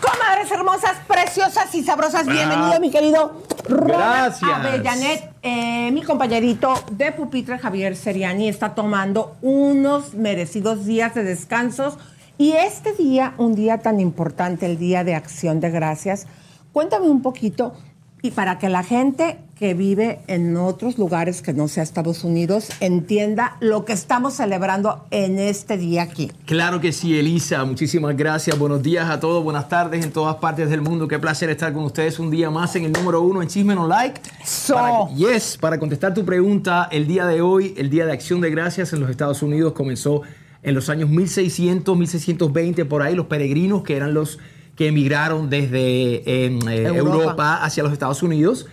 [0.00, 4.50] Comadres hermosas, preciosas y sabrosas, bienvenido mi querido Ronald Gracias.
[4.50, 5.30] Avellanet.
[5.42, 11.98] Eh, mi compañerito de pupitre Javier Seriani está tomando unos merecidos días de descansos
[12.40, 16.26] y este día, un día tan importante, el Día de Acción de Gracias,
[16.72, 17.74] cuéntame un poquito
[18.22, 22.70] y para que la gente que vive en otros lugares que no sea Estados Unidos
[22.80, 26.32] entienda lo que estamos celebrando en este día aquí.
[26.46, 27.62] Claro que sí, Elisa.
[27.66, 28.58] Muchísimas gracias.
[28.58, 29.44] Buenos días a todos.
[29.44, 31.06] Buenas tardes en todas partes del mundo.
[31.06, 33.86] Qué placer estar con ustedes un día más en el número uno en Chisme No
[33.86, 34.18] Like.
[34.46, 34.76] So.
[34.76, 38.48] Para, yes, para contestar tu pregunta, el día de hoy, el Día de Acción de
[38.48, 40.22] Gracias en los Estados Unidos comenzó
[40.62, 44.38] en los años 1600, 1620, por ahí los peregrinos que eran los
[44.76, 46.96] que emigraron desde eh, Europa.
[46.96, 47.64] Europa.
[47.64, 48.66] hacia los Estados Unidos.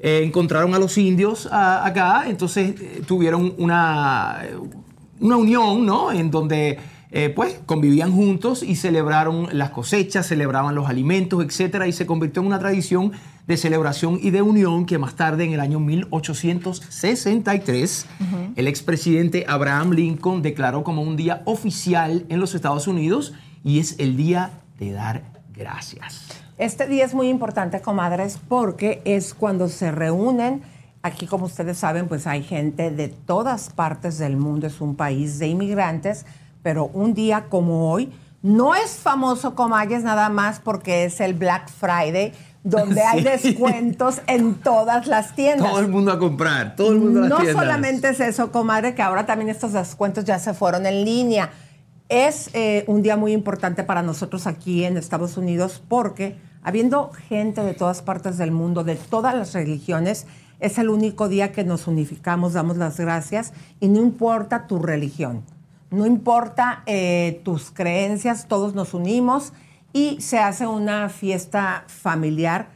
[0.00, 4.42] eh, encontraron a los indios acá, entonces eh, tuvieron una,
[5.20, 6.10] una unión, ¿no?
[6.10, 6.78] En donde
[7.14, 12.40] eh, pues convivían juntos y celebraron las cosechas, celebraban los alimentos, etcétera, y se convirtió
[12.40, 13.12] en una tradición
[13.46, 18.06] de celebración y de unión que más tarde, en el año 1863,
[18.56, 23.96] el expresidente Abraham Lincoln declaró como un día oficial en los Estados Unidos y es
[23.98, 26.28] el día de dar gracias.
[26.56, 30.62] Este día es muy importante, comadres, porque es cuando se reúnen.
[31.02, 34.68] Aquí, como ustedes saben, pues hay gente de todas partes del mundo.
[34.68, 36.24] Es un país de inmigrantes,
[36.62, 38.12] pero un día como hoy
[38.42, 42.32] no es famoso, comadres, nada más porque es el Black Friday,
[42.64, 45.70] donde hay descuentos en todas las tiendas.
[45.70, 47.62] Todo el mundo a comprar, todo el mundo a las No tiendas.
[47.62, 51.50] solamente es eso, comadre, que ahora también estos descuentos ya se fueron en línea.
[52.08, 57.62] Es eh, un día muy importante para nosotros aquí en Estados Unidos porque habiendo gente
[57.62, 60.26] de todas partes del mundo, de todas las religiones,
[60.60, 65.42] es el único día que nos unificamos, damos las gracias y no importa tu religión,
[65.92, 69.52] no importa eh, tus creencias, todos nos unimos
[69.92, 72.68] y se hace una fiesta familiar.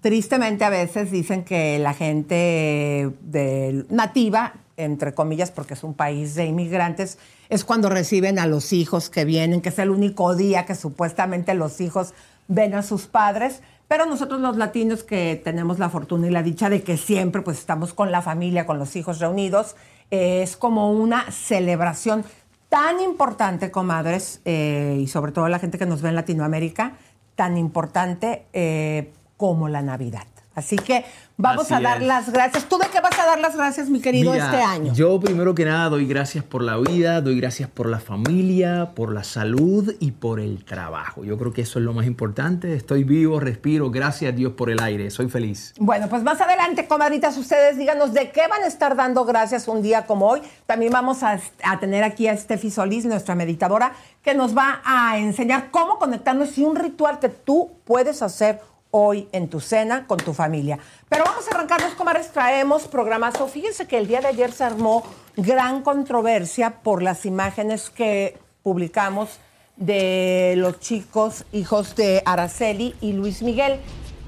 [0.00, 6.34] Tristemente a veces dicen que la gente de nativa, entre comillas, porque es un país
[6.34, 7.18] de inmigrantes,
[7.50, 11.54] es cuando reciben a los hijos que vienen, que es el único día que supuestamente
[11.54, 12.14] los hijos
[12.48, 13.60] ven a sus padres.
[13.86, 17.58] Pero nosotros los latinos que tenemos la fortuna y la dicha de que siempre pues
[17.58, 19.76] estamos con la familia, con los hijos reunidos,
[20.10, 22.24] eh, es como una celebración
[22.72, 26.94] tan importante, comadres, eh, y sobre todo la gente que nos ve en Latinoamérica,
[27.34, 30.26] tan importante eh, como la Navidad.
[30.54, 31.04] Así que
[31.36, 32.06] vamos Así a dar es.
[32.08, 32.64] las gracias.
[32.64, 34.92] ¿Tú de qué vas a dar las gracias, mi querido, Mira, este año?
[34.92, 39.12] Yo primero que nada doy gracias por la vida, doy gracias por la familia, por
[39.12, 41.24] la salud y por el trabajo.
[41.24, 42.74] Yo creo que eso es lo más importante.
[42.74, 45.74] Estoy vivo, respiro, gracias a Dios por el aire, soy feliz.
[45.78, 49.82] Bueno, pues más adelante, comadritas, ustedes díganos de qué van a estar dando gracias un
[49.82, 50.42] día como hoy.
[50.66, 53.92] También vamos a, a tener aquí a Steffi Solís, nuestra meditadora,
[54.22, 58.60] que nos va a enseñar cómo conectarnos y un ritual que tú puedes hacer
[58.92, 60.78] hoy en tu cena con tu familia.
[61.08, 63.48] Pero vamos a arrancarnos, comadres, traemos programazo.
[63.48, 65.02] Fíjense que el día de ayer se armó
[65.36, 69.40] gran controversia por las imágenes que publicamos
[69.76, 73.80] de los chicos hijos de Araceli y Luis Miguel.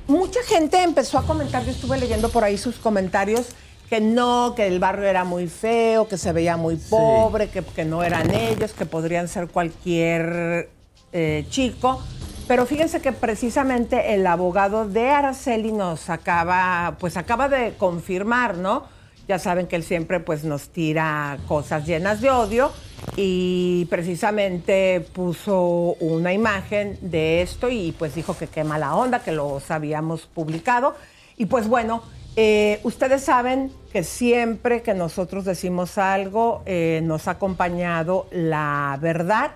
[0.06, 3.48] Mucha gente empezó a comentar, yo estuve leyendo por ahí sus comentarios,
[3.90, 7.84] que no, que el barrio era muy feo, que se veía muy pobre, que, que
[7.84, 10.70] no eran ellos, que podrían ser cualquier
[11.12, 12.02] eh, chico.
[12.46, 18.84] Pero fíjense que precisamente el abogado de Araceli nos acaba, pues acaba de confirmar, ¿no?
[19.26, 22.70] Ya saben que él siempre pues nos tira cosas llenas de odio
[23.16, 29.32] y precisamente puso una imagen de esto y pues dijo que qué mala onda, que
[29.32, 30.94] los habíamos publicado.
[31.38, 32.02] Y pues bueno,
[32.36, 39.52] eh, ustedes saben que siempre que nosotros decimos algo eh, nos ha acompañado la verdad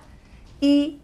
[0.59, 0.97] y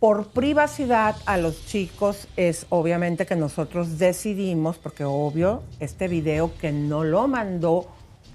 [0.00, 6.72] por privacidad a los chicos es obviamente que nosotros decidimos, porque obvio, este video que
[6.72, 7.86] no lo mandó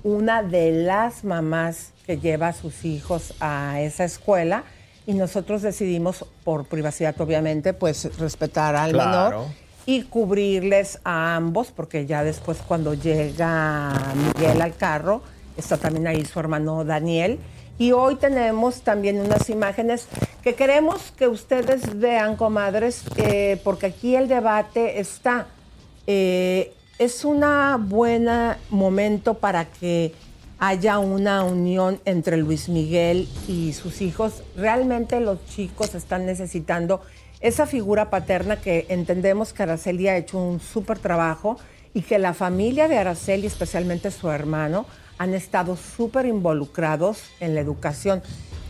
[0.03, 4.63] una de las mamás que lleva a sus hijos a esa escuela
[5.07, 9.39] y nosotros decidimos, por privacidad obviamente, pues respetar al Claro.
[9.39, 9.51] menor
[9.88, 15.23] y cubrirles a ambos, porque ya después cuando llega Miguel al carro,
[15.57, 17.39] está también ahí su hermano Daniel.
[17.77, 20.07] Y hoy tenemos también unas imágenes
[20.42, 25.48] que queremos que ustedes vean, comadres, eh, porque aquí el debate está.
[26.07, 27.44] Eh, es un
[27.89, 28.27] buen
[28.69, 30.13] momento para que
[30.60, 34.44] haya una unión entre Luis Miguel y sus hijos.
[34.56, 37.01] Realmente los chicos están necesitando
[37.42, 41.57] esa figura paterna que entendemos que Araceli ha hecho un súper trabajo
[41.94, 44.86] y que la familia de Araceli, especialmente su hermano,
[45.17, 48.21] han estado súper involucrados en la educación.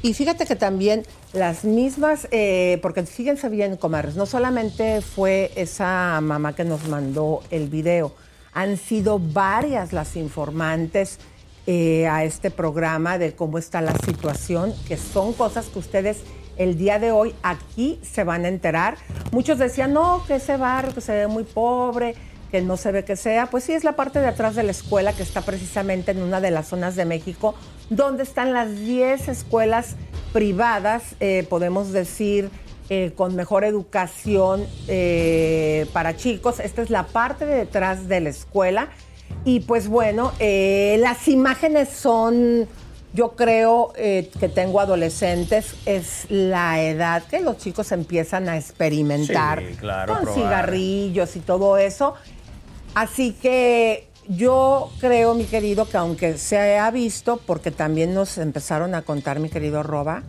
[0.01, 1.03] Y fíjate que también
[1.33, 7.41] las mismas, eh, porque fíjense bien, comadres, no solamente fue esa mamá que nos mandó
[7.49, 8.13] el video,
[8.53, 11.17] han sido varias las informantes
[11.67, 16.19] eh, a este programa de cómo está la situación, que son cosas que ustedes
[16.57, 18.97] el día de hoy aquí se van a enterar.
[19.31, 22.15] Muchos decían, no, que ese barrio que se ve muy pobre,
[22.55, 23.47] que no se ve que sea.
[23.47, 26.39] Pues sí, es la parte de atrás de la escuela que está precisamente en una
[26.39, 27.53] de las zonas de México,
[27.89, 29.97] donde están las 10 escuelas
[30.31, 32.49] privadas, eh, podemos decir,
[32.89, 36.61] eh, con mejor educación eh, para chicos.
[36.61, 38.87] Esta es la parte de detrás de la escuela.
[39.43, 42.69] Y pues bueno, las imágenes son,
[43.13, 49.75] yo creo que tengo adolescentes, es la edad que los chicos empiezan a experimentar Sí,
[49.75, 50.39] claro, con probar.
[50.39, 52.15] cigarrillos y todo eso.
[52.95, 58.95] Así que yo creo, mi querido, que aunque se ha visto, porque también nos empezaron
[58.95, 60.23] a contar, mi querido Roba,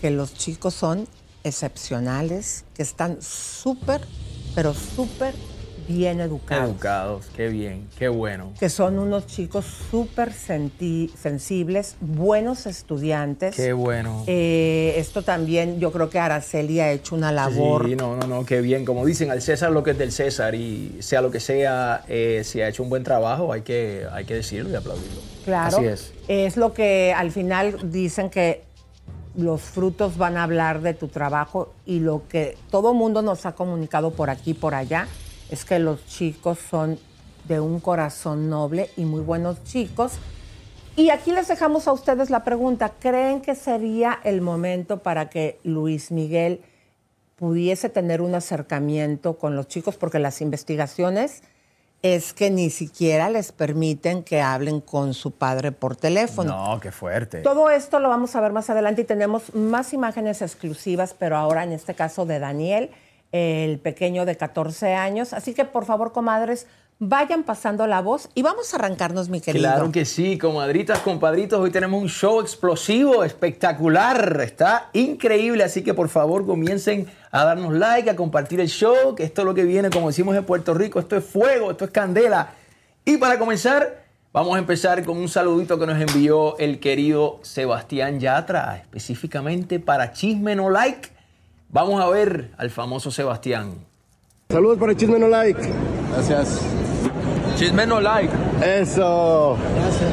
[0.00, 1.08] que los chicos son
[1.44, 4.02] excepcionales, que están súper,
[4.54, 5.34] pero súper
[5.90, 6.70] bien educados.
[6.70, 8.52] Educados, qué bien, qué bueno.
[8.58, 13.56] Que son unos chicos súper sensibles, buenos estudiantes.
[13.56, 14.22] Qué bueno.
[14.28, 17.88] Eh, esto también, yo creo que Araceli ha hecho una labor.
[17.88, 18.84] Sí, no, no, no, qué bien.
[18.84, 22.42] Como dicen, al César lo que es del César y sea lo que sea, eh,
[22.44, 25.20] si ha hecho un buen trabajo, hay que, hay que decirlo y aplaudirlo.
[25.44, 25.78] Claro.
[25.78, 26.12] Así es.
[26.28, 28.62] Es lo que al final dicen que
[29.36, 33.52] los frutos van a hablar de tu trabajo y lo que todo mundo nos ha
[33.52, 35.06] comunicado por aquí y por allá
[35.50, 36.98] es que los chicos son
[37.48, 40.12] de un corazón noble y muy buenos chicos.
[40.96, 45.58] Y aquí les dejamos a ustedes la pregunta, ¿creen que sería el momento para que
[45.64, 46.60] Luis Miguel
[47.36, 49.96] pudiese tener un acercamiento con los chicos?
[49.96, 51.42] Porque las investigaciones
[52.02, 56.74] es que ni siquiera les permiten que hablen con su padre por teléfono.
[56.74, 57.42] No, qué fuerte.
[57.42, 61.62] Todo esto lo vamos a ver más adelante y tenemos más imágenes exclusivas, pero ahora
[61.64, 62.90] en este caso de Daniel,
[63.32, 65.32] el pequeño de 14 años.
[65.32, 66.66] Así que por favor, comadres,
[67.02, 69.64] vayan pasando la voz y vamos a arrancarnos, mi querido.
[69.64, 75.94] Claro que sí, comadritas, compadritos, hoy tenemos un show explosivo, espectacular, está increíble, así que
[75.94, 79.64] por favor comiencen a darnos like, a compartir el show, que esto es lo que
[79.64, 82.50] viene, como decimos en Puerto Rico, esto es fuego, esto es candela.
[83.06, 88.20] Y para comenzar, vamos a empezar con un saludito que nos envió el querido Sebastián
[88.20, 91.19] Yatra, específicamente para Chisme No Like.
[91.72, 93.74] Vamos a ver al famoso Sebastián.
[94.48, 95.60] Saludos para el Chisme No Like.
[96.14, 96.60] Gracias.
[97.56, 98.32] Chisme no like.
[98.64, 99.56] Eso.
[99.76, 100.10] Gracias.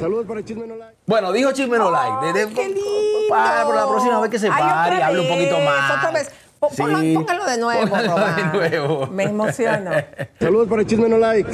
[0.00, 0.96] Saludos para el Chisme No Like.
[1.06, 2.26] Bueno, dijo Chisme No Like.
[2.32, 2.80] De- de- ¡Qué lindo!
[3.28, 5.98] Para por la próxima vez que se pare hable un poquito más.
[5.98, 6.30] Otra vez.
[6.70, 7.14] Sí.
[7.14, 8.36] Póngalo de nuevo, Póngalo Román.
[8.36, 9.06] de nuevo.
[9.08, 9.90] Me emociono.
[10.40, 11.50] Saludos para el Chisme No Like.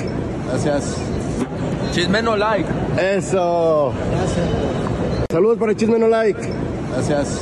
[0.49, 0.97] Gracias.
[1.93, 2.69] Chisme no like.
[3.01, 3.93] Eso.
[4.13, 4.47] Gracias.
[5.31, 6.41] Saludos para el Chisme No Like.
[6.95, 7.41] Gracias.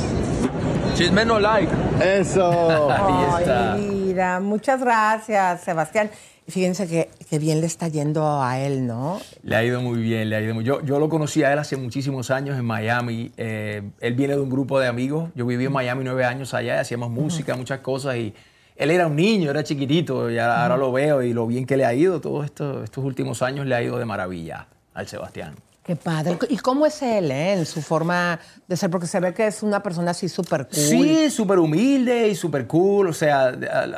[0.99, 1.71] Chisme no like.
[2.03, 2.91] Eso.
[2.91, 3.73] Ahí está.
[3.75, 6.11] Ay, mira, muchas gracias, Sebastián.
[6.49, 9.21] Fíjense que, que bien le está yendo a él, ¿no?
[9.43, 11.59] Le ha ido muy bien, le ha ido muy Yo, yo lo conocí a él
[11.59, 13.31] hace muchísimos años en Miami.
[13.37, 15.29] Eh, él viene de un grupo de amigos.
[15.35, 18.17] Yo viví en Miami nueve años allá y hacíamos música, muchas cosas.
[18.17, 18.33] Y
[18.75, 20.29] él era un niño, era chiquitito.
[20.29, 22.19] Y ahora, ahora lo veo y lo bien que le ha ido.
[22.19, 25.55] Todos estos, estos últimos años le ha ido de maravilla al Sebastián.
[25.89, 26.37] Qué padre.
[26.49, 28.91] ¿Y cómo es él, eh, en su forma de ser?
[28.91, 30.75] Porque se ve que es una persona así súper cool.
[30.79, 33.07] Sí, súper humilde y súper cool.
[33.07, 33.51] O sea,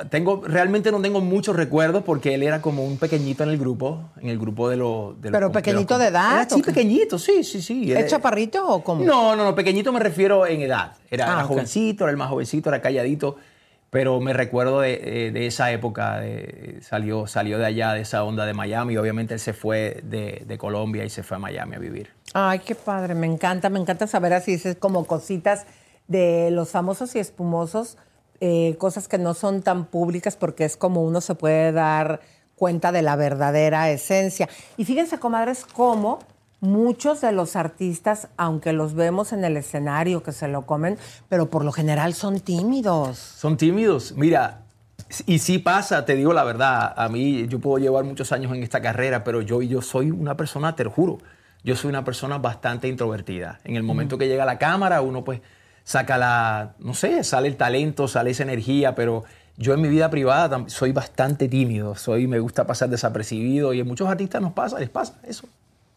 [0.09, 4.09] tengo, realmente no tengo muchos recuerdos porque él era como un pequeñito en el grupo,
[4.21, 5.19] en el grupo de los...
[5.21, 7.91] De los- ¿Pero de pequeñito los- de edad, Era, pequeñito, sí, sí, sí.
[7.91, 9.03] ¿Es chaparrito o cómo?
[9.03, 10.93] No, no, no, pequeñito me refiero en edad.
[11.09, 13.35] Era, Ah, era jovencito, era el más jovencito, era calladito.
[13.91, 18.23] Pero me recuerdo de, eh, de esa época, de- salió, salió de allá, de esa
[18.23, 18.95] onda de Miami.
[18.95, 22.09] Obviamente él se fue de, de Colombia y se fue a Miami a vivir.
[22.33, 23.15] Ay, qué padre.
[23.15, 25.65] Me encanta, me encanta saber así, es como cositas
[26.07, 27.97] de los famosos y espumosos,
[28.39, 32.21] eh, cosas que no son tan públicas porque es como uno se puede dar
[32.55, 34.47] cuenta de la verdadera esencia.
[34.77, 36.19] Y fíjense, comadres, cómo
[36.61, 41.49] muchos de los artistas, aunque los vemos en el escenario que se lo comen, pero
[41.49, 43.17] por lo general son tímidos.
[43.17, 44.13] Son tímidos.
[44.15, 44.61] Mira,
[45.25, 46.93] y sí pasa, te digo la verdad.
[46.95, 50.37] A mí, yo puedo llevar muchos años en esta carrera, pero yo, yo soy una
[50.37, 51.17] persona, te lo juro,
[51.63, 53.59] yo soy una persona bastante introvertida.
[53.63, 55.41] En el momento que llega la cámara, uno pues
[55.83, 59.23] saca la, no sé, sale el talento, sale esa energía, pero
[59.57, 63.83] yo en mi vida privada soy bastante tímido, soy, me gusta pasar desapercibido y a
[63.83, 65.47] muchos artistas nos pasa, les pasa eso.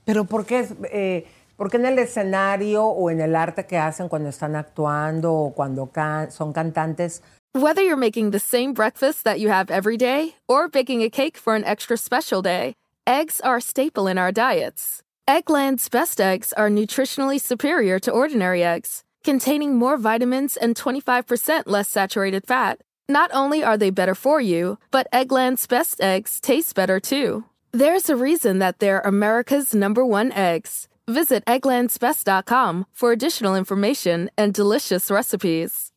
[0.04, 4.08] Pero ¿por qué, eh, por qué en el escenario o en el arte que hacen
[4.08, 7.22] cuando están actuando o cuando can- son cantantes
[7.56, 11.36] Whether you're making the same breakfast that you have every day or baking a cake
[11.36, 12.74] for an extra special day,
[13.06, 15.02] eggs are a staple in our diets.
[15.28, 21.88] Eggland's best eggs are nutritionally superior to ordinary eggs, containing more vitamins and 25% less
[21.88, 22.80] saturated fat.
[23.08, 27.44] Not only are they better for you, but Eggland's best eggs taste better too.
[27.76, 30.86] There's a reason that they're America's number one eggs.
[31.08, 35.90] Visit egglandsbest.com for additional information and delicious recipes.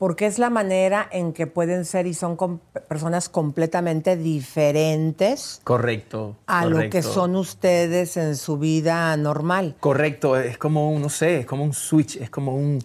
[0.00, 6.36] porque es la manera en que pueden ser y son com- personas completamente diferentes Correcto.
[6.46, 7.12] a lo que correcto.
[7.12, 9.74] son ustedes en su vida normal.
[9.80, 12.78] Correcto, es como un, no sé, es como un switch, es como un...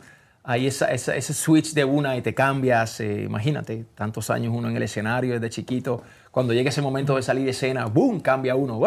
[0.43, 4.69] Hay esa, esa- ese switch de una y te cambias, eh, imagínate, tantos años uno
[4.69, 6.01] en el escenario desde chiquito,
[6.33, 8.81] cuando llega ese momento de salir de escena, ¡boom!, cambia uno.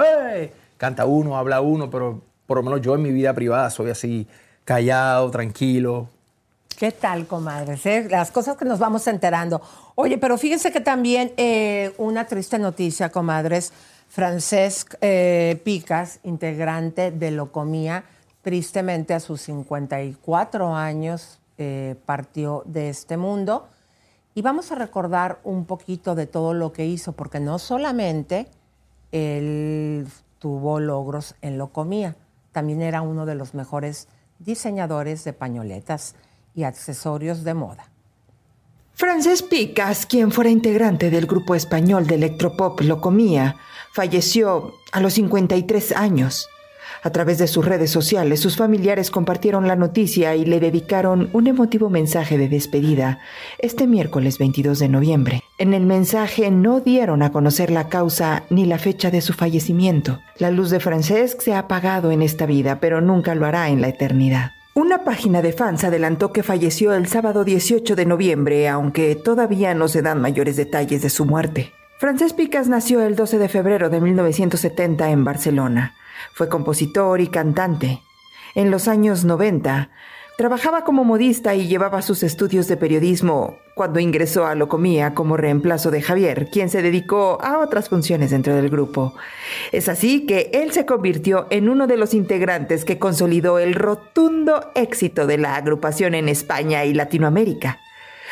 [0.78, 4.26] Canta uno, habla uno, pero por lo menos yo en mi vida privada soy así,
[4.64, 6.08] callado, tranquilo.
[6.76, 8.10] ¿Qué tal, comadres?
[8.10, 9.62] Las cosas que nos vamos enterando.
[9.94, 13.72] Oye, pero fíjense que también eh, una triste noticia, comadres.
[14.08, 18.02] Francesc eh, Picas, integrante de Locomía,
[18.42, 23.68] tristemente a sus 54 años eh, partió de este mundo.
[24.36, 28.46] Y vamos a recordar un poquito de todo lo que hizo, porque no solamente
[29.10, 30.06] él
[30.38, 32.16] tuvo logros en Locomía,
[32.52, 36.16] también era uno de los mejores diseñadores de pañoletas
[36.54, 37.88] y accesorios de moda.
[38.92, 43.56] Frances Picas, quien fuera integrante del grupo español de electropop Locomía,
[43.94, 46.46] falleció a los 53 años.
[47.02, 51.46] A través de sus redes sociales, sus familiares compartieron la noticia y le dedicaron un
[51.46, 53.20] emotivo mensaje de despedida
[53.58, 55.42] este miércoles 22 de noviembre.
[55.58, 60.20] En el mensaje no dieron a conocer la causa ni la fecha de su fallecimiento.
[60.38, 63.80] La luz de Francesc se ha apagado en esta vida, pero nunca lo hará en
[63.80, 64.52] la eternidad.
[64.74, 69.88] Una página de fans adelantó que falleció el sábado 18 de noviembre, aunque todavía no
[69.88, 71.72] se dan mayores detalles de su muerte.
[71.98, 75.94] Francesc Picas nació el 12 de febrero de 1970 en Barcelona.
[76.32, 78.02] Fue compositor y cantante.
[78.54, 79.90] En los años 90,
[80.36, 85.90] trabajaba como modista y llevaba sus estudios de periodismo cuando ingresó a Locomía como reemplazo
[85.90, 89.14] de Javier, quien se dedicó a otras funciones dentro del grupo.
[89.72, 94.70] Es así que él se convirtió en uno de los integrantes que consolidó el rotundo
[94.74, 97.80] éxito de la agrupación en España y Latinoamérica.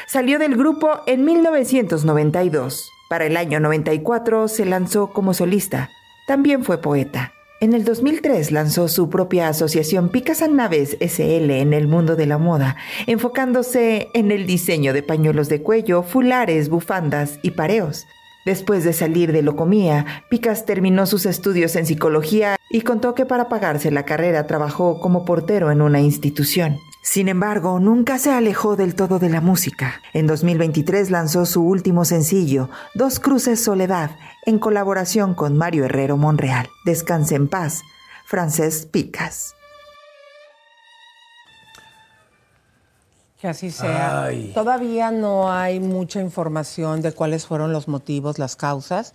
[0.07, 2.91] Salió del grupo en 1992.
[3.09, 5.91] Para el año 94 se lanzó como solista.
[6.27, 7.33] También fue poeta.
[7.65, 12.27] En el 2003 lanzó su propia asociación Picas and Naves SL en el mundo de
[12.27, 18.07] la moda, enfocándose en el diseño de pañuelos de cuello, fulares, bufandas y pareos.
[18.45, 23.49] Después de salir de Locomía, Picas terminó sus estudios en psicología y contó que para
[23.49, 26.77] pagarse la carrera trabajó como portero en una institución.
[27.05, 30.01] Sin embargo, nunca se alejó del todo de la música.
[30.15, 34.13] En 2023 lanzó su último sencillo, Dos Cruces Soledad,
[34.47, 36.67] en colaboración con Mario Herrero Monreal.
[36.87, 37.83] Descanse en paz,
[38.25, 39.55] Frances Picas.
[43.39, 44.25] Que así sea.
[44.25, 44.53] Ay.
[44.55, 49.13] Todavía no hay mucha información de cuáles fueron los motivos, las causas,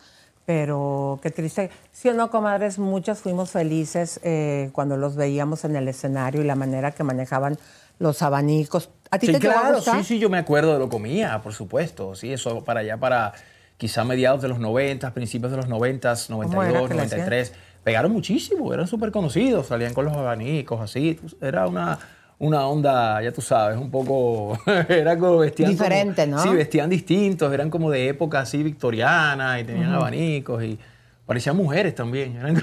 [0.50, 1.70] pero qué triste.
[1.92, 6.44] Sí o no, comadres, muchas fuimos felices eh, cuando los veíamos en el escenario y
[6.44, 7.60] la manera que manejaban
[8.00, 8.90] los abanicos.
[9.12, 12.16] ¿A ti Sí, te claro, sí, sí, yo me acuerdo de lo comía, por supuesto.
[12.16, 13.34] Sí, eso para allá, para
[13.78, 17.54] quizá mediados de los 90, principios de los 90, era 92, que le 93.
[17.84, 21.20] pegaron muchísimo, eran súper conocidos, salían con los abanicos, así.
[21.42, 22.00] Era una,
[22.40, 24.58] una onda, ya tú sabes, un poco.
[24.90, 25.72] era como vestían.
[25.76, 26.42] como- Diferente, ¿no?
[26.42, 30.80] Sí, vestían distintos, eran como de época así victoriana y tenían abanicos y
[31.26, 32.38] parecían mujeres también.
[32.38, 32.62] eran-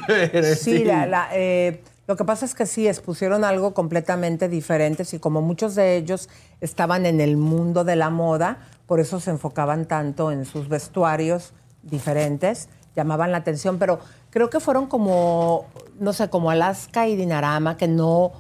[0.57, 5.19] Sí, la- la, eh, lo que pasa es que sí, expusieron algo completamente diferente y
[5.19, 6.29] como muchos de ellos
[6.61, 11.53] estaban en el mundo de la moda, por eso se enfocaban tanto en sus vestuarios
[11.83, 13.99] diferentes, llamaban la atención, pero
[14.31, 15.67] creo que fueron como,
[15.99, 18.33] no sé, como Alaska y Dinarama, que no,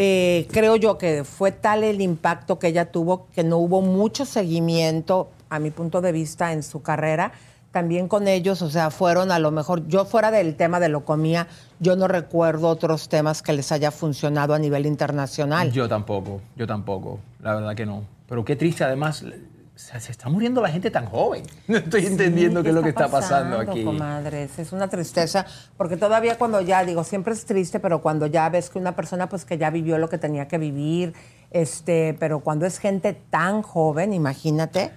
[0.00, 4.24] eh, creo yo que fue tal el impacto que ella tuvo que no hubo mucho
[4.24, 7.32] seguimiento, a mi punto de vista, en su carrera.
[7.72, 11.04] También con ellos, o sea, fueron a lo mejor, yo fuera del tema de lo
[11.04, 11.48] comía,
[11.80, 15.72] yo no recuerdo otros temas que les haya funcionado a nivel internacional.
[15.72, 18.04] Yo tampoco, yo tampoco, la verdad que no.
[18.28, 19.24] Pero qué triste, además,
[19.78, 21.44] se, se está muriendo la gente tan joven.
[21.68, 23.84] No estoy entendiendo qué es lo que está pasando, aquí.
[23.84, 24.58] comadres?
[24.58, 28.70] Es una tristeza, porque todavía cuando ya, digo, siempre es triste, pero cuando ya ves
[28.70, 31.14] que una persona pues que ya vivió lo que tenía que vivir,
[31.52, 34.90] este, pero cuando es gente tan joven, imagínate.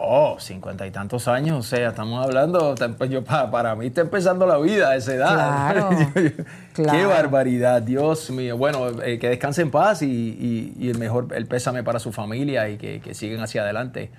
[0.00, 4.00] Oh, cincuenta y tantos años, o sea, estamos hablando, empe- yo, pa- para mí está
[4.02, 5.34] empezando la vida a esa edad.
[5.72, 5.90] Claro,
[6.92, 8.56] Qué barbaridad, Dios mío.
[8.56, 12.12] Bueno, eh, que descanse en paz y, y- y el mejor, el pésame para su
[12.12, 14.10] familia y que, que sigan hacia adelante.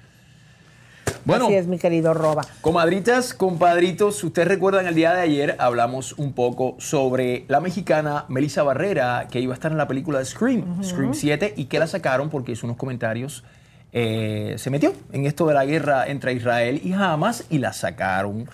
[1.26, 2.44] Bueno, Así es, mi querido Roba.
[2.62, 8.64] Comadritas, compadritos, ustedes recuerdan el día de ayer hablamos un poco sobre la mexicana Melissa
[8.64, 11.88] Barrera, que iba a estar en la película de Scream, Scream 7, y que la
[11.88, 13.44] sacaron porque hizo unos comentarios,
[13.92, 18.50] eh, se metió en esto de la guerra entre Israel y Hamas y la sacaron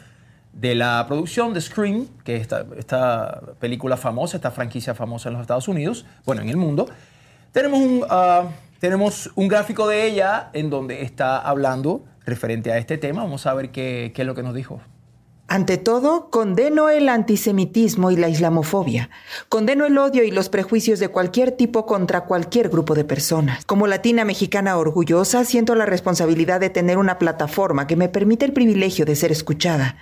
[0.54, 5.34] de la producción de Scream, que es esta, esta película famosa, esta franquicia famosa en
[5.34, 6.88] los Estados Unidos, bueno, en el mundo.
[7.52, 8.48] Tenemos un, ah,
[8.80, 13.24] tenemos un gráfico de ella en donde está hablando referente a este tema.
[13.24, 14.80] Vamos a ver qué, qué es lo que nos dijo.
[15.48, 19.12] Ante todo, condeno el antisemitismo y la islamofobia.
[19.48, 23.64] Condeno el odio y los prejuicios de cualquier tipo contra cualquier grupo de personas.
[23.66, 28.54] Como latina mexicana orgullosa, siento la responsabilidad de tener una plataforma que me permite el
[28.54, 29.98] privilegio de ser escuchada.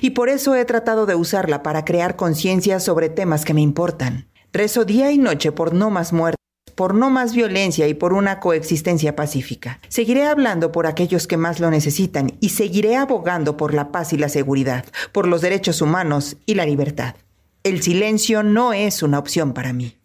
[0.00, 4.26] Y por eso he tratado de usarla para crear conciencia sobre temas que me importan.
[4.52, 6.38] Rezo día y noche por no más muertes
[6.78, 9.80] por no más violencia y por una coexistencia pacífica.
[9.88, 14.16] Seguiré hablando por aquellos que más lo necesitan y seguiré abogando por la paz y
[14.16, 17.16] la seguridad, por los derechos humanos y la libertad.
[17.64, 19.96] El silencio no es una opción para mí.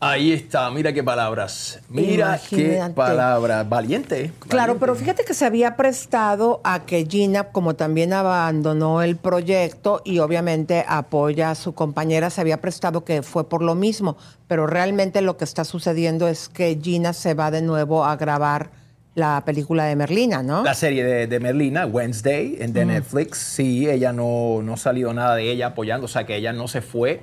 [0.00, 1.80] Ahí está, mira qué palabras.
[1.88, 3.68] Mira qué palabras.
[3.68, 4.30] Valiente.
[4.38, 4.80] Claro, valiente.
[4.80, 10.20] pero fíjate que se había prestado a que Gina, como también abandonó el proyecto y
[10.20, 15.20] obviamente apoya a su compañera, se había prestado que fue por lo mismo, pero realmente
[15.20, 18.70] lo que está sucediendo es que Gina se va de nuevo a grabar
[19.16, 20.62] la película de Merlina, ¿no?
[20.62, 25.12] La serie de, de Merlina, Wednesday, en de Netflix, sí, ella no, no ha salido
[25.12, 27.20] nada de ella apoyando, o sea que ella no se fue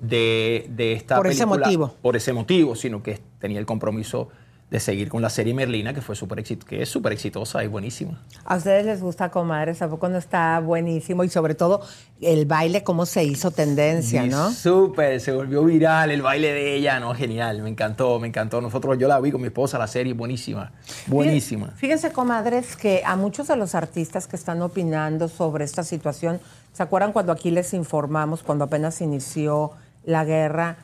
[0.00, 1.94] de, de esta Por ese película motivo.
[2.02, 4.28] Por ese motivo, sino que tenía el compromiso
[4.70, 7.68] de seguir con la serie Merlina, que fue súper exit- que es súper exitosa y
[7.68, 8.22] buenísima.
[8.44, 11.24] A ustedes les gusta, comadres, ¿a poco no está buenísimo?
[11.24, 11.80] Y sobre todo
[12.20, 14.50] el baile, cómo se hizo tendencia, Y ¿no?
[14.52, 18.60] Súper, se volvió viral el baile de ella, no, genial, me encantó, me encantó.
[18.60, 20.70] Nosotros, yo la vi con mi esposa, la serie, buenísima,
[21.06, 21.68] buenísima.
[21.76, 26.40] Fíjense, comadres, que a muchos de los artistas que están opinando sobre esta situación,
[26.74, 29.72] ¿se acuerdan cuando aquí les informamos, cuando apenas inició
[30.08, 30.78] la guerra,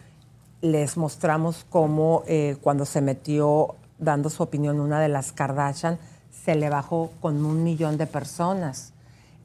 [0.61, 5.99] les mostramos cómo eh, cuando se metió dando su opinión una de las Kardashian,
[6.45, 8.93] se le bajó con un millón de personas?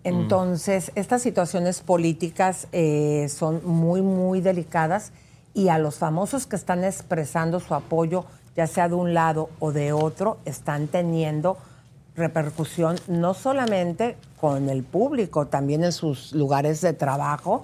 [0.03, 5.13] Entonces, estas situaciones políticas eh, son muy, muy delicadas
[5.53, 8.25] y a los famosos que están expresando su apoyo,
[8.57, 11.57] ya sea de un lado o de otro, están teniendo
[12.17, 17.63] repercusión no solamente con el público, también en sus lugares de trabajo.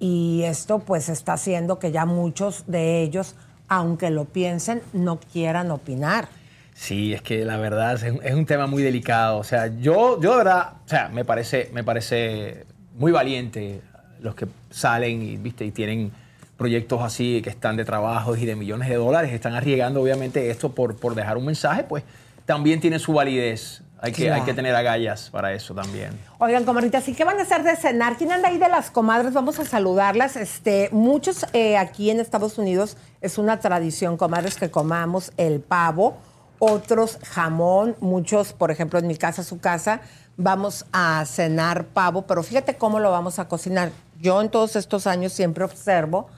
[0.00, 3.36] Y esto pues está haciendo que ya muchos de ellos,
[3.68, 6.28] aunque lo piensen, no quieran opinar.
[6.74, 9.38] Sí, es que la verdad es un, es un tema muy delicado.
[9.38, 12.64] O sea, yo, yo de verdad, o sea, me parece, me parece
[12.96, 13.82] muy valiente
[14.22, 15.64] los que salen y, ¿viste?
[15.66, 16.10] y tienen
[16.56, 20.74] proyectos así que están de trabajos y de millones de dólares, están arriesgando obviamente esto
[20.74, 22.04] por, por dejar un mensaje, pues
[22.44, 23.82] también tiene su validez.
[24.02, 26.18] Hay que, hay que tener agallas para eso también.
[26.38, 28.16] Oigan, comadritas, ¿y qué van a hacer de cenar?
[28.16, 29.34] ¿Quién anda ahí de las comadres?
[29.34, 30.36] Vamos a saludarlas.
[30.36, 36.16] Este, muchos eh, aquí en Estados Unidos es una tradición, comadres, que comamos el pavo,
[36.58, 40.00] otros jamón, muchos, por ejemplo, en mi casa, su casa,
[40.38, 43.92] vamos a cenar pavo, pero fíjate cómo lo vamos a cocinar.
[44.18, 46.28] Yo en todos estos años siempre observo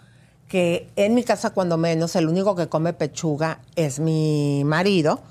[0.49, 5.23] que en mi casa, cuando menos, el único que come pechuga es mi marido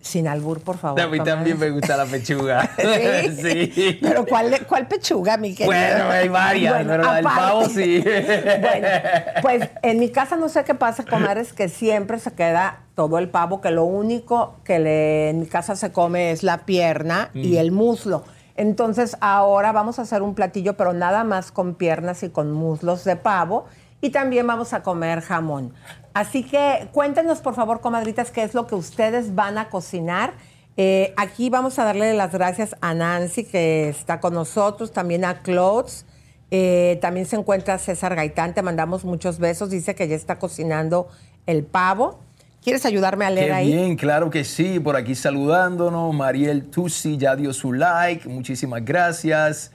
[0.00, 1.00] Sin albur, por favor.
[1.00, 1.32] A mí comadre.
[1.32, 2.70] también me gusta la pechuga.
[2.78, 3.70] ¿Sí?
[3.72, 3.98] Sí.
[4.00, 5.54] Pero ¿cuál, cuál pechuga, mi?
[5.64, 7.40] Bueno, hay varias, pero la del aparte.
[7.40, 8.04] pavo sí.
[8.04, 8.86] Bueno,
[9.42, 13.28] pues en mi casa no sé qué pasa, comadres, que siempre se queda todo el
[13.28, 17.54] pavo, que lo único que le- en mi casa se come es la pierna y
[17.54, 17.58] Mm.
[17.58, 18.24] el muslo.
[18.56, 23.04] Entonces ahora vamos a hacer un platillo, pero nada más con piernas y con muslos
[23.04, 23.66] de pavo.
[24.00, 25.74] Y también vamos a comer jamón.
[26.14, 30.32] Así que cuéntenos, por favor, comadritas, qué es lo que ustedes van a cocinar.
[30.76, 35.42] Eh, aquí vamos a darle las gracias a Nancy, que está con nosotros, también a
[35.42, 36.06] Clothes.
[36.50, 39.70] Eh, también se encuentra César Gaitán, te mandamos muchos besos.
[39.70, 41.08] Dice que ya está cocinando
[41.46, 42.20] el pavo.
[42.62, 43.72] ¿Quieres ayudarme a leer Qué ahí?
[43.72, 44.80] bien, claro que sí.
[44.80, 46.14] Por aquí saludándonos.
[46.14, 48.28] Mariel Tusi ya dio su like.
[48.28, 49.72] Muchísimas gracias.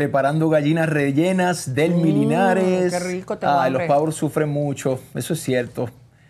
[0.00, 2.92] Preparando gallinas rellenas del Milinares.
[2.92, 3.86] Mm, qué rico, tengo Ay, los hambre.
[3.94, 5.00] pavos sufren mucho.
[5.14, 5.84] Eso es cierto.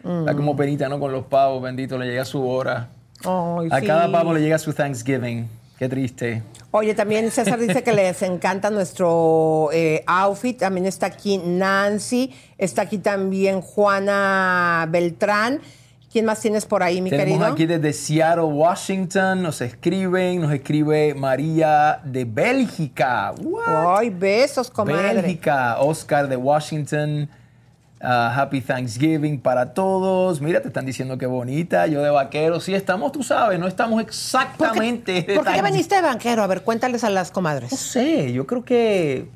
[0.05, 0.37] Está Mm.
[0.37, 1.01] como penita, ¿no?
[1.01, 2.91] Con los pavos, bendito, le llega su hora.
[3.25, 3.87] Ay, A sí.
[3.89, 5.49] cada pavo le llega su Thanksgiving.
[5.81, 6.45] Qué triste.
[6.71, 10.57] Oye, también César dice que les encanta nuestro eh, outfit.
[10.61, 12.33] También está aquí Nancy.
[12.59, 15.61] Está aquí también Juana Beltrán.
[16.17, 17.53] ¿Quién más tienes por ahí, mi Tenemos querido?
[17.53, 19.43] aquí desde Seattle, Washington.
[19.43, 23.35] Nos escriben, nos escribe María de Bélgica.
[23.39, 23.99] What?
[23.99, 25.21] Ay, besos, comadre.
[25.21, 27.29] Bélgica, Oscar de Washington.
[28.01, 30.41] Ah, happy Thanksgiving para todos.
[30.41, 31.87] Mira, te están diciendo que bonita.
[31.87, 32.61] Yo de vaquero.
[32.61, 35.17] Sí, estamos, tú sabes, no estamos exactamente.
[35.17, 35.65] ¿Por qué ya Thanksgiving.
[35.65, 36.43] veniste de banquero?
[36.43, 37.79] A ver, cuéntales a las No comadres.
[37.79, 39.29] sé, yo creo que.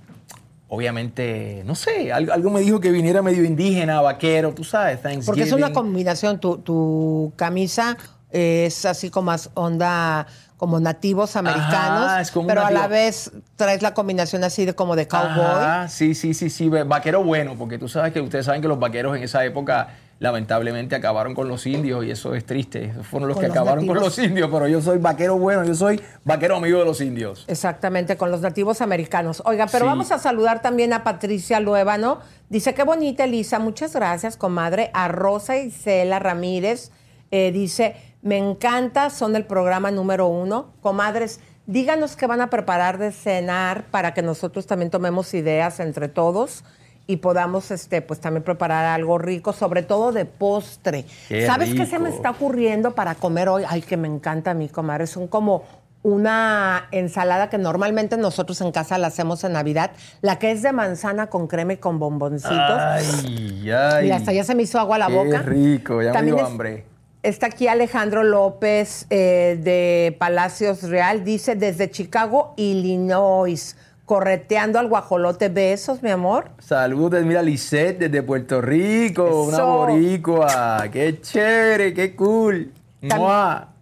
[0.73, 5.27] Obviamente, no sé, algo, algo me dijo que viniera medio indígena, vaquero, tú sabes, Thanksgiving.
[5.27, 6.39] Porque es una combinación.
[6.39, 7.97] Tu, tu camisa
[8.31, 13.33] es así como más onda como nativos americanos, Ajá, es como pero a la vez
[13.57, 15.41] traes la combinación así de como de cowboy.
[15.41, 16.69] Ajá, sí, sí, sí, sí.
[16.69, 19.89] Vaquero bueno, porque tú sabes que ustedes saben que los vaqueros en esa época
[20.21, 22.85] lamentablemente acabaron con los indios y eso es triste.
[22.85, 25.65] Esos fueron los Con que los acabaron con los indios, pero yo soy vaquero bueno,
[25.65, 27.45] yo soy vaquero amigo de los indios.
[27.49, 29.43] Exactamente, con los nativos americanos.
[29.47, 29.89] Oiga, pero Sí.
[29.89, 32.21] vamos a saludar también a Patricia Luébano.
[32.51, 33.59] Dice, qué bonita, Elisa.
[33.59, 34.91] Muchas gracias, comadre.
[34.93, 36.93] A Rosa Isela Ramírez.
[37.33, 40.75] eh, dice, me encanta, son el programa número uno.
[40.83, 46.09] Comadres, díganos qué van a preparar de cenar para que nosotros también tomemos ideas entre
[46.09, 46.65] todos
[47.11, 51.05] y podamos este pues también preparar algo rico, sobre todo de postre.
[51.29, 53.65] Qué ¿Sabes qué se me está ocurriendo para comer hoy?
[53.69, 55.07] Ay, que me encanta a mí, comadre.
[55.07, 55.65] Son como
[56.03, 59.91] una ensalada que normalmente nosotros en casa la hacemos en Navidad,
[60.23, 62.55] la que es de manzana con crema y con bomboncitos.
[62.59, 64.05] Ay, ay.
[64.05, 65.43] Mira, hasta ya se me hizo agua a la Qué boca.
[65.43, 66.85] rico, ya me dio es- hambre.
[67.23, 73.77] Está aquí Alejandro López eh, de Palacios Real, dice desde Chicago, Illinois,
[74.11, 75.49] correteando al guajolote.
[75.51, 76.51] Besos, mi amor.
[76.59, 79.77] Saludos, mira, Lisette desde Puerto Rico, una Eso.
[79.77, 80.89] boricua.
[80.91, 82.73] Qué chévere, qué cool.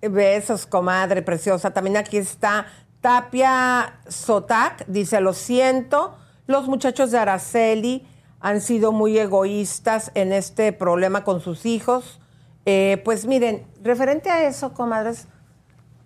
[0.02, 1.70] Besos, comadre preciosa.
[1.70, 2.66] También aquí está
[3.00, 4.84] Tapia Sotac.
[4.86, 6.14] Dice, lo siento,
[6.46, 8.06] los muchachos de Araceli
[8.38, 12.20] han sido muy egoístas en este problema con sus hijos.
[12.66, 15.26] Eh, pues miren, referente a eso, comadres,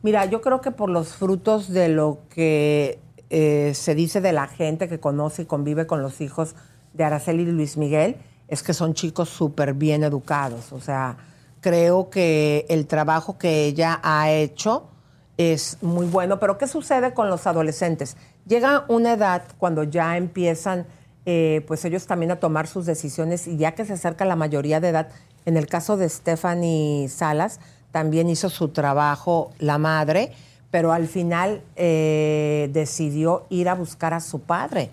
[0.02, 3.00] mira, yo creo que por los frutos de lo que
[3.34, 6.54] eh, se dice de la gente que conoce y convive con los hijos
[6.92, 8.16] de Araceli y Luis Miguel,
[8.46, 10.70] es que son chicos súper bien educados.
[10.74, 11.16] O sea,
[11.62, 14.90] creo que el trabajo que ella ha hecho
[15.38, 16.38] es muy bueno.
[16.40, 18.18] Pero ¿qué sucede con los adolescentes?
[18.46, 20.84] Llega una edad cuando ya empiezan,
[21.24, 24.78] eh, pues ellos también a tomar sus decisiones y ya que se acerca la mayoría
[24.78, 25.08] de edad,
[25.46, 27.60] en el caso de Stephanie Salas,
[27.92, 30.32] también hizo su trabajo la madre,
[30.72, 34.90] pero al final eh, decidió ir a buscar a su padre.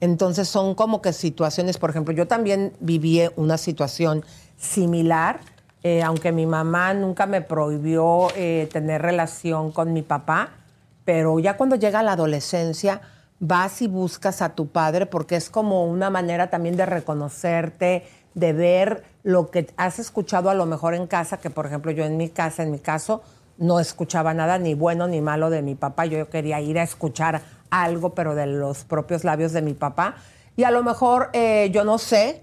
[0.00, 4.24] Entonces son como que situaciones, por ejemplo, yo también viví una situación
[4.58, 5.40] similar,
[5.84, 10.50] eh, aunque mi mamá nunca me prohibió eh, tener relación con mi papá,
[11.04, 13.00] pero ya cuando llega la adolescencia
[13.38, 18.52] vas y buscas a tu padre porque es como una manera también de reconocerte, de
[18.52, 22.16] ver lo que has escuchado a lo mejor en casa, que por ejemplo yo en
[22.16, 23.22] mi casa, en mi caso,
[23.60, 27.42] no escuchaba nada ni bueno ni malo de mi papá, yo quería ir a escuchar
[27.70, 30.16] algo, pero de los propios labios de mi papá.
[30.56, 32.42] Y a lo mejor eh, yo no sé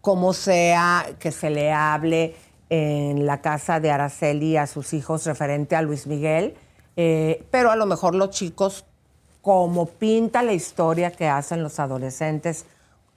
[0.00, 2.36] cómo sea que se le hable
[2.70, 6.54] en la casa de Araceli a sus hijos referente a Luis Miguel,
[6.96, 8.86] eh, pero a lo mejor los chicos,
[9.42, 12.66] como pinta la historia que hacen los adolescentes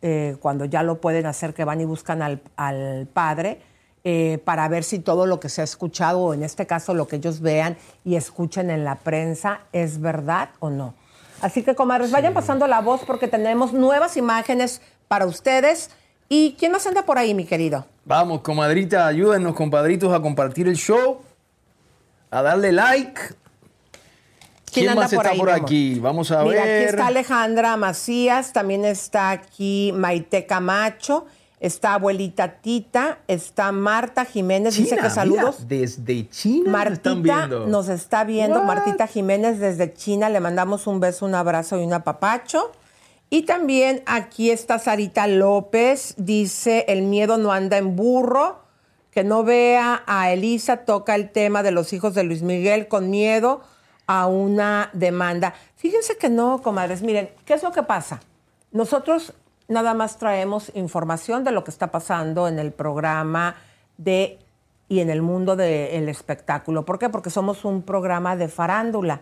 [0.02, 3.62] eh, cuando ya lo pueden hacer, que van y buscan al, al padre,
[4.08, 7.08] eh, para ver si todo lo que se ha escuchado, o en este caso lo
[7.08, 10.94] que ellos vean y escuchen en la prensa, es verdad o no.
[11.42, 15.90] Así que, comadres, vayan pasando la voz porque tenemos nuevas imágenes para ustedes.
[16.30, 17.88] ¿Y quién más anda por ahí, mi querido?
[18.06, 21.22] Vamos, comadrita, ayúdennos, compadritos, a compartir el show.
[22.30, 23.20] a darle like.
[24.72, 26.00] ¿Quién, anda más está ahí, por aquí?
[26.00, 26.78] Vamos a Mira, ver.
[26.78, 31.26] aquí está Alejandra Macías, también está aquí Maite Camacho,
[31.60, 35.58] está abuelita Tita, está Marta Jiménez, dice que saludos.
[35.62, 37.68] mira, desde China nos están Martita viendo.
[37.68, 38.66] nos está viendo, What?
[38.66, 42.72] Martita Jiménez desde China, le mandamos un beso, un abrazo y un apapacho.
[43.30, 48.60] Y también aquí está Sarita López, dice, el miedo no anda en burro,
[49.12, 53.10] que no vea a Elisa, toca el tema de los hijos de Luis Miguel con
[53.10, 53.62] miedo
[54.08, 55.56] a una demanda.
[55.76, 58.22] Fíjense que no, comadres, miren, ¿qué es lo que pasa?
[58.72, 59.34] Nosotros
[59.68, 63.56] nada más traemos información de lo que está pasando en el programa
[63.98, 64.40] de
[64.88, 66.86] y en el mundo del espectáculo.
[66.86, 67.10] ¿Por qué?
[67.10, 69.22] Porque somos un programa de farándula.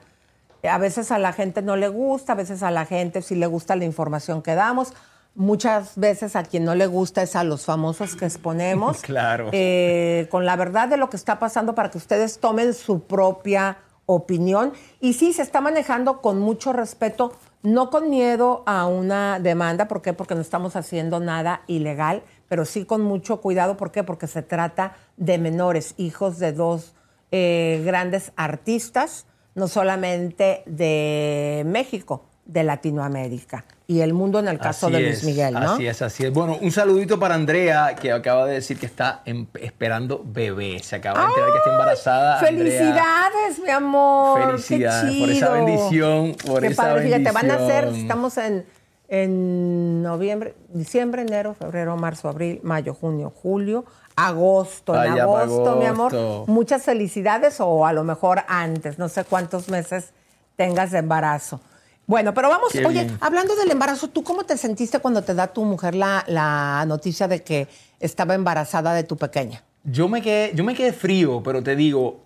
[0.70, 3.48] A veces a la gente no le gusta, a veces a la gente sí le
[3.48, 4.94] gusta la información que damos.
[5.36, 9.02] Muchas veces a quien no le gusta es a los famosos que exponemos.
[9.02, 9.50] Claro.
[9.52, 13.78] Eh, con la verdad de lo que está pasando para que ustedes tomen su propia
[14.06, 14.74] opinión.
[15.00, 19.88] Y sí, se está manejando con mucho respeto, no con miedo a una demanda.
[19.88, 20.14] ¿Por qué?
[20.14, 23.78] Porque no estamos haciendo nada ilegal, pero sí con mucho cuidado.
[23.78, 24.04] ¿Por qué?
[24.04, 26.94] Porque se trata de menores, hijos de dos
[27.32, 34.88] eh, grandes artistas, no solamente de México, de Latinoamérica y el mundo en el caso
[34.88, 35.74] Así de Luis es, Miguel, ¿no?
[35.74, 36.34] Así es, así es.
[36.34, 40.80] Bueno, un saludito para Andrea, que acaba de decir que está em- esperando bebé.
[40.80, 42.40] Se acaba de enterar que está embarazada.
[42.40, 42.50] Andrea.
[42.58, 44.42] Felicidades, mi amor.
[44.52, 47.04] Felicidades Qué por esa bendición, por Qué esa padre.
[47.06, 47.96] Fíjate, van a ser, bendición.
[47.96, 48.66] estamos en,
[49.10, 54.94] en noviembre, diciembre, enero, febrero, marzo, abril, mayo, junio, julio, agosto.
[54.96, 56.14] En Vaya pa' agosto, mi amor.
[56.14, 56.46] agosto.
[56.52, 60.14] Muchas felicidades o a lo mejor antes, no sé cuántos meses
[60.56, 61.60] tengas de embarazo.
[62.06, 63.18] Bueno, pero vamos, Qué oye, bien.
[63.22, 67.28] hablando del embarazo, ¿tú cómo te sentiste cuando te da tu mujer la, la noticia
[67.28, 67.68] de que
[68.00, 69.64] estaba embarazada de tu pequeña?
[69.86, 72.26] Yo me, quedé, yo me quedé frío, pero te digo,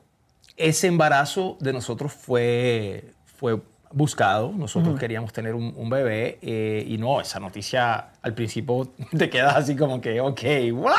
[0.57, 3.61] ese embarazo de nosotros fue, fue
[3.91, 4.51] buscado.
[4.55, 9.55] Nosotros queríamos tener un, un bebé eh, y no, esa noticia al principio te quedas
[9.55, 10.41] así como que, ok,
[10.73, 10.93] ¿what?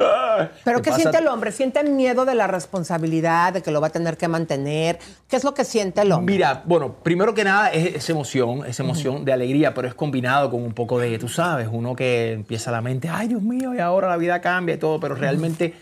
[0.00, 1.50] Ah, ¿Pero qué siente el hombre?
[1.52, 4.98] ¿Siente miedo de la responsabilidad, de que lo va a tener que mantener?
[5.28, 6.34] ¿Qué es lo que siente el hombre?
[6.34, 10.50] Mira, bueno, primero que nada es esa emoción, esa emoción de alegría, pero es combinado
[10.50, 13.80] con un poco de, tú sabes, uno que empieza la mente, ay Dios mío, y
[13.80, 15.74] ahora la vida cambia y todo, pero realmente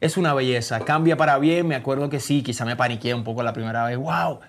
[0.00, 3.42] es una belleza, cambia para bien, me acuerdo que sí, quizá me paniqué un poco
[3.42, 4.40] la primera vez, wow,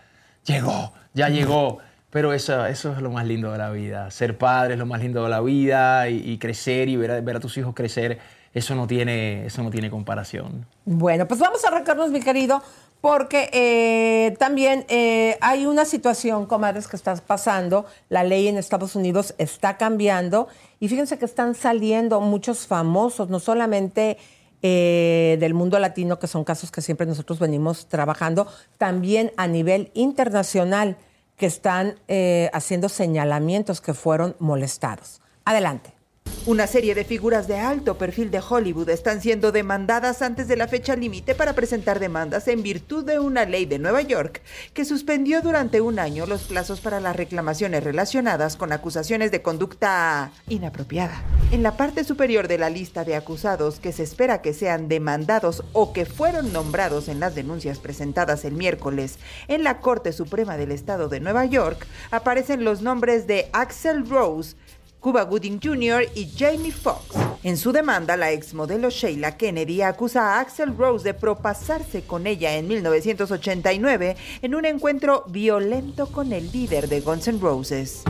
[0.46, 4.74] llegó, ya llegó, pero eso, eso es lo más lindo de la vida, ser padre
[4.74, 7.58] es lo más lindo de la vida y, crecer y ver a, ver a tus
[7.58, 8.20] hijos crecer,
[8.54, 10.66] eso no tiene, eso no tiene comparación.
[10.86, 12.62] Bueno, pues vamos a arrancarnos, mi querido,
[13.02, 17.86] porque eh, también eh, hay una situación, comadres, que está pasando.
[18.10, 20.48] La ley en Estados Unidos está cambiando
[20.80, 24.18] y fíjense que están saliendo muchos famosos, no solamente
[24.62, 28.48] eh, del mundo latino, que son casos que siempre nosotros venimos trabajando,
[28.78, 30.98] también a nivel internacional,
[31.38, 35.22] que están eh, haciendo señalamientos que fueron molestados.
[35.46, 36.01] Adelante.
[36.48, 40.68] Una serie de figuras de alto perfil de Hollywood están siendo demandadas antes de la
[40.68, 44.42] fecha límite para presentar demandas en virtud de una ley de Nueva York
[44.74, 50.32] que suspendió durante un año los plazos para las reclamaciones relacionadas con acusaciones de conducta
[50.50, 51.24] inapropiada.
[51.52, 55.64] En la parte superior de la lista de acusados que se espera que sean demandados
[55.74, 60.72] o que fueron nombrados en las denuncias presentadas el miércoles en la Corte Suprema del
[60.72, 64.56] Estado de Nueva York, aparecen los nombres de Axel Rose,
[65.02, 66.04] Cuba Gooding Jr.
[66.14, 67.16] y Jamie Foxx.
[67.42, 72.56] En su demanda, la exmodelo Sheila Kennedy acusa a Axel Rose de propasarse con ella
[72.56, 78.04] en 1989 en un encuentro violento con el líder de Guns N' Roses.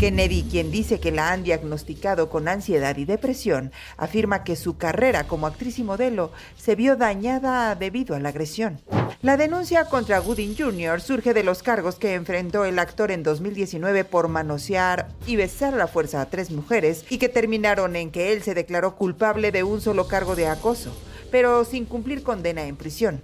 [0.00, 5.28] Kennedy, quien dice que la han diagnosticado con ansiedad y depresión, afirma que su carrera
[5.28, 8.80] como actriz y modelo se vio dañada debido a la agresión.
[9.20, 11.00] La denuncia contra Gooding Jr.
[11.00, 15.86] surge de los cargos que enfrentó el actor en 2019 por manosear y besar la
[15.86, 19.80] fuerza a tres mujeres y que terminaron en que él se declaró culpable de un
[19.80, 20.90] solo cargo de acoso,
[21.30, 23.22] pero sin cumplir condena en prisión.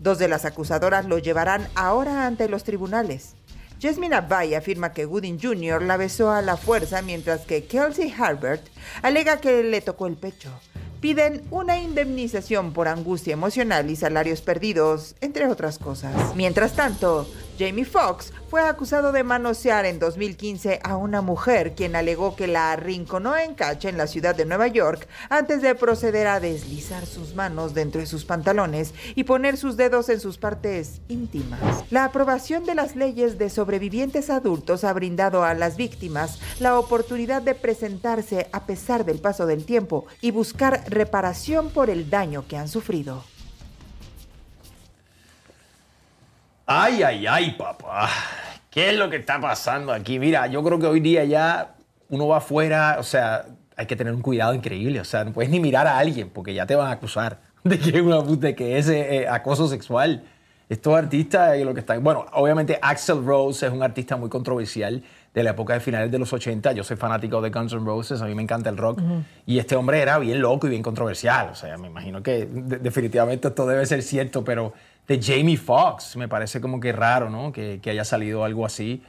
[0.00, 3.34] Dos de las acusadoras lo llevarán ahora ante los tribunales.
[3.80, 5.82] Jasmine Abai afirma que Gooding Jr.
[5.82, 8.66] la besó a la fuerza, mientras que Kelsey Harbert
[9.02, 10.50] alega que le tocó el pecho.
[11.00, 16.12] Piden una indemnización por angustia emocional y salarios perdidos, entre otras cosas.
[16.34, 22.36] Mientras tanto, Jamie Foxx fue acusado de manosear en 2015 a una mujer quien alegó
[22.36, 26.38] que la arrinconó en cacha en la ciudad de Nueva York antes de proceder a
[26.38, 31.84] deslizar sus manos dentro de sus pantalones y poner sus dedos en sus partes íntimas.
[31.90, 37.42] La aprobación de las leyes de sobrevivientes adultos ha brindado a las víctimas la oportunidad
[37.42, 42.56] de presentarse a pesar del paso del tiempo y buscar reparación por el daño que
[42.56, 43.24] han sufrido.
[46.70, 48.10] Ay, ay, ay, papá.
[48.70, 50.18] ¿Qué es lo que está pasando aquí?
[50.18, 51.74] Mira, yo creo que hoy día ya
[52.10, 55.00] uno va afuera, o sea, hay que tener un cuidado increíble.
[55.00, 57.78] O sea, no puedes ni mirar a alguien porque ya te van a acusar de
[57.78, 60.24] que, una, de que es eh, acoso sexual.
[60.68, 62.04] Estos artistas, eh, lo que están.
[62.04, 65.02] Bueno, obviamente Axel Rose es un artista muy controversial
[65.32, 66.72] de la época de finales de los 80.
[66.72, 69.00] Yo soy fanático de Guns N' Roses, a mí me encanta el rock.
[69.46, 71.48] Y este hombre era bien loco y bien controversial.
[71.50, 74.74] O sea, me imagino que de- definitivamente esto debe ser cierto, pero
[75.08, 77.50] de Jamie Foxx me parece como que raro, ¿no?
[77.50, 79.02] Que, que haya salido algo así.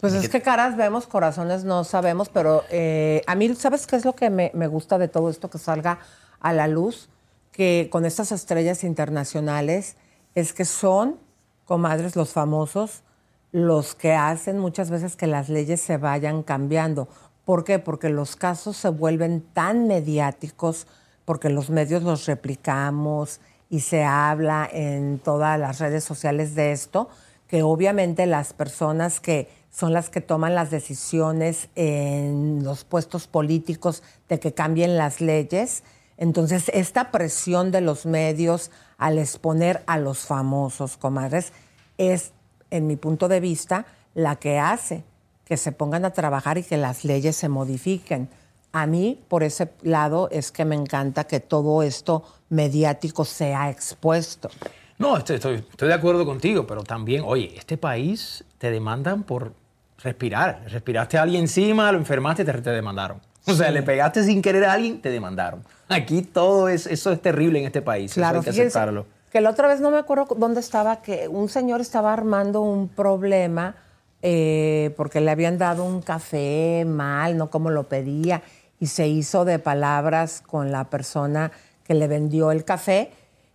[0.00, 4.04] Pues es que caras vemos, corazones no sabemos, pero eh, a mí, ¿sabes qué es
[4.04, 6.00] lo que me, me gusta de todo esto que salga
[6.40, 7.08] a la luz?
[7.50, 9.96] Que con estas estrellas internacionales
[10.34, 11.16] es que son,
[11.64, 13.04] comadres, los famosos,
[13.52, 17.08] los que hacen muchas veces que las leyes se vayan cambiando.
[17.46, 17.78] ¿Por qué?
[17.78, 20.86] Porque los casos se vuelven tan mediáticos,
[21.24, 27.08] porque los medios los replicamos y se habla en todas las redes sociales de esto,
[27.48, 34.02] que obviamente las personas que son las que toman las decisiones en los puestos políticos
[34.28, 35.82] de que cambien las leyes,
[36.16, 41.52] entonces esta presión de los medios al exponer a los famosos, comadres,
[41.98, 42.32] es,
[42.70, 45.04] en mi punto de vista, la que hace
[45.46, 48.28] que se pongan a trabajar y que las leyes se modifiquen.
[48.76, 54.50] A mí, por ese lado, es que me encanta que todo esto mediático sea expuesto.
[54.98, 59.54] No, estoy, estoy, estoy de acuerdo contigo, pero también, oye, este país te demandan por
[60.02, 60.60] respirar.
[60.68, 63.18] Respiraste a alguien encima, lo enfermaste, te, te demandaron.
[63.46, 65.64] O sea, le pegaste sin querer a alguien, te demandaron.
[65.88, 68.10] Aquí todo es, eso es terrible en este país.
[68.10, 69.06] eso Claro, hay que aceptarlo.
[69.32, 72.88] que la otra vez no me acuerdo dónde estaba, que un señor estaba armando un
[72.88, 73.74] problema
[74.22, 78.42] eh, porque le habían dado un café mal, no como lo pedía,
[78.80, 81.50] y se hizo de palabras con la persona
[81.84, 83.10] que le vendió el café.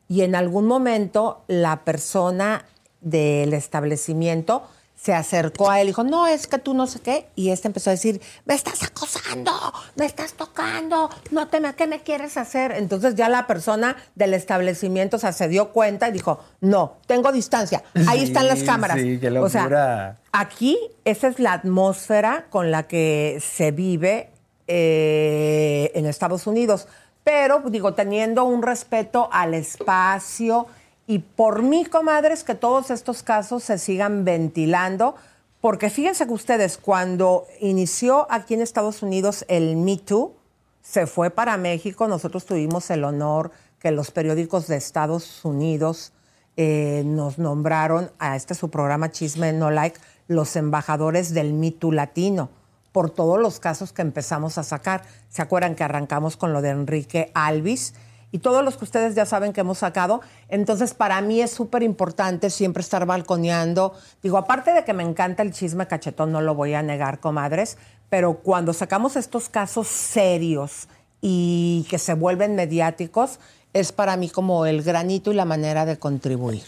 [0.07, 2.65] Y en algún momento la persona
[3.01, 4.63] del establecimiento
[4.95, 7.25] se acercó a él y dijo, no, es que tú no sé qué.
[7.36, 9.51] Y este empezó a decir, me estás acosando,
[9.95, 12.71] me estás tocando, no te me, ¿qué me quieres hacer?
[12.73, 17.31] Entonces ya la persona del establecimiento o sea, se dio cuenta y dijo, no, tengo
[17.31, 18.99] distancia, ahí Sí, están las cámaras.
[18.99, 20.19] sí, qué O sea, locura.
[20.34, 24.29] aquí esa es la atmósfera con la que se vive
[24.73, 26.88] eh, en Estados Unidos.
[27.25, 30.65] Pero, digo, teniendo un respeto al espacio
[31.05, 35.15] y por mí, comadres, que todos estos casos se sigan ventilando,
[35.60, 40.34] porque fíjense que ustedes, cuando inició aquí en Estados Unidos el Me Too,
[40.81, 46.13] se fue para México, nosotros tuvimos el honor que los periódicos de Estados Unidos
[46.55, 51.91] eh, nos nombraron a este su programa Chisme No Like los embajadores del Me Too
[51.91, 52.61] latino
[52.91, 55.04] por todos los casos que empezamos a sacar.
[55.30, 57.93] ¿Se acuerdan que arrancamos con lo de Enrique Alvis?
[58.34, 60.21] Y todos los que ustedes ya saben que hemos sacado.
[60.47, 63.93] Entonces, para mí es súper importante siempre estar balconeando.
[64.23, 67.77] Digo, aparte de que me encanta el chisme cachetón, no lo voy a negar, comadres,
[68.10, 70.88] pero cuando sacamos estos casos serios
[71.19, 73.39] y que se vuelven mediáticos,
[73.73, 76.63] es para mí como el granito y la manera de contribuir.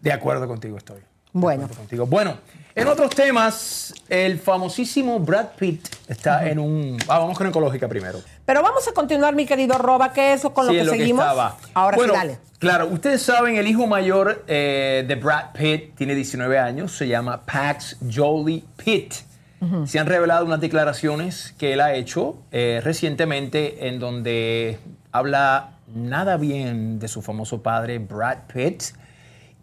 [0.00, 1.05] De acuerdo contigo estoy.
[1.38, 1.68] Bueno.
[1.68, 2.06] contigo.
[2.06, 2.38] Bueno,
[2.74, 6.96] en otros temas, el famosísimo Brad Pitt está en un...
[7.08, 8.20] Ah, vamos con ecológica primero.
[8.46, 11.22] Pero vamos a continuar, mi querido Roba, que eso con Sí, lo que seguimos.
[11.24, 11.58] estaba.
[11.74, 12.38] Ahora Bueno, sí, dale.
[12.58, 17.42] Claro, ustedes saben, el hijo mayor eh, de Brad Pitt tiene 19 años, se llama
[17.44, 19.14] Pax Jolie Pitt.
[19.84, 24.78] Se han revelado unas declaraciones que él ha hecho eh, recientemente en donde
[25.12, 28.82] habla nada bien de su famoso padre Brad Pitt.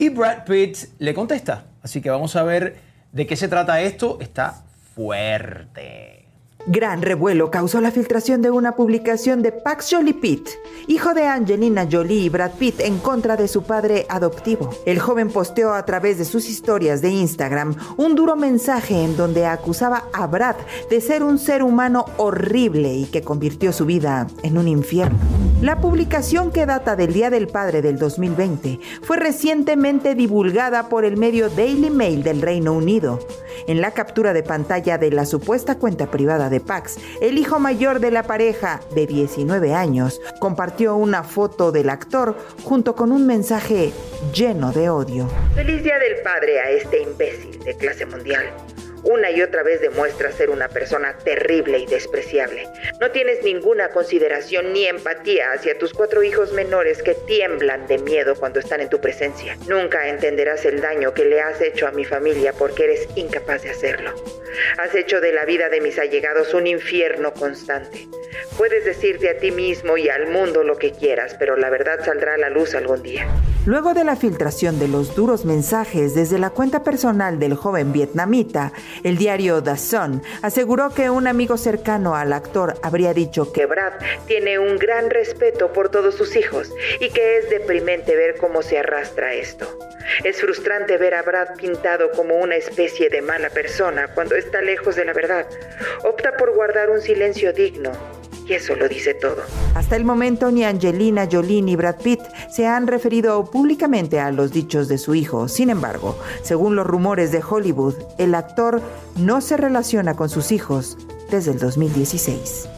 [0.03, 1.63] Y Brad Pitt le contesta.
[1.81, 2.75] Así que vamos a ver
[3.13, 4.17] de qué se trata esto.
[4.19, 6.25] Está fuerte.
[6.67, 10.49] Gran revuelo causó la filtración de una publicación de Pax Jolie Pitt,
[10.89, 14.71] hijo de Angelina Jolie y Brad Pitt, en contra de su padre adoptivo.
[14.85, 19.45] El joven posteó a través de sus historias de Instagram un duro mensaje en donde
[19.45, 20.57] acusaba a Brad
[20.89, 25.17] de ser un ser humano horrible y que convirtió su vida en un infierno.
[25.63, 31.15] La publicación que data del Día del Padre del 2020 fue recientemente divulgada por el
[31.15, 33.25] medio Daily Mail del Reino Unido.
[33.65, 38.01] En la captura de pantalla de la supuesta cuenta privada de Pax, el hijo mayor
[38.01, 43.93] de la pareja, de 19 años, compartió una foto del actor junto con un mensaje
[44.33, 45.29] lleno de odio.
[45.55, 48.53] Feliz Día del Padre a este imbécil de clase mundial.
[49.03, 52.67] Una y otra vez demuestra ser una persona terrible y despreciable.
[53.01, 58.35] No tienes ninguna consideración ni empatía hacia tus cuatro hijos menores que tiemblan de miedo
[58.35, 59.57] cuando están en tu presencia.
[59.67, 63.71] Nunca entenderás el daño que le has hecho a mi familia porque eres incapaz de
[63.71, 64.13] hacerlo.
[64.77, 68.07] Has hecho de la vida de mis allegados un infierno constante.
[68.57, 72.35] Puedes decirte a ti mismo y al mundo lo que quieras, pero la verdad saldrá
[72.35, 73.27] a la luz algún día.
[73.65, 78.73] Luego de la filtración de los duros mensajes desde la cuenta personal del joven vietnamita,
[79.03, 83.93] el diario Sun aseguró que un amigo cercano al actor habría dicho que Brad
[84.27, 88.79] tiene un gran respeto por todos sus hijos y que es deprimente ver cómo se
[88.79, 89.67] arrastra esto.
[90.23, 94.95] Es frustrante ver a Brad pintado como una especie de mala persona cuando está lejos
[94.95, 95.45] de la verdad.
[96.03, 97.91] Opta por guardar un silencio digno
[98.47, 99.37] y eso lo dice todo.
[99.75, 104.51] Hasta el momento ni Angelina Jolie ni Brad Pitt se han referido públicamente a los
[104.51, 105.47] dichos de su hijo.
[105.47, 108.81] Sin embargo, según los rumores de Hollywood, el actor
[109.15, 110.97] no se relaciona con sus hijos
[111.29, 112.69] desde el 2016.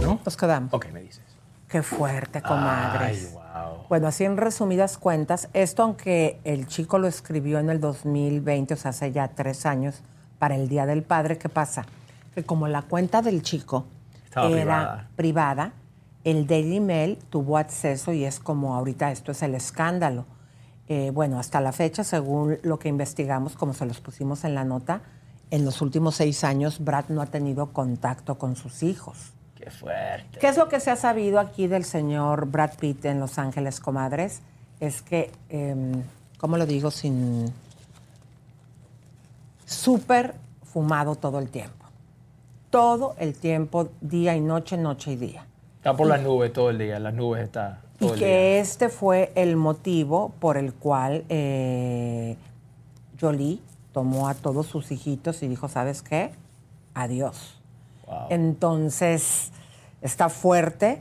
[0.00, 0.20] ¿No?
[0.24, 0.72] Nos quedamos.
[0.72, 1.22] Ok, me dices.
[1.68, 3.30] Qué fuerte, comadres.
[3.30, 3.86] Ay, wow.
[3.88, 8.76] Bueno, así en resumidas cuentas, esto aunque el chico lo escribió en el 2020, o
[8.76, 10.02] sea, hace ya tres años,
[10.38, 11.86] para el Día del Padre, ¿qué pasa?
[12.34, 13.86] Que como la cuenta del chico
[14.34, 15.08] Estaba era privada.
[15.14, 15.72] privada,
[16.24, 20.24] el Daily Mail tuvo acceso y es como ahorita esto es el escándalo.
[20.88, 24.64] Eh, bueno, hasta la fecha, según lo que investigamos, como se los pusimos en la
[24.64, 25.02] nota,
[25.50, 29.32] en los últimos seis años Brad no ha tenido contacto con sus hijos.
[29.54, 30.40] Qué fuerte.
[30.40, 33.78] ¿Qué es lo que se ha sabido aquí del señor Brad Pitt en Los Ángeles,
[33.78, 34.40] comadres?
[34.80, 36.02] Es que, em,
[36.38, 36.90] ¿cómo lo digo?
[36.90, 37.52] Sin.
[39.64, 41.83] súper fumado todo el tiempo.
[42.74, 45.46] Todo el tiempo, día y noche, noche y día.
[45.76, 46.98] Está por las nubes todo el día.
[46.98, 48.58] Las nubes está Y todo el que día.
[48.60, 52.36] este fue el motivo por el cual eh,
[53.20, 53.60] Jolie
[53.92, 56.32] tomó a todos sus hijitos y dijo, ¿sabes qué?
[56.94, 57.60] Adiós.
[58.06, 58.26] Wow.
[58.30, 59.52] Entonces,
[60.02, 61.00] está fuerte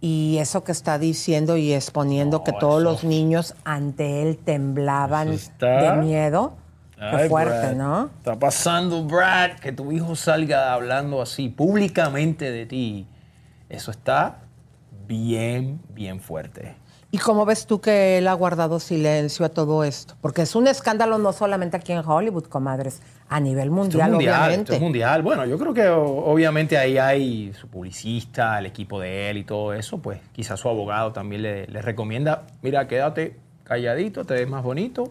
[0.00, 5.30] y eso que está diciendo y exponiendo que todos eso- los niños ante él temblaban
[5.60, 6.54] de miedo.
[7.10, 7.74] Qué Ay, fuerte, Brad.
[7.74, 8.10] ¿no?
[8.18, 13.06] Está pasando, Brad, que tu hijo salga hablando así públicamente de ti.
[13.68, 14.38] Eso está
[15.08, 16.76] bien, bien fuerte.
[17.10, 20.14] ¿Y cómo ves tú que él ha guardado silencio a todo esto?
[20.22, 24.12] Porque es un escándalo no solamente aquí en Hollywood, comadres, a nivel Esto mundial, es
[24.12, 24.62] mundial, obviamente.
[24.62, 25.22] esto es mundial.
[25.22, 29.74] Bueno, yo creo que obviamente ahí hay su publicista, el equipo de él y todo
[29.74, 34.62] eso, pues quizás su abogado también le, le recomienda, mira, quédate calladito, te ves más
[34.62, 35.10] bonito,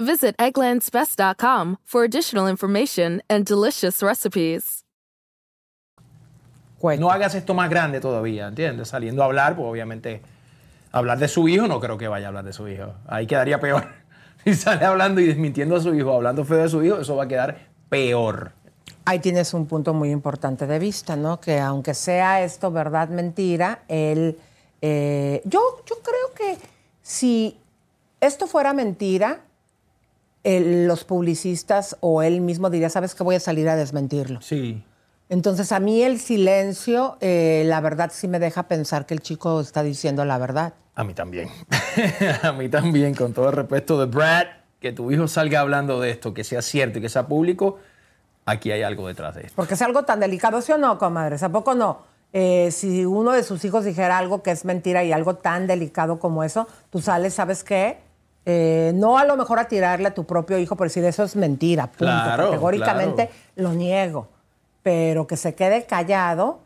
[0.00, 4.82] Visit egglandsbest.com for additional information and delicious recipes.
[6.82, 8.88] No hagas esto más grande todavía, ¿entiendes?
[8.88, 10.22] Saliendo a hablar, pues obviamente
[10.90, 12.94] hablar de su hijo, no creo que vaya a hablar de su hijo.
[13.06, 13.86] Ahí quedaría peor.
[14.42, 17.24] Si sale hablando y desmintiendo a su hijo, hablando feo de su hijo, eso va
[17.24, 17.58] a quedar
[17.90, 18.52] peor.
[19.04, 21.38] Ahí tienes un punto muy importante de vista, ¿no?
[21.38, 24.38] Que aunque sea esto verdad, mentira, él...
[24.80, 26.56] eh, yo, yo creo que
[27.02, 27.60] si
[28.22, 29.40] esto fuera mentira,
[30.44, 33.22] el- los publicistas o él mismo diría, ¿sabes qué?
[33.22, 34.40] Voy a salir a desmentirlo.
[34.42, 34.84] Sí.
[35.28, 39.60] Entonces, a mí el silencio, eh, la verdad sí me deja pensar que el chico
[39.60, 40.74] está diciendo la verdad.
[40.96, 41.48] A mí también.
[42.42, 44.46] a mí también, con todo el respeto de Brad,
[44.80, 47.78] que tu hijo salga hablando de esto, que sea cierto y que sea público,
[48.44, 49.52] aquí hay algo detrás de esto.
[49.54, 51.42] Porque es algo tan delicado, ¿sí o no, comadres?
[51.42, 52.02] ¿A poco no?
[52.32, 56.18] Eh, si uno de sus hijos dijera algo que es mentira y algo tan delicado
[56.18, 57.98] como eso, tú sales, ¿sabes qué?
[58.46, 61.36] Eh, no a lo mejor a tirarle a tu propio hijo por decir eso es
[61.36, 61.98] mentira, punto.
[62.06, 64.28] Claro, Categóricamente lo niego.
[64.82, 66.60] Pero que se quede callado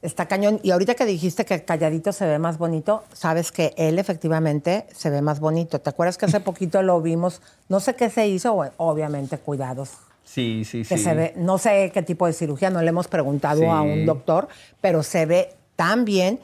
[0.00, 0.60] está cañón.
[0.62, 5.10] Y ahorita que dijiste que calladito se ve más bonito, sabes que él efectivamente se
[5.10, 5.80] ve más bonito.
[5.80, 7.42] ¿Te acuerdas que hace poquito lo vimos?
[7.68, 9.90] No sé qué se hizo, obviamente cuidados
[10.24, 11.04] Sí, sí, que sí.
[11.04, 13.66] se ve, no sé qué tipo de cirugía, no le hemos preguntado Sí.
[13.66, 14.48] a un doctor,
[14.80, 16.40] pero se ve tan bien.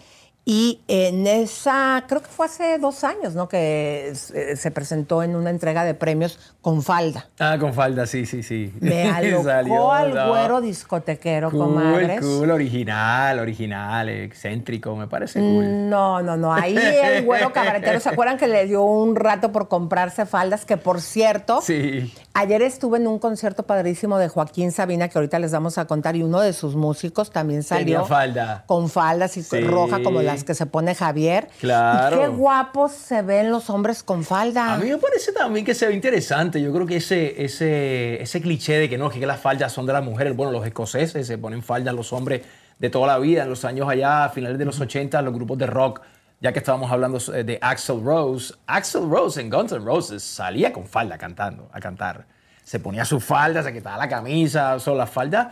[0.52, 3.48] Y en esa, creo que fue hace dos años, ¿no?
[3.48, 7.28] Que se, se presentó en una entrega de premios con falda.
[7.38, 8.74] Ah, con falda, sí, sí, sí.
[8.80, 10.28] Me alocó Salió, al no.
[10.30, 12.20] güero discotequero, Cool, comadres.
[12.20, 15.54] cool, original, original, excéntrico, me parece Mm.
[15.54, 15.88] cool.
[15.88, 16.52] No, no, no.
[16.52, 20.64] Ahí el güero cabaretero, ¿se acuerdan que le dio un rato por comprarse faldas?
[20.64, 22.12] Que por cierto, Sí.
[22.32, 26.14] Ayer estuve en un concierto padrísimo de Joaquín Sabina, que ahorita les vamos a contar,
[26.14, 27.84] y uno de sus músicos también salió.
[27.84, 28.64] Tenía falda.
[28.66, 29.60] Con faldas y Sí.
[29.62, 31.48] roja como las que se pone Javier.
[31.58, 32.16] Claro.
[32.16, 34.74] Y qué guapos se ven los hombres con falda.
[34.74, 36.62] A mí me parece también que se ve interesante.
[36.62, 39.92] Yo creo que ese, ese, ese cliché de que no, que las faldas son de
[39.92, 40.36] las mujeres.
[40.36, 42.42] Bueno, los escoceses se ponen faldas los hombres
[42.78, 43.42] de toda la vida.
[43.42, 46.00] En los años allá, a finales de los 80, los grupos de rock
[46.40, 50.72] ya que estábamos hablando eh, de Axel Rose, Axel Rose en Guns N' Roses salía
[50.72, 52.26] con falda cantando, a cantar.
[52.64, 55.48] Se ponía su falda, se quitaba la camisa, son las faldas.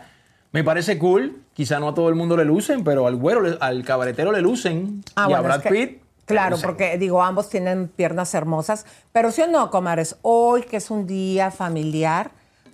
[0.51, 3.83] Me parece cool, quizá no a todo el mundo le lucen, pero al güero, al
[3.83, 5.03] cabaretero le lucen.
[5.15, 6.01] Ah, y a Brad es que- Pitt.
[6.25, 8.85] Claro, porque digo, ambos tienen piernas hermosas.
[9.11, 12.29] Pero sí o no, comares, hoy que es un día familiar,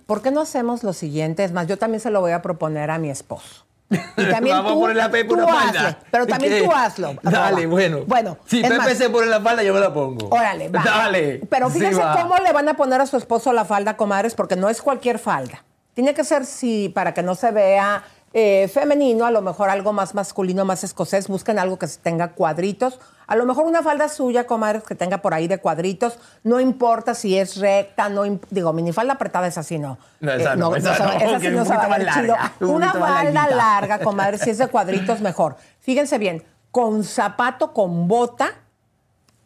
[0.06, 1.42] ¿por qué no hacemos lo siguiente?
[1.42, 3.65] Es más, yo también se lo voy a proponer a mi esposo.
[3.88, 3.96] Y
[4.30, 5.80] también Vamos tú, a ponerle a Pepe tú una falda.
[5.88, 6.62] hazle, pero también ¿Qué?
[6.64, 7.14] tú hazlo.
[7.22, 8.00] Dale, bueno.
[8.06, 10.28] Bueno, Si Pepe más, se pone la falda, yo me la pongo.
[10.28, 10.82] Órale, va.
[10.82, 11.40] Dale.
[11.48, 14.68] Pero fíjense cómo le van a poner a su esposo la falda, comadres, porque no
[14.68, 15.64] es cualquier falda.
[15.94, 18.02] Tiene que ser, sí, para que no se vea
[18.38, 21.26] eh, femenino, a lo mejor algo más masculino, más escocés.
[21.26, 23.00] Busquen algo que tenga cuadritos.
[23.26, 26.18] A lo mejor una falda suya, comadres, que tenga por ahí de cuadritos.
[26.44, 29.96] No importa si es recta, no digo, minifalda apretada es así, no.
[30.20, 32.36] No, esa Eh, no, esa va- no, esa sí no se va a ver chido.
[32.60, 35.56] un Una falda larga, comadre, si es de cuadritos, mejor.
[35.80, 38.50] Fíjense bien, con zapato, con bota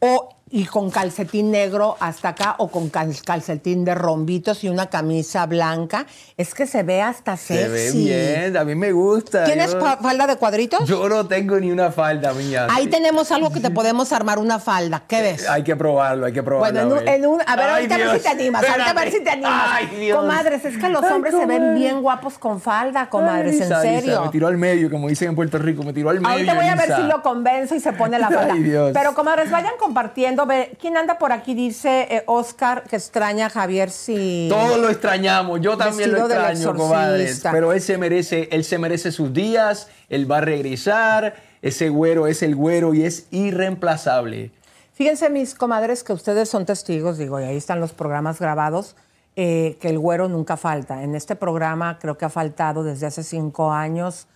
[0.01, 4.87] o y con calcetín negro hasta acá o con cal- calcetín de rombitos y una
[4.91, 6.07] camisa blanca.
[6.37, 7.63] Es que se ve hasta sexy.
[7.63, 9.45] Se ve bien, a mí me gusta.
[9.45, 10.89] ¿Tienes Yo- falda de cuadritos?
[10.89, 12.67] Yo no tengo ni una falda mía.
[12.71, 12.91] Ahí Sí.
[12.91, 15.03] tenemos algo que te podemos armar una falda.
[15.07, 15.49] ¿Qué ves?
[15.49, 16.81] Hay que probarlo, hay que probarlo.
[16.81, 18.91] Bueno, en un, en un- a ver, Ay, ahorita a ver si te animas, ahorita
[18.91, 19.53] a ver si te animas.
[19.73, 20.19] Ay, Dios.
[20.19, 23.67] Comadres, es que los Ay, hombres se ven bien guapos con falda, comadres, Ay, en
[23.67, 24.25] Isa, Isa, serio.
[24.25, 26.29] me tiró al medio, como dicen en Puerto Rico, me tiró al medio.
[26.33, 26.97] Ahorita voy a ver Isa.
[26.97, 28.55] si lo convenzo y se pone la falda.
[28.55, 28.91] Ay, Dios.
[28.93, 30.40] Pero, comadres, vayan compartiendo.
[30.81, 31.55] ¿Quién anda por aquí?
[31.55, 34.47] Dice eh, Oscar que extraña a Javier si...
[34.49, 37.43] Todos lo extrañamos, yo también lo extraño, comadres.
[37.51, 42.27] Pero él se merece, él se merece sus días, él va a regresar, ese güero
[42.27, 44.53] es el güero y es irreemplazable.
[44.93, 48.97] Fíjense, mis comadres, que ustedes son testigos, digo, y ahí están los programas grabados,
[49.37, 51.03] eh, que el güero nunca falta.
[51.03, 54.27] En este programa creo que ha faltado desde hace cinco años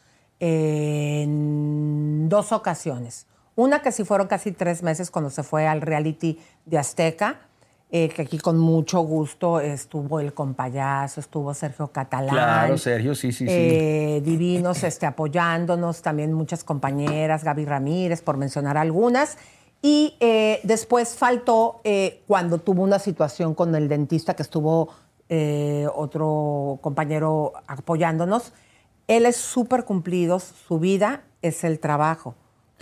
[0.41, 3.27] eh, en dos ocasiones.
[3.57, 7.39] Una que sí fueron casi tres meses cuando se fue al reality de Azteca,
[7.91, 12.35] eh, que aquí con mucho gusto estuvo el compayazo, estuvo Sergio Catalán.
[12.35, 13.53] Claro, Sergio, sí, sí, sí.
[13.53, 19.39] eh, divinos este, apoyándonos, también muchas compañeras, Gaby Ramírez, por mencionar algunas.
[19.81, 21.83] Y eh, después faltó
[22.27, 24.89] cuando tuvo una situación con el dentista que estuvo
[25.95, 28.53] otro compañero apoyándonos.
[29.07, 32.35] Él es súper cumplido, su vida es el trabajo.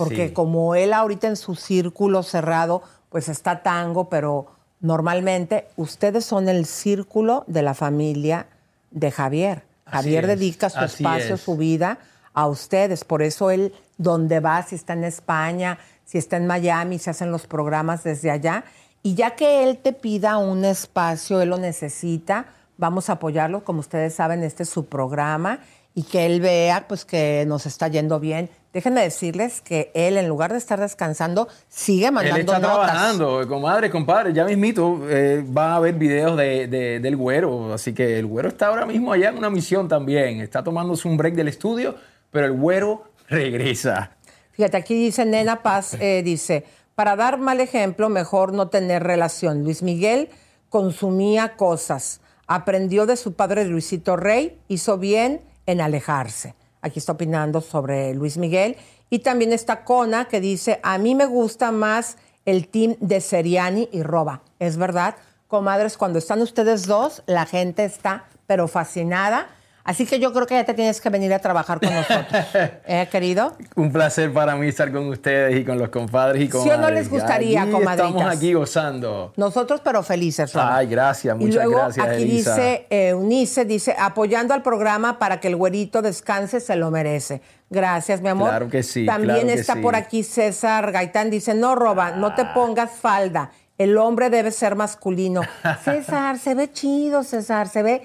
[0.05, 0.33] Porque Sí.
[0.35, 4.47] como él ahorita en su círculo cerrado, pues está tango, pero
[4.81, 8.47] normalmente ustedes son el círculo de la familia
[8.91, 9.65] de Javier.
[9.87, 11.41] Así Javier es, dedica su así espacio, es.
[11.41, 11.99] su vida
[12.35, 13.05] a ustedes.
[13.05, 17.31] Por eso él, donde va, si está en España, si está en Miami, se hacen
[17.31, 18.65] los programas desde allá.
[19.03, 22.47] Y ya que él te pida un espacio, él lo necesita,
[22.79, 23.65] vamos a apoyarlo.
[23.65, 25.59] Como ustedes saben, este es su programa
[25.95, 28.49] y que él vea pues que nos está yendo bien.
[28.73, 32.87] Déjenme decirles que él, en lugar de estar descansando, sigue mandando Él está notas.
[32.91, 37.93] trabajando, comadre, compadre, ya mismito eh, va a haber videos de, de- del güero, así
[37.93, 41.35] que el güero está ahora mismo allá en una misión también, está tomándose un break
[41.35, 41.97] del estudio,
[42.31, 44.13] pero el güero regresa.
[44.53, 46.65] Fíjate, aquí dice Nena Paz, eh, dice,
[46.95, 49.65] para dar mal ejemplo, mejor no tener relación.
[49.65, 50.31] Luis Miguel
[50.71, 56.55] consumía cosas, aprendió de su padre Luisito Rey, hizo bien en alejarse.
[56.81, 58.77] Aquí está opinando sobre Luis Miguel.
[59.11, 63.89] Y también está Cona, que dice, a mí me gusta más el team de Seriani
[63.93, 64.43] y Roba.
[64.59, 65.17] Es verdad,
[65.49, 69.49] comadres, cuando están ustedes dos, la gente está, pero fascinada.
[69.85, 72.45] Así que yo creo que ya te tienes que venir a trabajar con nosotros.
[72.87, 73.57] ¿Eh, querido?
[73.75, 76.81] Un placer para mí estar con ustedes y con los compadres y ¿Sí o comadres.
[76.81, 78.11] no les gustaría, comadritas?
[78.11, 79.33] Estamos aquí gozando.
[79.37, 80.77] Nosotros, pero felices, Roba.
[80.77, 82.55] Ay, gracias, Y muchas luego gracias, aquí Elisa.
[82.55, 87.41] dice eh, Eunice, dice, apoyando al programa para que el güerito descanse, se lo merece.
[87.69, 88.51] Gracias, mi amor.
[88.51, 89.81] Claro que sí, También claro está sí.
[89.81, 93.51] por aquí César Gaitán, dice, no, Roba, no te pongas falda.
[93.79, 95.41] El hombre debe ser masculino.
[95.85, 98.03] César, se ve chido, César, se ve,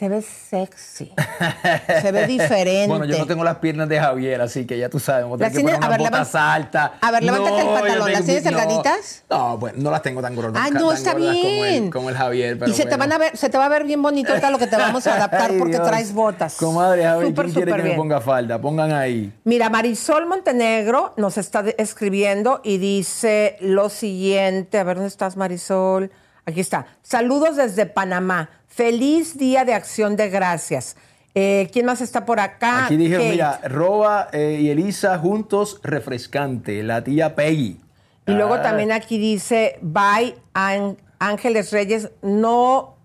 [0.00, 1.12] se ve sexy.
[2.00, 2.86] Se ve diferente.
[2.88, 5.44] Bueno, yo no tengo las piernas de Javier, así que ya tú sabes, vamos a
[5.44, 6.90] ¿Las tener que poner A ver, unas botas altas.
[7.02, 9.24] a ver, levántate el pantalón, ¿las tienes delgaditas?
[9.28, 10.54] No, bueno, no las tengo tan gordas.
[10.54, 11.84] Tan no, está Como bien.
[11.84, 12.98] el, como el Javier, pero y se te bueno.
[13.00, 15.06] van a ver, se te va a ver bien bonito ahorita lo que te vamos
[15.06, 15.86] a adaptar Ay, porque Dios.
[15.86, 16.54] traes botas.
[16.54, 18.58] Comadre, Súper, ¿quién quiere que me ponga falda?
[18.58, 19.30] Pongan ahí.
[19.44, 24.78] Mira, Marisol Montenegro nos está escribiendo y dice lo siguiente.
[24.78, 26.10] A ver, ¿dónde estás, Marisol?
[26.46, 26.86] Aquí está.
[27.02, 28.48] Saludos desde Panamá.
[28.70, 30.96] Feliz Día de Acción de Gracias.
[31.34, 32.86] Eh, ¿Quién más está por acá?
[32.86, 33.30] Aquí dije, Kate.
[33.30, 36.82] mira, Roba eh, y Elisa juntos, refrescante.
[36.82, 37.80] La tía Peggy.
[38.26, 42.96] Y luego Ah, también aquí dice, bye, Án- Ángeles Reyes, no,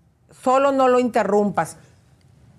[0.43, 1.77] solo no lo interrumpas.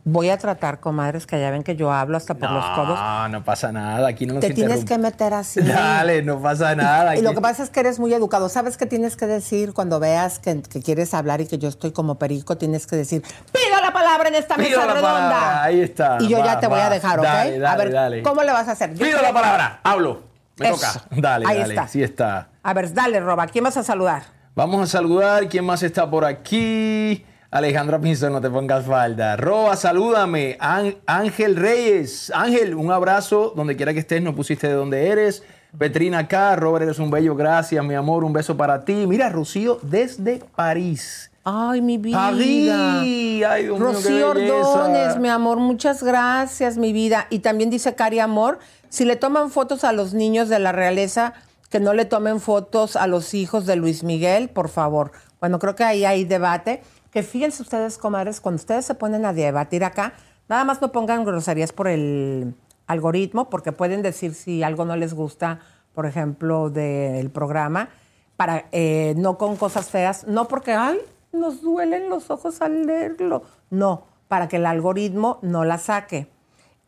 [0.08, 2.96] Voy a tratar, comadres, que ya ven que yo hablo hasta por los codos.
[2.96, 4.06] No, no pasa nada.
[4.06, 5.60] Aquí no nos Te tienes que meter así.
[5.62, 7.16] Dale, no pasa nada.
[7.16, 8.48] Y lo que pasa es que eres muy educado.
[8.48, 11.90] ¿Sabes qué tienes que decir cuando veas que, que quieres hablar y que yo estoy
[11.90, 12.56] como perico?
[12.56, 15.00] Tienes que decir, pido la palabra en esta mesa redonda.
[15.02, 17.24] palabra, ahí está, Y yo ya va, te voy a dejar, ¿ok?
[17.24, 18.22] Dale, a dale, ver, dale.
[18.22, 18.94] ¿cómo le vas a hacer?
[18.94, 19.80] Yo Pido la palabra.
[19.82, 20.22] Hablo.
[20.58, 20.76] Me Eso.
[20.76, 21.20] toca.
[21.20, 21.74] Dale, Ahí dale.
[21.74, 21.88] está.
[21.88, 22.48] Sí está.
[22.62, 23.48] A ver, dale, Roba.
[23.48, 24.22] ¿Quién vas a saludar?
[24.54, 25.48] Vamos a saludar.
[25.48, 27.26] ¿Quién más está por aquí?
[27.56, 29.34] Alejandra Pinzón, no te pongas falda.
[29.36, 30.58] Roba, salúdame.
[30.60, 32.30] Án- Ángel Reyes.
[32.34, 33.54] Ángel, un abrazo.
[33.56, 35.42] Donde quiera que estés, no pusiste de dónde eres.
[35.78, 36.54] Petrina acá.
[36.56, 37.34] Robert, eres un bello.
[37.34, 38.24] Gracias, mi amor.
[38.24, 39.06] Un beso para ti.
[39.06, 41.30] Mira, Rocío, desde París.
[41.44, 42.18] Ay, mi vida.
[42.30, 42.70] París.
[43.48, 44.68] Ay, Dios mío, qué Rocío belleza.
[44.68, 47.26] Ordones, mi amor, muchas gracias, mi vida.
[47.30, 48.58] Y también dice Cari Amor,
[48.90, 51.32] si le toman fotos a los niños de la realeza,
[51.70, 55.12] que no le tomen fotos a los hijos de Luis Miguel, por favor.
[55.40, 56.82] Bueno, creo que ahí hay debate.
[57.16, 60.12] Que fíjense ustedes, comadres, cuando ustedes se ponen a debatir acá,
[60.50, 62.54] nada más no pongan groserías por el
[62.86, 65.60] algoritmo, porque pueden decir si algo no les gusta,
[65.94, 67.88] por ejemplo, del programa,
[68.36, 70.98] para eh, no con cosas feas, no porque, ay,
[71.32, 73.44] nos duelen los ojos al leerlo.
[73.70, 76.28] No, para que el algoritmo no la saque.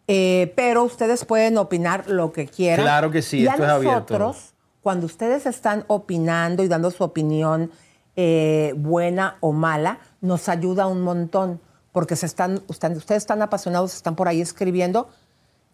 [0.08, 2.84] Eh, pero ustedes pueden opinar lo que quieran.
[2.84, 4.18] Claro que sí, Y esto es a abierto.
[4.18, 4.52] nosotros,
[4.82, 7.70] cuando ustedes están opinando y dando su opinión
[8.20, 11.60] eh, buena o mala, nos ayuda un montón.
[11.92, 15.08] Porque se están, usted- ustedes están apasionados, están por ahí escribiendo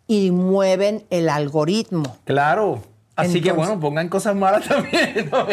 [0.07, 2.17] y mueven el algoritmo.
[2.25, 2.81] Claro.
[3.17, 5.31] Así que bueno, pongan cosas malas también.
[5.31, 5.47] No,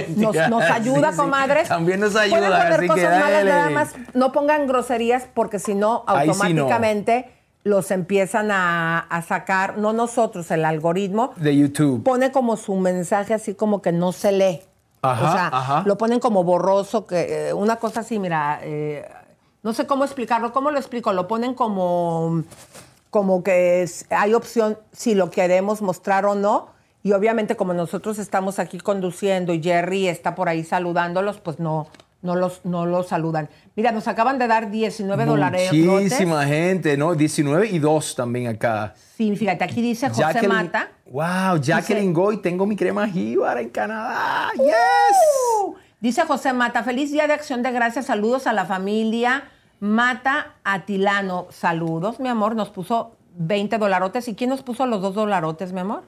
[0.50, 1.18] Nos, ayuda, Sí, sí.
[1.18, 1.68] comadres.
[1.68, 2.48] También nos Pueden ayuda.
[2.58, 3.50] poner así que cosas malas, dale.
[3.52, 3.94] nada más.
[4.14, 6.44] No pongan groserías porque si no, Ahí sí no.
[6.44, 7.32] automáticamente
[7.64, 11.34] los empiezan a, a sacar, no nosotros, el algoritmo.
[11.36, 12.04] De YouTube.
[12.04, 14.62] Pone como su mensaje así como que no se lee.
[15.02, 15.84] Ajá, o sea, ajá.
[15.86, 19.08] lo ponen como borroso, que eh, una cosa así, mira, eh,
[19.64, 21.12] no sé cómo explicarlo, ¿cómo lo explico?
[21.14, 22.44] Lo ponen como,
[23.10, 26.68] como que es- hay opción si lo queremos mostrar o no.
[27.04, 31.88] Y obviamente como nosotros estamos aquí conduciendo y Jerry está por ahí saludándolos, pues no,
[32.22, 33.50] no, los, no los saludan.
[33.76, 35.72] Mira, nos acaban de dar 19 dólares.
[35.74, 37.16] Muchísima gente, ¿no?
[37.16, 38.94] 19 y 2 también acá.
[39.18, 40.90] Sí, fíjate, aquí dice José Mata.
[41.06, 44.50] Wow, Jacqueline Goy, tengo mi crema jíbara en Canadá.
[44.56, 45.18] Yes.
[45.64, 49.44] Uh, Dice José Mata, feliz día de acción de gracias, saludos a la familia
[49.80, 54.28] Mata Atilano, saludos, mi amor, nos puso 20 dolarotes.
[54.28, 56.04] ¿Y quién nos puso los dos dolarotes, mi amor?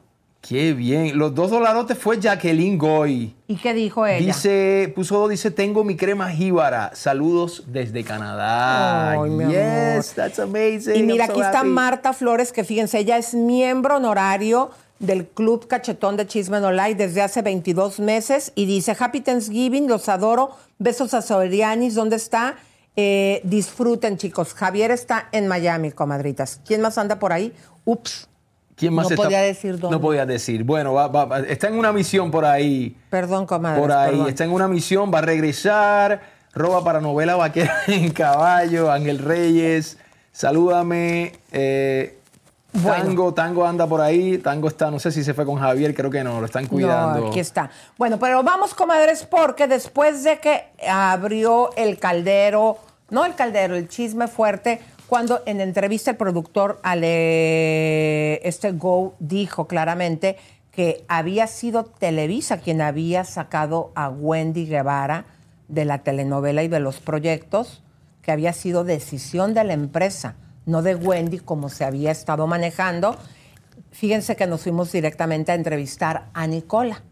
[0.48, 1.18] Qué bien.
[1.18, 3.34] Los dos dolarotes fue Jacqueline Goy.
[3.48, 4.26] ¿Y qué dijo ella?
[4.26, 6.92] Dice, puso, dice, tengo mi crema jíbara.
[6.94, 9.12] Saludos desde Canadá.
[9.12, 10.98] Ay, mi yes, that's amazing.
[10.98, 11.64] Y mira, so aquí está.
[11.64, 17.02] Marta Flores, que fíjense, ella es miembro honorario del Club Cachetón de Chisme No Like
[17.02, 22.56] desde hace 22 meses y dice, Happy Thanksgiving, los adoro, besos a Sorianis, ¿dónde está?
[22.98, 24.54] Eh, disfruten, chicos.
[24.54, 26.60] Javier está en Miami, comadritas.
[26.66, 27.54] ¿Quién más anda por ahí?
[27.86, 28.28] Ups.
[28.76, 29.96] ¿Quién más No está- podía decir dónde.
[29.96, 30.64] No podía decir.
[30.64, 32.98] Bueno, va- va- está en una misión por ahí.
[33.10, 33.80] Perdón, comadre.
[33.80, 34.10] Por ahí.
[34.12, 34.30] perdón.
[34.30, 36.22] Está en una misión, va a regresar.
[36.54, 38.92] Roba para novela vaquera en caballo.
[38.92, 39.98] Ángel Reyes.
[40.32, 41.34] Salúdame.
[41.52, 42.18] eh,
[42.74, 43.04] Bueno.
[43.06, 44.40] Tango, Tango anda por ahí.
[44.40, 47.20] Tango está, no sé si se fue con Javier, creo que no, lo están cuidando.
[47.22, 47.70] No, aquí está.
[48.00, 52.78] Bueno, pero vamos, comadres, porque después de que abrió el caldero,
[53.12, 59.68] no el caldero, el chisme fuerte, cuando en entrevista el productor Ale, este Go dijo
[59.68, 60.38] claramente
[60.72, 65.26] que había sido Televisa quien había sacado a Wendy Guevara
[65.68, 67.84] de la telenovela y de los proyectos,
[68.22, 70.36] que había sido decisión de la empresa,
[70.66, 73.18] no de Wendy como se había estado manejando.
[73.92, 77.04] Fíjense que nos fuimos directamente a entrevistar a Nicola.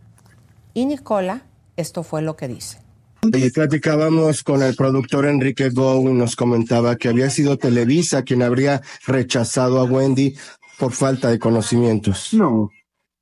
[0.73, 1.43] Y Nicola,
[1.77, 2.80] esto fue lo que dice.
[3.23, 8.41] Y platicábamos con el productor Enrique Go y nos comentaba que había sido Televisa quien
[8.41, 10.35] habría rechazado a Wendy
[10.79, 12.33] por falta de conocimientos.
[12.33, 12.71] No,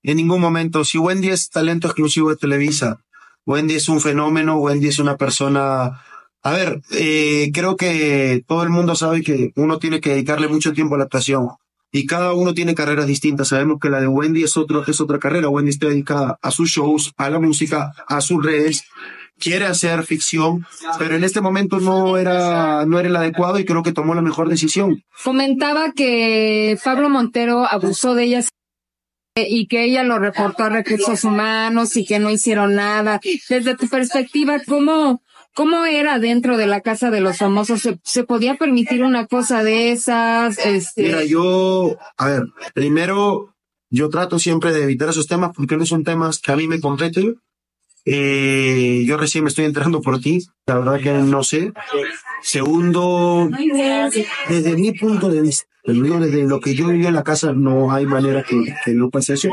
[0.03, 0.85] en ningún momento.
[0.85, 3.01] Si Wendy es talento exclusivo de Televisa,
[3.45, 6.01] Wendy es un fenómeno, Wendy es una persona...
[6.41, 10.71] A ver, eh, creo que todo el mundo sabe que uno tiene que dedicarle mucho
[10.71, 11.49] tiempo a la actuación
[11.91, 13.49] y cada uno tiene carreras distintas.
[13.49, 15.49] Sabemos que la de Wendy es, otro, es otra carrera.
[15.49, 18.85] Wendy está dedicada a sus shows, a la música, a sus redes.
[19.39, 20.65] Quiere hacer ficción,
[20.97, 24.21] pero en este momento no era, no era el adecuado y creo que tomó la
[24.21, 25.03] mejor decisión.
[25.23, 28.43] Comentaba que Pablo Montero abusó de ella
[29.35, 33.19] y que ella lo reportó a recursos humanos y que no hicieron nada.
[33.49, 35.21] Desde tu perspectiva, ¿cómo,
[35.53, 37.81] cómo era dentro de la casa de los famosos?
[37.81, 40.57] ¿Se, se podía permitir una cosa de esas?
[40.65, 43.55] Este, Mira, yo, a ver, primero,
[43.89, 46.79] yo trato siempre de evitar esos temas porque no son temas que a mí me
[46.79, 47.39] competen.
[48.05, 51.71] Eh, yo recién me estoy enterando por ti, la verdad que no sé.
[52.41, 53.49] Segundo,
[54.47, 58.05] desde mi punto de vista, desde lo que yo viví en la casa, no hay
[58.05, 59.49] manera que, que no pase eso.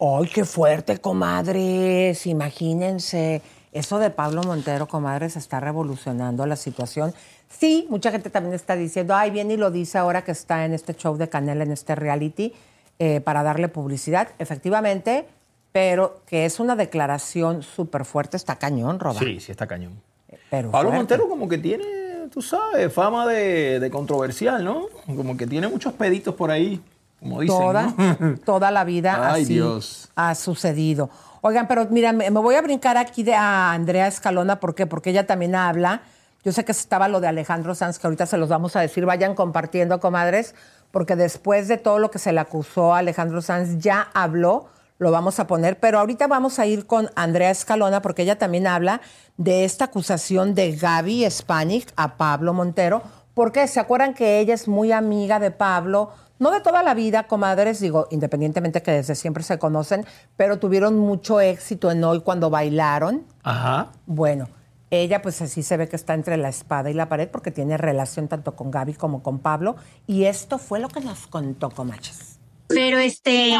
[0.00, 2.26] ¡Ay, qué fuerte, comadres!
[2.26, 3.42] Imagínense.
[3.72, 7.12] Eso de Pablo Montero, comadres, está revolucionando la situación.
[7.48, 10.74] Sí, mucha gente también está diciendo, ay, bien y lo dice ahora que está en
[10.74, 12.52] este show de Canela, en este reality,
[12.98, 14.28] eh, para darle publicidad.
[14.38, 15.26] Efectivamente,
[15.74, 19.18] pero que es una declaración súper fuerte, está cañón, Roda.
[19.18, 20.00] Sí, sí está cañón.
[20.48, 20.98] Pero Pablo fuerte.
[20.98, 21.84] Montero como que tiene,
[22.32, 24.86] tú sabes, fama de, de controversial, ¿no?
[25.04, 26.80] Como que tiene muchos peditos por ahí,
[27.18, 28.38] como dicen, toda, ¿no?
[28.44, 30.12] toda la vida Ay, así Dios.
[30.14, 31.10] ha sucedido.
[31.40, 34.86] Oigan, pero mira, me, me voy a brincar aquí de a Andrea Escalona, ¿por qué?
[34.86, 36.02] Porque ella también habla.
[36.44, 39.06] Yo sé que estaba lo de Alejandro Sanz, que ahorita se los vamos a decir,
[39.06, 40.54] vayan compartiendo, comadres,
[40.92, 44.68] porque después de todo lo que se le acusó a Alejandro Sanz, ya habló,
[44.98, 48.66] lo vamos a poner, pero ahorita vamos a ir con Andrea Escalona, porque ella también
[48.66, 49.00] habla
[49.36, 53.02] de esta acusación de Gaby Spanik a Pablo Montero,
[53.34, 57.26] porque se acuerdan que ella es muy amiga de Pablo, no de toda la vida,
[57.26, 60.04] comadres, digo, independientemente que desde siempre se conocen,
[60.36, 63.24] pero tuvieron mucho éxito en hoy cuando bailaron.
[63.42, 63.90] Ajá.
[64.06, 64.48] Bueno,
[64.90, 67.76] ella pues así se ve que está entre la espada y la pared porque tiene
[67.76, 69.76] relación tanto con Gaby como con Pablo.
[70.06, 72.33] Y esto fue lo que nos contó Comachas.
[72.68, 73.52] Pero este,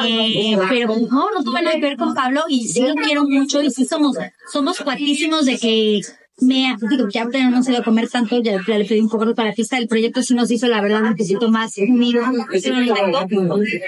[0.69, 3.71] pero no, no tuve nada que ver con Pablo y sí lo quiero mucho y
[3.71, 4.17] sí somos,
[4.51, 6.01] somos cuatísimos de que
[6.41, 9.55] me, digo, ya no ido a comer tanto, ya, le pedí un poco para la
[9.55, 12.23] fiesta del proyecto, sí nos hizo la verdad un poquito más unido,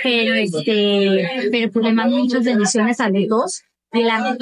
[0.02, 3.62] pero este, pero pues le mando muchas bendiciones a los dos.
[3.92, 4.36] Y mucho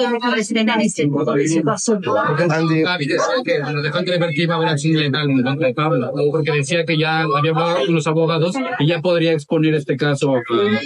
[3.44, 6.52] que nos dejó entrever que iba a haber acción legal en contra de Pablo, porque
[6.52, 10.80] decía que ya había hablado con los abogados y ya podría exponer este caso la.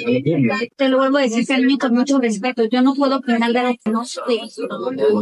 [0.76, 2.64] Te lo vuelvo a decir, Carmen, con mucho respeto.
[2.70, 4.20] Yo no puedo opinar de lo que no sé.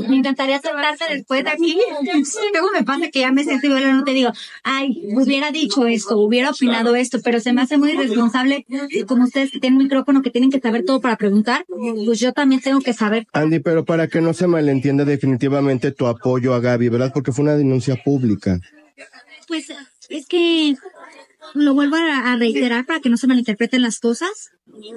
[0.09, 1.79] Me encantaría aceptarte después de aquí.
[2.53, 4.31] Luego me pasa que ya me siento igual, no te digo,
[4.65, 8.67] ay, hubiera dicho esto, hubiera opinado esto, pero se me hace muy irresponsable.
[9.07, 11.65] Como ustedes que tienen un micrófono que tienen que saber todo para preguntar,
[12.05, 13.26] pues yo también tengo que saber.
[13.33, 17.13] Andy, pero para que no se malentienda definitivamente tu apoyo a Gaby, ¿verdad?
[17.13, 18.59] Porque fue una denuncia pública.
[19.47, 19.73] Pues
[20.09, 20.77] es que
[21.55, 24.51] lo vuelvo a, reiterar para que no se malinterpreten las cosas.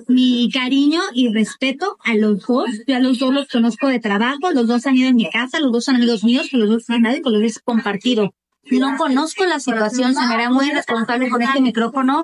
[0.08, 2.70] Mi cariño y respeto a los dos.
[2.88, 5.60] Yo a los dos los conozco de trabajo, los dos han ido en mi casa,
[5.60, 8.34] los dos son amigos míos, los dos han nadie, con los dos he compartido.
[8.72, 12.24] No conozco la situación, se me hará muy responsable con este micrófono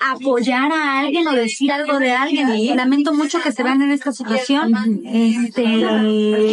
[0.00, 2.48] apoyar a alguien o decir algo de alguien.
[2.76, 4.72] Lamento mucho que se vean en esta situación.
[5.06, 5.62] Este,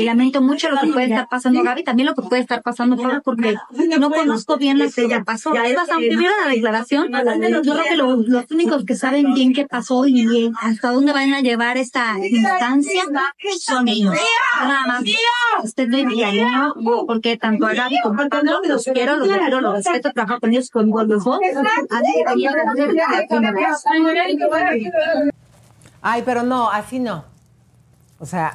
[0.05, 3.21] lamento mucho lo que puede estar pasando Gaby, también lo que puede estar pasando Pablo,
[3.23, 3.55] porque
[3.99, 5.51] no conozco bien lo que ya pasó.
[5.71, 7.07] Es aunque viera la declaración,
[7.63, 11.33] yo creo que lo- los únicos que saben bien qué pasó y hasta dónde van
[11.33, 13.03] a llevar esta instancia
[13.59, 14.13] son ellos.
[14.61, 15.03] Nada más.
[15.63, 16.73] Usted engañó
[17.07, 18.29] porque tanto a Gaby como a
[18.67, 21.23] los quiero, los quiero, los respeto, trabajo con ellos con dos.
[26.01, 27.25] Ay, pero no, así no.
[28.19, 28.53] O sea,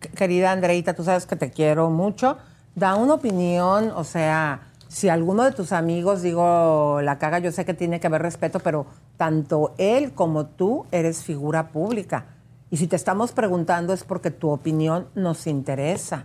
[0.00, 2.38] qu- querida Andreita, tú sabes que te quiero mucho.
[2.74, 7.64] Da una opinión, o sea, si alguno de tus amigos, digo, la caga, yo sé
[7.64, 8.86] que tiene que haber respeto, pero
[9.16, 12.26] tanto él como tú eres figura pública.
[12.70, 16.24] Y si te estamos preguntando es porque tu opinión nos interesa.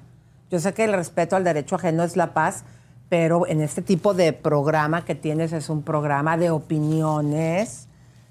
[0.51, 2.63] Yo sé que el respeto al derecho ajeno es la paz,
[3.09, 7.87] pero en este tipo de programa que tienes es un programa de opiniones.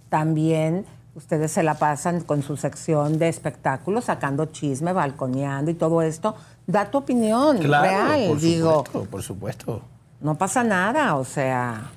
[0.09, 6.03] También ustedes se la pasan con su sección de espectáculos, sacando chisme, balconeando y todo
[6.03, 6.35] esto.
[6.66, 8.85] Da tu opinión real, por digo.
[8.85, 9.83] supuesto, por supuesto.
[10.21, 11.91] No pasa nada, o sea,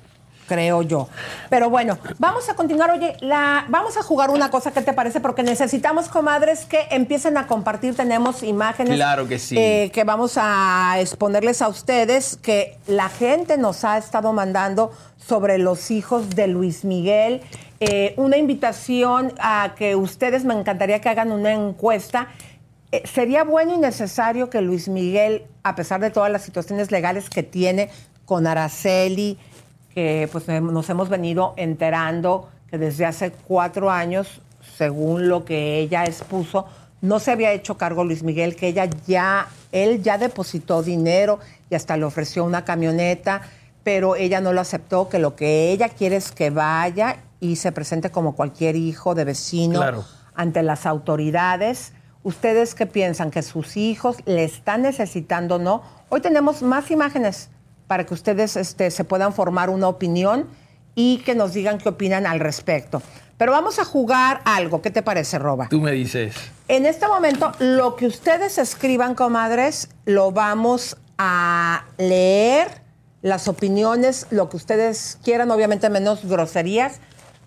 [0.52, 1.08] creo yo.
[1.48, 2.90] Pero bueno, vamos a continuar.
[2.90, 5.20] Oye, la, vamos a jugar una cosa, ¿qué te parece?
[5.20, 7.96] Porque necesitamos, comadres, que empiecen a compartir.
[7.96, 8.94] Tenemos imágenes.
[8.94, 9.56] Claro que sí.
[9.56, 15.56] eh, que vamos a exponerles a ustedes, que la gente nos ha estado mandando sobre
[15.56, 17.40] los hijos de Luis Miguel.
[17.80, 22.28] Eh, una invitación a que ustedes, me encantaría que hagan una encuesta.
[22.90, 27.30] Eh, sería bueno y necesario que Luis Miguel, a pesar de todas las situaciones legales
[27.30, 27.88] que tiene
[28.26, 29.38] con Araceli,
[29.94, 34.40] que pues hem- nos hemos venido enterando que desde hace cuatro años,
[34.76, 36.66] según lo que ella expuso,
[37.00, 41.74] no se había hecho cargo Luis Miguel, que ella ya, él ya depositó dinero y
[41.74, 43.42] hasta le ofreció una camioneta,
[43.82, 47.72] pero ella no lo aceptó, que lo que ella quiere es que vaya y se
[47.72, 50.04] presente como cualquier hijo de vecino Claro.
[50.34, 51.92] ante las autoridades.
[52.22, 53.32] ¿Ustedes qué piensan?
[53.32, 55.82] ¿Que sus hijos le están necesitando o no?
[56.08, 57.50] Hoy tenemos más imágenes
[57.92, 60.48] para que ustedes este, se puedan formar una opinión
[60.94, 63.02] y que nos digan qué opinan al respecto.
[63.36, 64.80] Pero vamos a jugar algo.
[64.80, 65.68] ¿Qué te parece, Roba?
[65.68, 66.34] Tú me dices.
[66.68, 72.80] En este momento, lo que ustedes escriban, comadres, lo vamos a leer,
[73.20, 76.98] las opiniones, lo que ustedes quieran, obviamente menos groserías,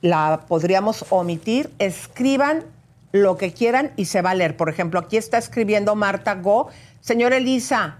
[0.02, 1.72] la podríamos omitir.
[1.80, 2.66] Escriban
[3.12, 4.56] lo que quieran y se va a leer.
[4.56, 6.68] Por ejemplo, aquí está escribiendo Marta Go.
[7.02, 7.98] Señor Elisa,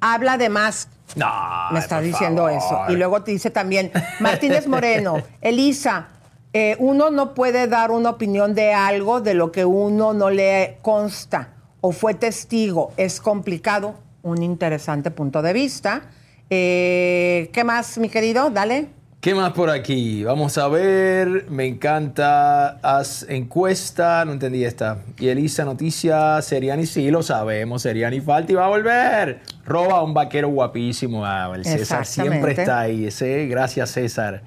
[0.00, 0.88] habla de más.
[1.16, 1.26] No,
[1.72, 2.52] Me está por diciendo favor.
[2.86, 2.92] eso.
[2.92, 3.90] Y luego te dice también
[4.20, 6.08] Martínez Moreno, Elisa,
[6.52, 10.78] eh, uno no puede dar una opinión de algo de lo que uno no le
[10.82, 11.50] consta
[11.80, 12.92] o fue testigo.
[12.96, 16.02] Es complicado, un interesante punto de vista.
[16.50, 18.50] Eh, ¿Qué más, mi querido?
[18.50, 18.88] Dale.
[19.20, 20.24] ¿Qué más por aquí?
[20.24, 21.44] Vamos a ver.
[21.50, 22.78] Me encanta.
[22.82, 24.24] Haz encuesta.
[24.24, 25.02] No entendí esta.
[25.18, 26.40] Y Elisa, noticia.
[26.40, 27.82] Seriani, sí, lo sabemos.
[27.82, 29.42] Seriani falta y va a volver.
[29.66, 31.26] Roba a un vaquero guapísimo.
[31.26, 33.04] Ah, el César siempre está ahí.
[33.04, 34.40] Ese, gracias, César.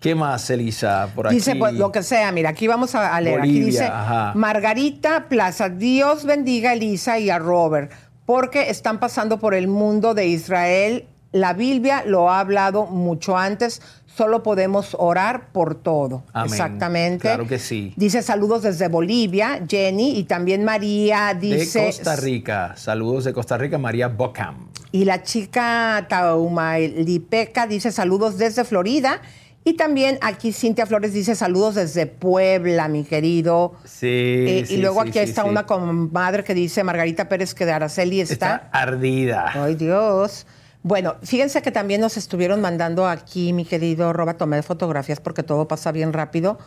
[0.00, 1.08] ¿Qué más, Elisa?
[1.14, 1.36] Por aquí.
[1.36, 3.40] Dice pues, lo que sea, mira, aquí vamos a, a leer.
[3.40, 4.32] aquí dice ajá.
[4.34, 7.90] Margarita Plaza, Dios bendiga a Elisa y a Robert,
[8.26, 11.06] porque están pasando por el mundo de Israel.
[11.32, 16.24] La Biblia lo ha hablado mucho antes, solo podemos orar por todo.
[16.32, 16.52] Amén.
[16.52, 17.22] Exactamente.
[17.22, 17.92] Claro que sí.
[17.96, 21.80] Dice saludos desde Bolivia, Jenny, y también María dice...
[21.80, 22.74] de Costa Rica.
[22.76, 24.68] Saludos de Costa Rica, María Bockham.
[24.90, 29.20] Y la chica Taumalipeca dice saludos desde Florida.
[29.64, 33.74] Y también aquí Cintia Flores dice saludos desde Puebla, mi querido.
[33.84, 34.06] Sí.
[34.06, 37.66] Eh, sí, y luego sí, aquí sí, está una comadre que dice Margarita Pérez que
[37.66, 38.32] de Araceli está.
[38.32, 39.50] Está ardida.
[39.52, 40.46] Ay, Dios.
[40.82, 45.66] Bueno, fíjense que también nos estuvieron mandando aquí, mi querido Roba, tomé fotografías porque todo
[45.68, 46.58] pasa bien rápido.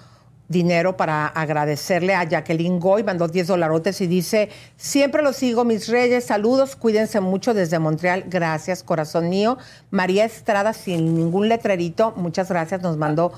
[0.49, 5.88] Dinero para agradecerle a Jacqueline Goy, mandó 10 dolarotes y dice: Siempre los sigo, mis
[5.88, 9.57] reyes, saludos, cuídense mucho desde Montreal, gracias, corazón mío.
[9.91, 13.32] María Estrada, sin ningún letrerito, muchas gracias, nos mandó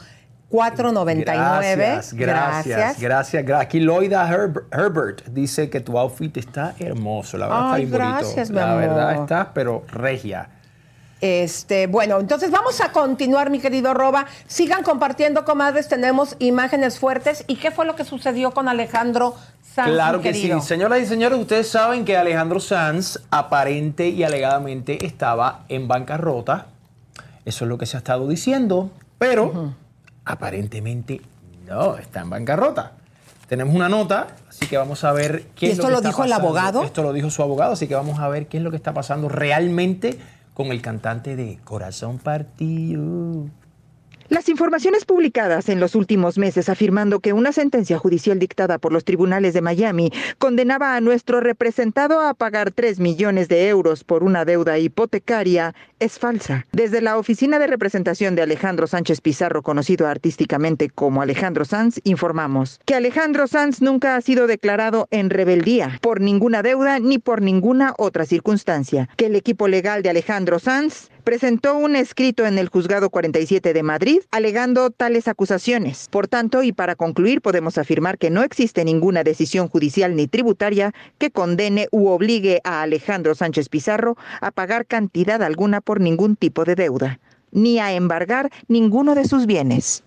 [0.50, 1.24] 4.99.
[1.26, 7.48] Gracias, gracias, gracias, gra- Aquí Loida Herb- Herbert dice que tu outfit está hermoso, la
[7.48, 8.54] verdad Ay, está bien gracias, bonito.
[8.54, 10.50] mi La verdad está, pero regia.
[11.24, 14.26] Este, bueno, entonces vamos a continuar, mi querido Roba.
[14.46, 15.88] Sigan compartiendo, comadres.
[15.88, 17.46] Tenemos imágenes fuertes.
[17.48, 19.34] ¿Y qué fue lo que sucedió con Alejandro
[19.74, 19.88] Sanz?
[19.88, 20.60] Claro que querido?
[20.60, 20.68] sí.
[20.68, 26.66] Señoras y señores, ustedes saben que Alejandro Sanz aparente y alegadamente estaba en bancarrota.
[27.46, 29.76] Eso es lo que se ha estado diciendo, pero
[30.26, 31.22] aparentemente
[31.66, 32.92] no está en bancarrota.
[33.48, 35.98] Tenemos una nota, así que vamos a ver qué ¿Y es lo esto que lo
[36.00, 36.84] está dijo el abogado?
[36.84, 38.94] Esto lo dijo su abogado, así que vamos a ver qué es lo que está
[38.94, 40.20] pasando realmente
[40.54, 43.48] con el cantante de Corazón Partido.
[44.34, 49.06] Las informaciones publicadas en los últimos meses afirmando que una sentencia judicial dictada por los
[49.06, 54.44] tribunales de Miami condenaba a nuestro representado a pagar 3 millones de euros por una
[54.44, 56.66] deuda hipotecaria es falsa.
[56.72, 62.80] Desde la oficina de representación de Alejandro Sánchez Pizarro, conocido artísticamente como Alejandro Sanz, informamos
[62.86, 67.94] que Alejandro Sanz nunca ha sido declarado en rebeldía por ninguna deuda ni por ninguna
[68.00, 73.10] otra circunstancia, que el equipo legal de Alejandro Sanz presentó un escrito en el Juzgado
[73.10, 76.08] 47 de Madrid alegando tales acusaciones.
[76.10, 80.94] Por tanto, y para concluir, podemos afirmar que no existe ninguna decisión judicial ni tributaria
[81.18, 86.66] que condene u obligue a Alejandro Sánchez Pizarro a pagar cantidad alguna por ningún tipo
[86.66, 87.20] de deuda,
[87.52, 90.04] ni a embargar ninguno de sus bienes.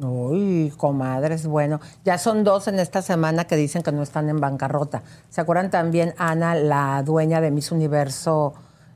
[0.00, 4.38] Uy, comadres, bueno, ya son dos en esta semana que dicen que no están en
[4.38, 5.02] bancarrota.
[5.28, 8.54] ¿Se acuerdan también, Ana, la dueña de Miss Universo,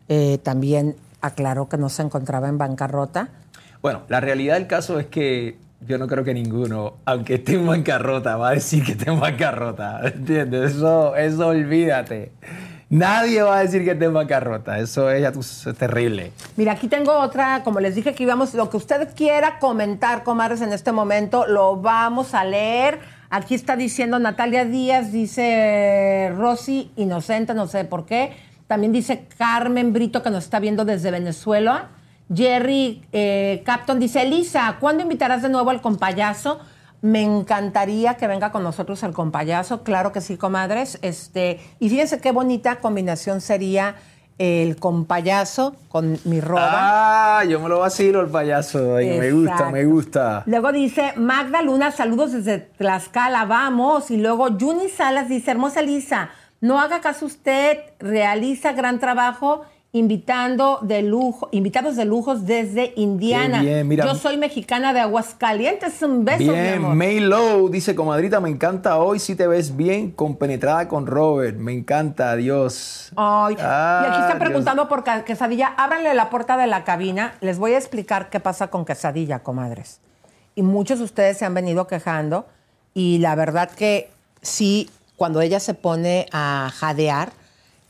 [0.08, 3.28] eh, también aclaró que no se encontraba en bancarrota?
[3.80, 7.66] Bueno, la realidad del caso es que yo no creo que ninguno, aunque esté en
[7.66, 10.00] bancarrota, va a decir que esté en bancarrota.
[10.04, 10.76] ¿Entiendes?
[10.76, 12.30] Eso, eso olvídate.
[12.88, 14.78] Nadie va a decir que esté en bancarrota.
[14.78, 16.30] Eso es, ya tú- es terrible.
[16.56, 20.60] Mira, aquí tengo otra, como les dije que íbamos, lo que usted quiera comentar, comadres,
[20.60, 23.00] en este momento, lo vamos a leer.
[23.30, 28.36] Aquí está diciendo Natalia Díaz, dice Rosy Inocente, no sé por qué.
[28.72, 31.90] También dice Carmen Brito, que nos está viendo desde Venezuela.
[32.34, 36.58] Jerry eh, Capton dice, Elisa, ¿cuándo invitarás de nuevo al compayazo?
[37.02, 40.98] Me encantaría que venga con nosotros el compayazo, claro que sí, comadres.
[41.02, 43.96] Este, y fíjense qué bonita combinación sería
[44.38, 47.40] el compayazo con mi roba.
[47.40, 48.96] Ah, yo me lo vacilo el payaso.
[48.96, 50.44] Ay, me gusta, me gusta.
[50.46, 54.10] Luego dice Magda Luna, saludos desde Tlaxcala, vamos.
[54.10, 56.30] Y luego Juni Salas dice, hermosa Lisa,
[56.62, 59.62] no haga caso usted, realiza gran trabajo
[59.94, 63.60] invitando de lujo, invitados de lujos desde Indiana.
[63.60, 64.06] Bien, mira.
[64.06, 66.94] Yo soy mexicana de Aguascalientes, un beso, mi Bien, amor.
[66.94, 71.58] May Low dice, comadrita, me encanta hoy, si te ves bien, compenetrada con Robert.
[71.58, 73.12] Me encanta, Dios.
[73.16, 74.48] Ay, y aquí Ah, están Dios.
[74.48, 75.74] preguntando por quesadilla.
[75.76, 77.34] Ábranle la puerta de la cabina.
[77.42, 80.00] Les voy a explicar qué pasa con quesadilla, comadres.
[80.54, 82.46] y muchos de ustedes se han venido quejando
[82.94, 84.10] y la verdad que
[84.42, 84.90] sí,
[85.22, 87.30] cuando ella se pone a jadear,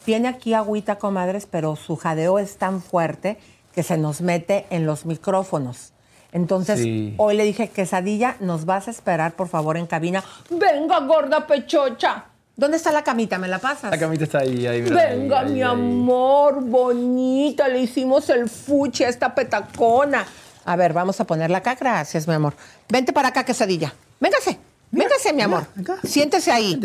[0.05, 3.39] tiene aquí agüita, comadres, pero su jadeo es tan fuerte
[3.75, 5.95] que se nos mete en los micrófonos.
[6.33, 7.15] Entonces, Sí.
[7.17, 10.23] hoy le dije, quesadilla, nos vas a esperar, por favor, en cabina.
[10.51, 12.27] Venga, gorda pechocha.
[12.55, 13.39] ¿Dónde está la camita?
[13.39, 13.91] ¿Me la pasas?
[13.91, 14.83] La camita está ahí, ahí.
[14.83, 15.71] mira, Venga, ahí, ahí, mi ahí.
[15.71, 20.27] amor, bonita, le hicimos el fuchi a esta petacona.
[20.67, 21.77] A ver, vamos a ponerla acá.
[21.81, 22.53] Gracias, mi amor.
[22.91, 23.95] Vente para acá, quesadilla.
[24.21, 24.59] Véngase,
[24.91, 25.65] véngase, mi amor.
[26.05, 26.79] Siéntese ahí.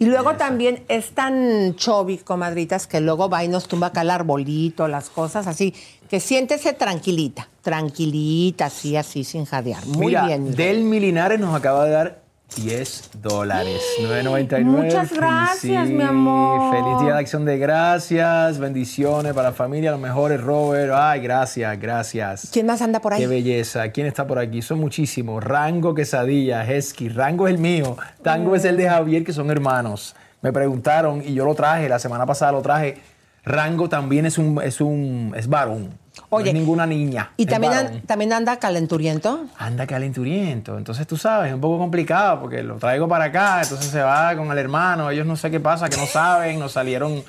[0.00, 4.10] Y luego también es tan chovi, comadritas, que luego va y nos tumba acá el
[4.10, 5.74] arbolito, las cosas así.
[6.08, 9.84] Que siéntese tranquilita, tranquilita, así, así, sin jadear.
[9.86, 10.54] Muy Mira, bien.
[10.54, 13.80] Del Milinares nos acaba de dar 10 dólares.
[14.00, 14.64] 9.99.
[14.64, 16.74] Muchas gracias, mi amor.
[16.74, 18.58] Feliz día de acción de gracias.
[18.58, 20.92] Bendiciones para la familia, los mejores, Robert.
[20.94, 22.48] Ay, gracias, gracias.
[22.52, 23.20] ¿Quién más anda por ahí?
[23.20, 23.88] Qué belleza.
[23.90, 24.62] ¿Quién está por aquí?
[24.62, 25.44] Son muchísimos.
[25.44, 27.08] Rango Quesadilla, Hesky.
[27.08, 27.96] Rango es el mío.
[28.22, 30.16] Tango es el de Javier, que son hermanos.
[30.40, 32.98] Me preguntaron y yo lo traje, la semana pasada lo traje.
[33.44, 35.90] Rango también es un, es un, es varón.
[36.30, 37.30] Oye, no es ninguna niña.
[37.36, 39.46] ¿Y también, an- también anda calenturiento?
[39.58, 40.76] Anda calenturiento.
[40.76, 44.36] Entonces tú sabes, es un poco complicado porque lo traigo para acá, entonces se va
[44.36, 45.10] con el hermano.
[45.10, 47.22] Ellos no sé qué pasa, que no saben, no salieron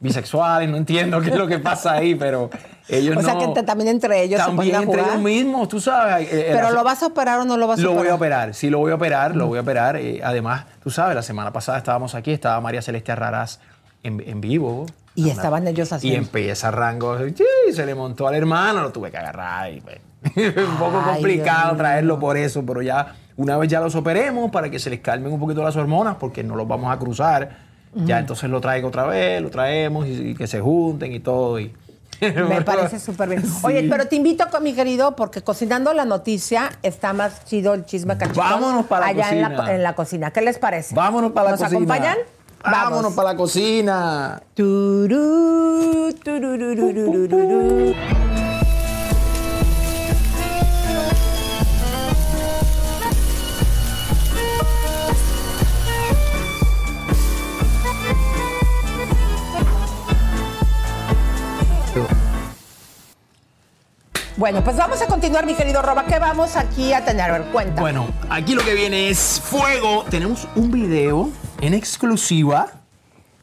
[0.00, 2.50] bisexuales, no entiendo qué es lo que pasa ahí, pero
[2.88, 3.28] ellos o no.
[3.28, 5.10] sea que también entre ellos se también a entre jugar.
[5.14, 6.30] ellos mismos, tú sabes.
[6.30, 8.04] eh, ¿Pero la- lo vas a operar o no lo vas a lo operar?
[8.04, 9.96] voy a operar, sí lo voy a operar, lo voy a operar.
[9.96, 13.60] Eh, además, tú sabes, la semana pasada estábamos aquí, estaba María Celeste Arraraz
[14.02, 14.84] en, en vivo.
[15.16, 16.18] Y estaban ellos Y haciendo.
[16.20, 19.70] empieza Rango, sí, se le montó al hermano, lo tuve que agarrar.
[19.72, 19.78] Y,
[20.36, 24.50] un poco Ay, complicado Dios traerlo por eso, pero ya una vez ya los operemos
[24.50, 27.74] para que se les calmen un poquito las hormonas, porque no los vamos a cruzar.
[27.94, 31.60] Ya entonces lo traigo otra vez, lo traemos y, y que se junten y todo.
[31.60, 31.72] Y,
[32.20, 33.44] Me parece súper bien.
[33.62, 37.84] Oye, pero te invito con mi querido, porque cocinando la noticia está más chido el
[37.84, 38.40] chisme cachito.
[38.40, 39.56] Vámonos para la allá la, cocina.
[39.64, 40.30] co- en la cocina.
[40.32, 40.94] ¿Qué les parece?
[40.94, 41.78] Vámonos para la ¿Nos cocina.
[41.78, 42.16] acompañan?
[42.64, 44.42] Vámonos para la cocina.
[44.54, 46.14] Turú.
[64.36, 66.04] Bueno, pues vamos a continuar, mi querido Roba.
[66.06, 67.30] ¿Qué vamos aquí a tener?
[67.30, 67.80] A ver, cuenta.
[67.80, 70.04] Bueno, aquí lo que viene es fuego.
[70.10, 71.30] Tenemos un video
[71.60, 72.72] en exclusiva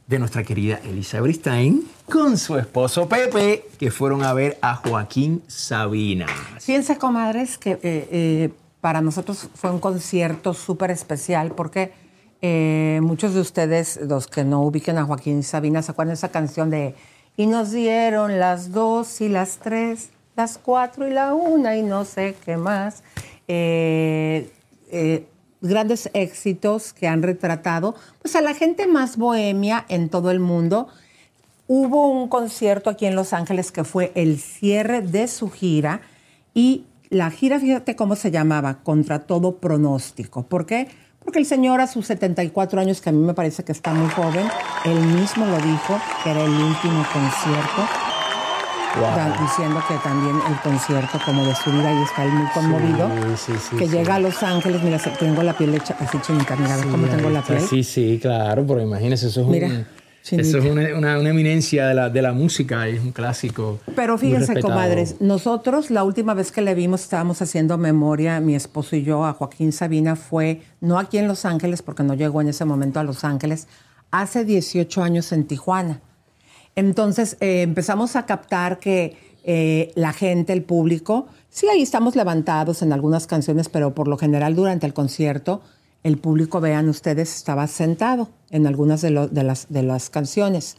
[0.08, 5.42] de nuestra querida Elisa Bristain con su esposo Pepe, que fueron a ver a Joaquín
[5.48, 6.26] Sabina.
[6.60, 8.50] Fíjense, comadres, que eh, eh,
[8.82, 11.94] para nosotros fue un concierto súper especial porque
[12.42, 16.30] eh, muchos de ustedes, los que no ubiquen a Joaquín Sabina, ¿se acuerdan de esa
[16.30, 16.96] canción de
[17.38, 22.04] Y nos dieron las dos y las tres, las cuatro y la una y no
[22.04, 23.04] sé qué más?
[23.48, 24.50] Eh,
[25.62, 30.88] grandes éxitos que han retratado pues, a la gente más bohemia en todo el mundo.
[31.68, 36.02] Hubo un concierto aquí en Los Ángeles que fue el cierre de su gira
[36.54, 40.44] y la gira, fíjate cómo se llamaba, contra todo pronóstico.
[40.44, 40.88] ¿Por qué?
[41.24, 44.10] Porque el señor a sus 74 años, que a mí me parece que está muy
[44.10, 44.48] joven,
[44.86, 48.11] él mismo lo dijo, que era el último concierto,
[49.42, 53.54] diciendo que también el concierto como de su vida y está él muy conmovido, Sí,
[53.54, 56.78] sí, sí, que llega a Los Ángeles, mira, tengo la piel hecha así chinita, mira,
[56.90, 57.62] cómo tengo la piel.
[57.62, 59.86] Sí, sí, claro, pero imagínese, eso es, Mira, un-
[60.24, 60.48] chinita.
[60.48, 63.80] eso es una, una- una eminencia de la, de la música, es un clásico.
[63.96, 68.96] Pero fíjense, comadres, nosotros la última vez que le vimos, estábamos haciendo memoria, mi esposo
[68.98, 72.50] y yo, a Joaquín Sabina, fue no aquí en Los Ángeles, porque no llegó en
[72.50, 73.68] ese momento a Los Ángeles,
[74.12, 76.02] hace 18 años en Tijuana.
[76.76, 82.82] Entonces eh, empezamos a captar que eh, la gente, el público, sí, ahí estamos levantados
[82.82, 85.62] en algunas canciones, pero por lo general durante el concierto,
[86.04, 90.78] el público, vean ustedes, estaba sentado en algunas de, lo- de las, de las canciones.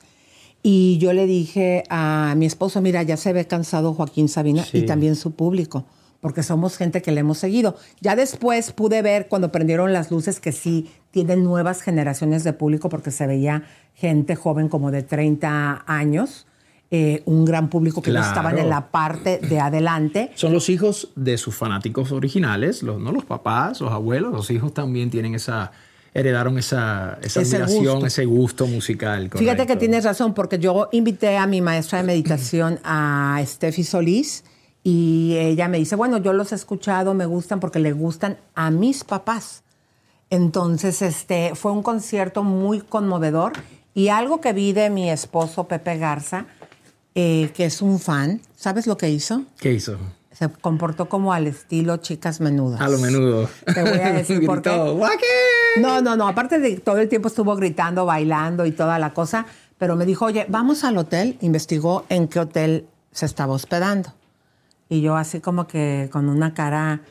[0.64, 4.78] Y yo le dije a mi esposo, mira, ya se ve cansado Joaquín Sabina Sí.
[4.78, 5.84] y también su público,
[6.20, 7.76] porque somos gente que le hemos seguido.
[8.00, 12.88] Ya después pude ver cuando prendieron las luces que sí tienen nuevas generaciones de público,
[12.88, 13.62] porque se veía
[13.94, 16.46] gente joven como de 30 años,
[16.90, 18.26] eh, un gran público que Claro.
[18.26, 20.32] estaban en la parte de adelante.
[20.34, 24.74] Son los hijos de sus fanáticos originales, los, no los papás, los abuelos, los hijos
[24.74, 25.70] también tienen esa,
[26.12, 28.06] heredaron esa, esa Ese admiración, gusto.
[28.06, 29.30] ese gusto musical.
[29.34, 34.44] Fíjate que tienes razón, porque yo invité a mi maestra de meditación, a Steffi Solís,
[34.84, 38.70] y ella me dice, bueno, yo los he escuchado, me gustan porque le gustan a
[38.70, 39.62] mis papás.
[40.32, 43.52] Entonces, este, fue un concierto muy conmovedor
[43.92, 46.46] y algo que vi de mi esposo Pepe Garza,
[47.14, 49.42] eh, que es un fan, ¿sabes lo que hizo?
[49.60, 49.98] ¿Qué hizo?
[50.32, 52.80] Se comportó como al estilo chicas menudas.
[52.80, 53.46] A lo menudo.
[53.74, 54.70] Te voy a decir por qué.
[55.78, 56.26] No, no, no.
[56.26, 59.44] Aparte de todo el tiempo estuvo gritando, bailando y toda la cosa,
[59.76, 61.36] pero me dijo, oye, vamos al hotel.
[61.42, 64.14] Investigó en qué hotel se estaba hospedando.
[64.88, 67.02] Y yo así como que con una cara,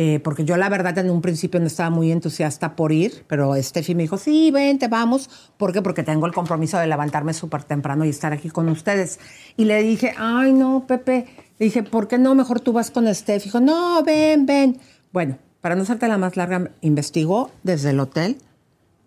[0.00, 3.60] eh, porque yo la verdad en un principio no estaba muy entusiasta por ir, pero
[3.60, 5.28] Steffi me dijo, sí, vente, vamos.
[5.56, 5.82] ¿Por qué?
[5.82, 9.18] Porque tengo el compromiso de levantarme súper temprano y estar aquí con ustedes.
[9.56, 11.26] Y le dije, ay, no, Pepe.
[11.58, 12.36] Le dije, ¿por qué no?
[12.36, 13.46] Mejor tú vas con Steffi.
[13.46, 14.78] Dijo, no, ven, ven.
[15.12, 18.38] Bueno, para no hacerte la más larga, investigó desde el hotel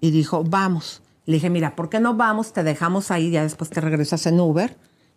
[0.01, 1.03] y dijo, vamos.
[1.25, 2.51] Le dije, mira, ¿por qué no vamos?
[2.51, 4.75] Te dejamos ahí, ya después te regresas en Uber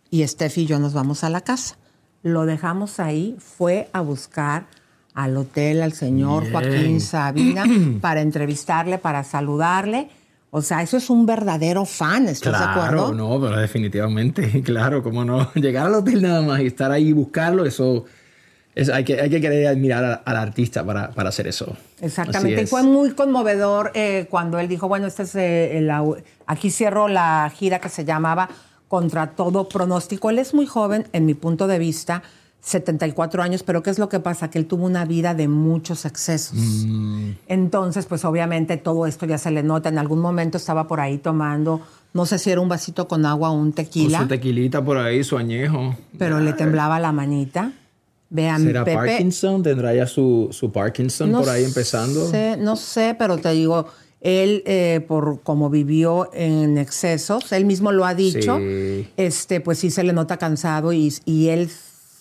[0.09, 1.75] y Steffi y yo nos vamos a la casa.
[2.23, 4.67] Lo dejamos ahí, fue a buscar
[5.15, 6.51] al hotel al señor Bien.
[6.53, 7.65] Joaquín Sabina
[8.01, 10.09] para entrevistarle, para saludarle.
[10.51, 13.13] O sea, eso es un verdadero fan, ¿estás de Claro, acuerdo?
[13.13, 15.51] no, pero definitivamente, claro, cómo no.
[15.55, 18.05] Llegar al hotel nada más y estar ahí y buscarlo, eso,
[18.73, 21.75] es, hay, que, hay que querer admirar al artista para, para hacer eso.
[21.99, 22.61] Exactamente.
[22.61, 26.69] Y fue muy conmovedor eh, cuando él dijo, bueno, este es eh, el au- aquí
[26.71, 28.47] cierro la gira que se llamaba
[28.87, 30.29] Contra todo pronóstico.
[30.29, 32.21] Él es muy joven, en mi punto de vista,
[32.65, 34.49] 74 años, pero ¿qué es lo que pasa?
[34.49, 36.57] Que él tuvo una vida de muchos excesos.
[36.57, 37.31] Mm.
[37.47, 39.89] Entonces, pues obviamente todo esto ya se le nota.
[39.89, 41.81] En algún momento estaba por ahí tomando,
[42.13, 45.23] no sé si era un vasito con agua o un tequila, su tequilita por ahí,
[45.23, 45.95] su añejo.
[46.17, 47.71] pero le temblaba la manita.
[48.31, 49.61] Vean, ¿Será Pepe, Parkinson?
[49.61, 52.27] ¿Tendrá ya su, su Parkinson por ahí empezando?
[52.27, 53.85] Sé, no sé, pero te digo,
[54.19, 59.07] él, eh, por como vivió en excesos, él mismo lo ha dicho, Sí.
[59.15, 61.69] este, pues sí se le nota cansado y, y él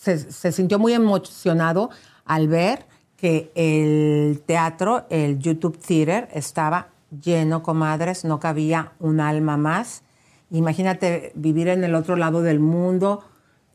[0.05, 1.90] se, se sintió muy emocionado
[2.26, 2.86] al ver
[3.16, 6.88] que el teatro, el YouTube Theater, estaba
[7.22, 10.02] lleno, comadres, no cabía un alma más.
[10.50, 13.24] Imagínate vivir en el otro lado del mundo,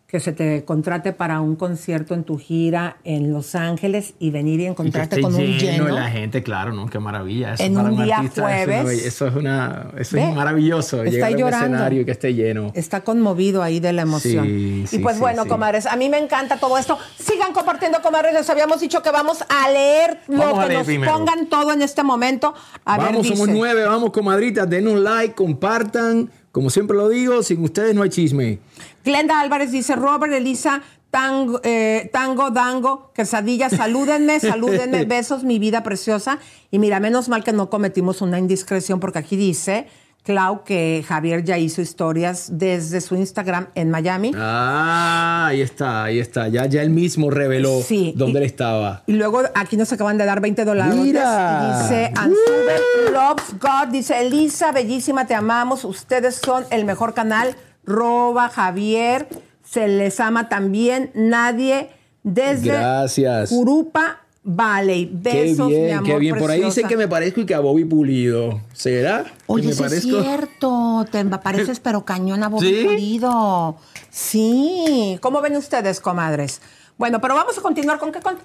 [0.09, 4.59] que se te contrate para un concierto en tu gira en Los Ángeles y venir
[4.59, 5.89] y encontrarte con un lleno lleno.
[5.89, 6.87] la gente, claro, ¿no?
[6.89, 7.53] Qué maravilla.
[7.53, 9.05] Eso En para un día artista, jueves.
[9.05, 11.03] Eso es, una, eso Ve, es maravilloso.
[11.03, 11.65] está Llegar a un llorando.
[11.75, 12.71] escenario que esté lleno.
[12.73, 14.45] Está conmovido ahí de la emoción.
[14.47, 16.97] Sí, y pues sí, bueno, comadres, a mí me encanta todo esto.
[17.19, 18.33] Sigan compartiendo, comadres.
[18.33, 21.13] Les habíamos dicho que vamos a leer lo Vamos que leer nos primero.
[21.13, 22.55] pongan todo en este momento.
[22.83, 26.31] A vamos, ver, somos nueve, vamos, comadritas, den un like, compartan.
[26.51, 28.57] Como siempre lo digo, sin ustedes no hay chisme.
[29.03, 30.81] Glenda Álvarez dice, Robert, Elisa,
[31.11, 36.39] tango, eh, tango dango, quesadilla, salúdenme, salúdenme, besos, mi vida preciosa.
[36.71, 39.87] Y mira, menos mal que no cometimos una indiscreción porque aquí dice,
[40.23, 44.33] Clau, que Javier ya hizo historias desde su Instagram en Miami.
[44.35, 46.49] Ah, ahí está, ahí está.
[46.49, 49.01] Ya, ya él mismo reveló Sí, dónde y- él estaba.
[49.07, 50.93] Y luego aquí nos acaban de dar 20 dólares.
[50.95, 51.81] Mira.
[51.81, 52.81] Dice Ansuber
[53.13, 53.87] Loves God.
[53.91, 55.85] Dice Elisa, bellísima, te amamos.
[55.85, 57.55] Ustedes son el mejor canal.
[57.85, 59.27] Roba, Javier.
[59.63, 61.11] Se les ama también.
[61.13, 61.89] Nadie
[62.23, 63.49] desde Gracias.
[63.49, 65.09] Curupa Valley.
[65.11, 66.37] Besos, qué bien, mi amor qué bien.
[66.37, 68.61] Por ahí dicen que me parezco y que a Bobby Pulido.
[68.73, 69.23] ¿Será?
[69.23, 71.05] Que Oye, me sí es cierto.
[71.11, 72.85] Te pareces pero cañón a Bobby ¿Sí?
[72.85, 73.77] Pulido.
[74.09, 75.17] Sí.
[75.21, 76.61] ¿Cómo ven ustedes, comadres?
[76.97, 78.19] Bueno, pero vamos a continuar con qué...
[78.19, 78.37] con-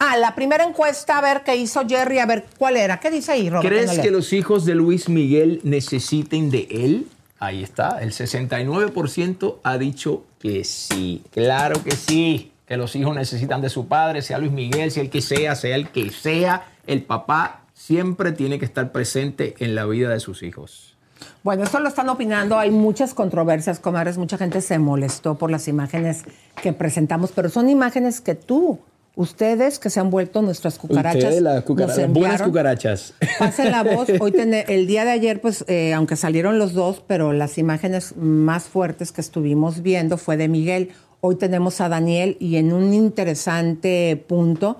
[0.00, 3.00] Ah, la primera encuesta, a ver qué hizo Jerry, a ver cuál era.
[3.00, 3.68] ¿Qué dice ahí, Robert?
[3.68, 7.08] ¿Crees que los hijos de Luis Miguel necesiten de él?
[7.40, 11.22] Ahí está, el 69% ha dicho que sí.
[11.30, 15.10] Claro que sí, que los hijos necesitan de su padre, sea Luis Miguel, sea el
[15.10, 19.86] que sea, sea el que sea, el papá siempre tiene que estar presente en la
[19.86, 20.96] vida de sus hijos.
[21.42, 25.68] Bueno, esto lo están opinando, hay muchas controversias, comadres, mucha gente se molestó por las
[25.68, 26.24] imágenes
[26.60, 28.80] que presentamos, pero son imágenes que tú,
[29.18, 33.14] ustedes que se han vuelto nuestras cucarachas, Ustedes, las, cucara- nos las buenas cucarachas.
[33.36, 34.08] Pasen la voz.
[34.20, 38.64] Hoy el día de ayer, pues, eh, aunque salieron los dos, pero las imágenes más
[38.68, 40.90] fuertes que estuvimos viendo fue de Miguel.
[41.20, 44.76] Hoy tenemos a Daniel y en un interesante punto,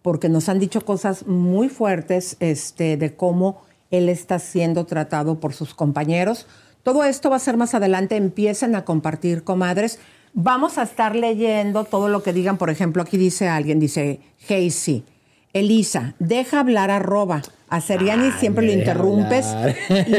[0.00, 5.52] porque nos han dicho cosas muy fuertes este, de cómo él está siendo tratado por
[5.52, 6.46] sus compañeros.
[6.82, 8.16] Todo esto va a ser más adelante.
[8.16, 9.98] Empiecen a compartir, comadres.
[10.34, 12.56] Vamos a estar leyendo todo lo que digan.
[12.56, 15.04] Por ejemplo, aquí dice alguien, dice, Casey.
[15.52, 17.42] Elisa, deja hablar a Roba.
[17.68, 19.76] A Seriani Ay, siempre lo interrumpes hablar.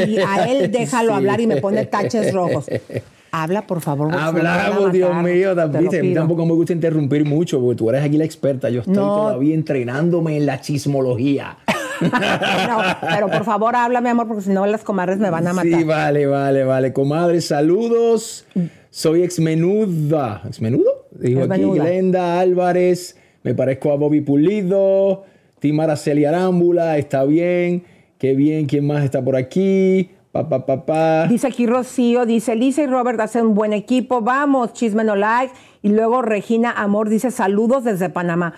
[0.08, 1.16] y a él déjalo Sí.
[1.16, 2.66] hablar y me pone taches rojos.
[3.32, 4.14] Habla, por favor.
[4.14, 8.16] Hablamos, Dios mío, viste, a mí tampoco me gusta interrumpir mucho porque tú eres aquí
[8.16, 8.70] la experta.
[8.70, 9.02] Yo estoy No.
[9.16, 11.56] todavía entrenándome en la chismología.
[12.00, 15.52] No, pero por favor, habla, mi amor, porque si no las comadres me van a
[15.52, 15.72] matar.
[15.72, 16.92] Sí, vale, vale, vale.
[16.92, 18.44] Comadre, saludos.
[18.94, 20.42] Soy exmenuda.
[20.46, 21.08] ¿Exmenudo?
[21.10, 21.62] Dijo aquí.
[21.62, 23.16] Glenda Álvarez.
[23.42, 25.24] Me parezco a Bobby Pulido.
[25.58, 26.96] Tim Araceli Arámbula.
[26.96, 27.82] Está bien.
[28.18, 28.66] Qué bien.
[28.66, 30.10] ¿Quién más está por aquí?
[30.30, 31.26] Pa, pa, pa, pa.
[31.26, 35.52] Dice aquí Rocío, dice Lisa y Robert hacen un buen equipo, vamos, chisme no like.
[35.82, 38.54] Y luego Regina Amor dice saludos desde Panamá.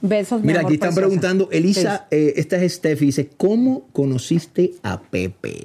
[0.00, 1.06] Besos, mi Mira, amor aquí están preciosa.
[1.06, 5.62] preguntando, Elisa, eh, esta es Steffi, dice, ¿cómo conociste a Pepe?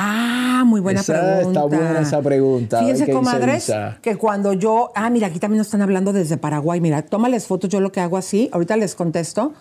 [0.00, 1.48] Ah, muy buena Esa pregunta.
[1.48, 2.78] está buena esa pregunta.
[2.78, 3.70] Fíjense, comadres,
[4.00, 4.92] que cuando yo.
[4.94, 6.80] Ah, mira, aquí también nos están hablando desde Paraguay.
[6.80, 7.68] Mira, tómales fotos.
[7.68, 9.52] Yo lo que hago así, ahorita les contesto.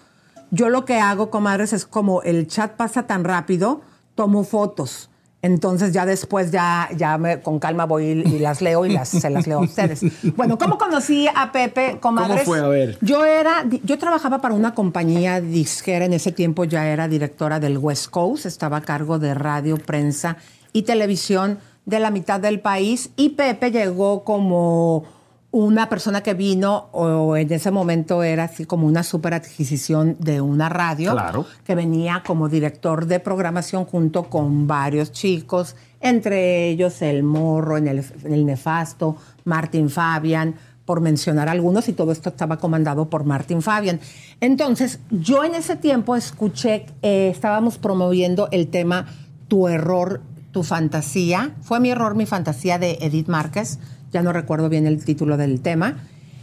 [0.51, 3.81] Yo lo que hago, comadres, es como el chat pasa tan rápido,
[4.13, 5.09] tomo fotos.
[5.41, 9.29] Entonces ya después ya, ya me, con calma voy y, las leo y las, se
[9.29, 10.01] las leo a ustedes.
[10.35, 12.43] Bueno, ¿cómo conocí a Pepe, comadres?
[12.43, 12.59] fue?
[12.59, 12.97] A ver.
[13.01, 17.77] Yo era, yo trabajaba para una compañía disquera, en ese tiempo ya era directora del
[17.77, 20.37] West Coast, estaba a cargo de radio, prensa
[20.73, 25.05] y televisión de la mitad del país y Pepe llegó como
[25.51, 30.41] una persona que vino, o en ese momento era así como una super adquisición de
[30.41, 31.45] una radio, Claro.
[31.63, 37.87] que venía como director de programación junto con varios chicos, entre ellos El Morro, en
[37.87, 39.15] el, Nefasto,
[39.45, 40.55] Martín Fabian,
[40.85, 43.99] por mencionar algunos, y todo esto estaba comandado por Martín Fabian.
[44.41, 49.05] Entonces, yo en ese tiempo escuché, eh, estábamos promoviendo el tema
[49.47, 50.21] Tu error,
[50.51, 51.55] tu fantasía.
[51.61, 53.79] Fue mi error, mi fantasía de Edith Márquez.
[54.17, 55.97] Ya no recuerdo bien el título del tema.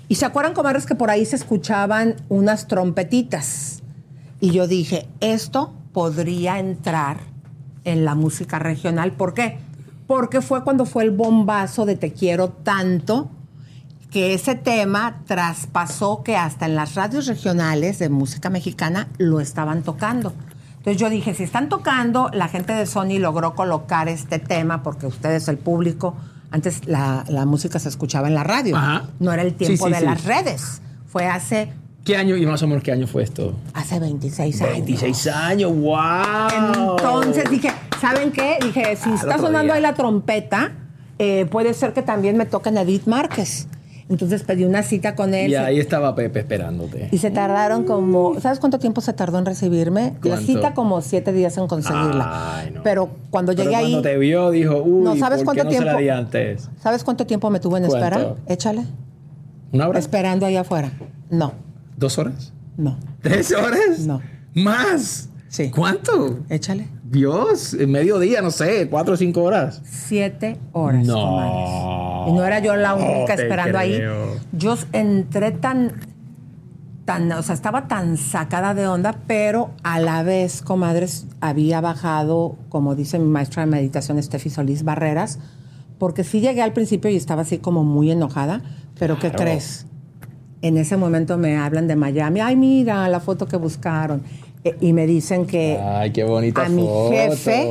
[0.06, 3.82] Y se acuerdan, comadres, que por ahí se escuchaban unas trompetitas.
[4.38, 7.16] Y yo dije, esto podría entrar
[7.82, 9.10] en la música regional.
[9.14, 9.58] ¿Por qué?
[10.06, 13.28] Porque fue cuando fue el bombazo de Te quiero tanto
[14.12, 19.82] que ese tema traspasó que hasta en las radios regionales de música mexicana lo estaban
[19.82, 20.32] tocando.
[20.76, 25.08] Entonces yo dije, si están tocando, la gente de Sony logró colocar este tema, porque
[25.08, 26.14] ustedes, el público,
[26.54, 29.08] antes la, la música se escuchaba en la radio, Ajá.
[29.18, 30.04] no era el tiempo Sí, sí, de sí.
[30.04, 30.80] las redes.
[31.06, 31.68] Fue hace,
[32.04, 33.54] ¿Qué año y más o menos qué año fue esto?
[33.72, 34.72] hace 26 años.
[34.72, 36.96] 26 años, wow.
[36.96, 37.70] Entonces dije,
[38.00, 38.58] ¿saben qué?
[38.62, 39.74] Dije, si Ah, está sonando día.
[39.74, 40.72] ahí la trompeta,
[41.18, 43.68] eh, puede ser que también me toquen Edith Márquez.
[44.08, 45.50] Entonces pedí una cita con él.
[45.50, 47.08] Y ahí estaba Pepe esperándote.
[47.10, 50.12] y se tardaron como, ¿sabes cuánto tiempo se tardó en recibirme?
[50.22, 50.46] La ¿Cuánto?
[50.46, 52.58] cita como siete días en conseguirla.
[52.58, 52.82] Ay, no.
[52.82, 55.64] Pero cuando Pero llegué cuando ahí, te vio, dijo, uy, No, ¿sabes ¿por qué cuánto
[55.64, 56.00] no se la tiempo?
[56.02, 56.68] di antes?
[56.82, 58.04] ¿sabes cuánto tiempo me tuve en ¿Cuánto?
[58.06, 58.34] espera?
[58.46, 58.84] Échale.
[59.72, 59.98] ¿Una hora?
[59.98, 60.92] Esperando ahí afuera.
[61.30, 61.52] No,
[61.96, 62.52] ¿Dos horas?
[62.76, 64.00] no, ¿Tres horas?
[64.00, 64.20] no.
[64.54, 65.30] ¿Más?
[65.48, 65.70] Sí.
[65.70, 66.40] ¿Cuánto?
[66.50, 66.88] Échale.
[67.04, 69.80] Dios, en mediodía, no sé, cuatro o cinco horas.
[69.84, 71.06] Siete horas.
[71.06, 71.14] No.
[71.14, 71.70] comadres.
[72.28, 74.00] Y no era yo la única No esperando ahí.
[74.52, 75.92] Yo entré tan,
[77.04, 82.56] tan, o sea, estaba tan sacada de onda, pero a la vez, comadres, había bajado,
[82.68, 85.38] como dice mi maestra de meditación, Steffi Solís Barreras,
[85.98, 88.62] porque sí llegué al principio y estaba así como muy enojada,
[88.98, 89.44] pero ¿qué Claro.
[89.44, 89.86] crees?
[90.62, 92.40] En ese momento me hablan de Miami.
[92.40, 94.22] Ay, mira la foto que buscaron.
[94.64, 97.68] Eh, Y me dicen que Ay, qué bonita a mi jefe,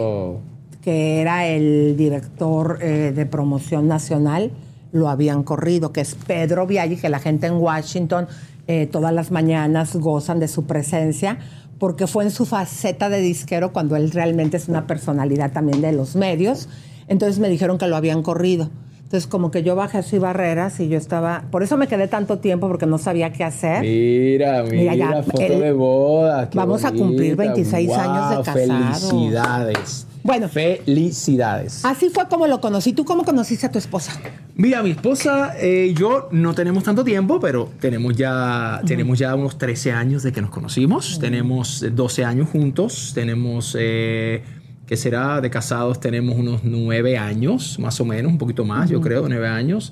[0.84, 4.52] que era el director eh, de promoción nacional,
[4.92, 8.28] lo habían corrido, que es Pedro Viaggi, que la gente en Washington
[8.68, 11.38] eh, todas las mañanas gozan de su presencia,
[11.80, 15.92] porque fue en su faceta de disquero cuando él realmente es una personalidad también de
[15.92, 16.70] los medios.
[17.10, 18.70] Entonces me dijeron que lo habían corrido.
[19.04, 22.40] Entonces como que yo bajé así barreras y yo estaba, por eso me quedé tanto
[22.40, 23.82] tiempo porque no sabía qué hacer.
[23.82, 26.50] Mira, mira, Mira, ya, foto de boda.
[26.54, 27.54] vamos a cumplir bonita.
[27.56, 29.02] 26 años de casados.
[29.02, 30.08] Felicidades.
[30.24, 30.48] Bueno.
[30.48, 31.84] Felicidades.
[31.84, 32.94] Así fue como lo conocí.
[32.94, 34.20] ¿Tú cómo conociste a tu esposa?
[34.56, 39.36] Mira, mi esposa eh, y yo no tenemos tanto tiempo, pero tenemos ya, tenemos ya
[39.36, 41.20] unos 13 años de que nos conocimos.
[41.20, 43.12] Tenemos eh, 12 años juntos.
[43.14, 44.44] Tenemos, eh,
[44.88, 45.42] ¿qué será?
[45.42, 49.48] De casados tenemos unos 9 años, más o menos, un poquito más, yo creo, 9
[49.48, 49.92] años.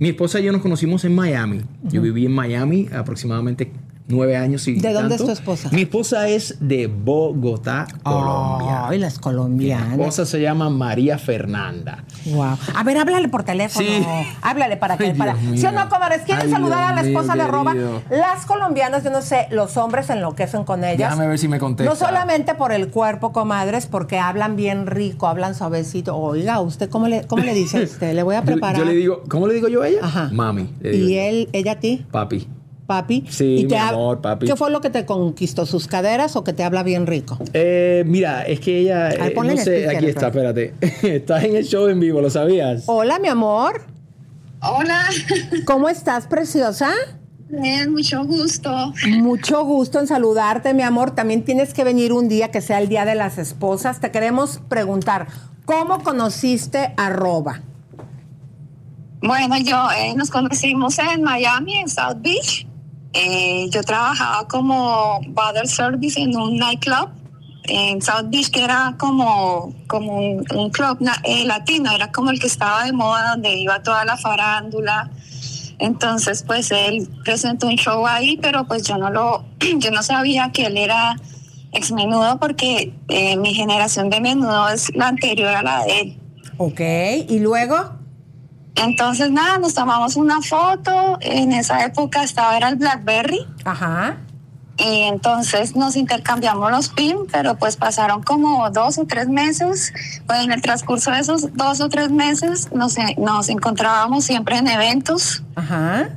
[0.00, 1.60] Mi esposa y yo nos conocimos en Miami.
[1.84, 3.72] Yo viví en Miami aproximadamente
[4.08, 5.68] 9 años y ¿De dónde es tu esposa?
[5.70, 8.88] Mi esposa es de Bogotá, Colombia.
[8.88, 9.92] Ay, las Mi colombianas.
[9.92, 12.04] esposa se llama María Fernanda.
[12.24, 12.56] Wow.
[12.74, 13.86] A ver, háblale por teléfono.
[13.86, 14.02] Sí.
[14.40, 15.04] Háblale para que.
[15.04, 15.34] Ay, para...
[15.34, 15.60] Dios mío.
[15.60, 16.22] ¿Sí o no, comadres?
[16.22, 18.02] ¿Quieren Ay, saludar a la mío, esposa de querido.
[18.10, 21.10] Las colombianas, yo no sé, los hombres enloquecen con ellas.
[21.10, 21.90] Déjame ver si me contesta.
[21.92, 26.16] No solamente por el cuerpo, comadres, porque hablan bien rico, hablan suavecito.
[26.16, 28.14] Oiga, ¿usted cómo le, cómo le dice a usted?
[28.14, 28.76] Le voy a preparar.
[28.78, 30.00] Yo, le digo, ¿cómo le digo yo a ella?
[30.02, 30.30] Ajá.
[30.32, 30.70] Mami.
[30.80, 32.06] le digo ¿Y él, ella a ti?
[32.10, 32.48] Papi.
[32.88, 33.26] Papi.
[33.28, 34.46] Sí, ¿Y te mi amor, papi.
[34.46, 35.66] ¿Qué fue lo que te conquistó?
[35.66, 37.38] ¿Sus caderas o que te habla bien rico?
[37.52, 39.08] Eh, mira, es que ella.
[39.08, 40.72] Ay, eh, no sé, speaker, aquí está, espérate.
[40.80, 41.16] espérate.
[41.16, 42.84] Estás en el show en vivo, ¿lo sabías?
[42.86, 43.82] Hola, mi amor.
[44.62, 45.02] Hola,
[45.66, 46.88] ¿Cómo estás, preciosa?
[47.50, 48.94] bien, mucho gusto.
[49.06, 51.10] Mucho gusto en saludarte, mi amor.
[51.10, 54.00] También tienes que venir un día que sea el Día de las Esposas.
[54.00, 55.26] Te queremos preguntar,
[55.66, 57.60] ¿cómo conociste a Roba?
[59.20, 62.67] Bueno, yo eh, nos conocimos en Miami, en South Beach.
[63.20, 67.10] Eh, yo trabajaba como bottle service en un nightclub
[67.64, 72.46] en South Beach, que era como, como un, club eh, latino, era como el que
[72.46, 75.10] estaba de moda, donde iba toda la farándula.
[75.80, 79.44] Entonces, pues él presentó un show ahí, pero pues yo no lo,
[79.78, 81.16] yo no sabía que él era
[81.72, 86.18] ex menudo porque eh, mi generación de menudo es la anterior a la de él.
[86.56, 86.80] Ok,
[87.28, 87.97] ¿y luego?
[88.78, 91.18] Entonces, nada, nos tomamos una foto.
[91.20, 93.46] En esa época estaba, era el Blackberry.
[93.64, 94.18] Ajá.
[94.78, 99.92] Y entonces nos intercambiamos los PIN, pero pues pasaron como dos o tres meses.
[100.26, 104.68] Pues en el transcurso de esos dos o tres meses nos, nos encontrábamos siempre en
[104.68, 105.42] eventos.
[105.56, 106.10] Ajá.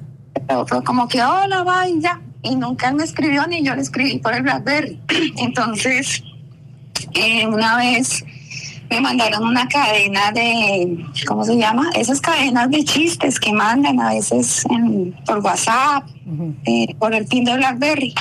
[0.47, 2.21] Pero fue como que, hola, va y ya.
[2.43, 5.01] Y nunca él me escribió ni yo le escribí por el Blackberry.
[5.37, 6.23] Entonces,
[7.15, 8.23] eh, una vez
[8.91, 11.89] me mandaron una cadena de, ¿cómo se llama?
[11.95, 16.03] Esas cadenas de chistes que mandan a veces en- por WhatsApp,
[16.65, 18.13] eh, por el pin de BlackBerry.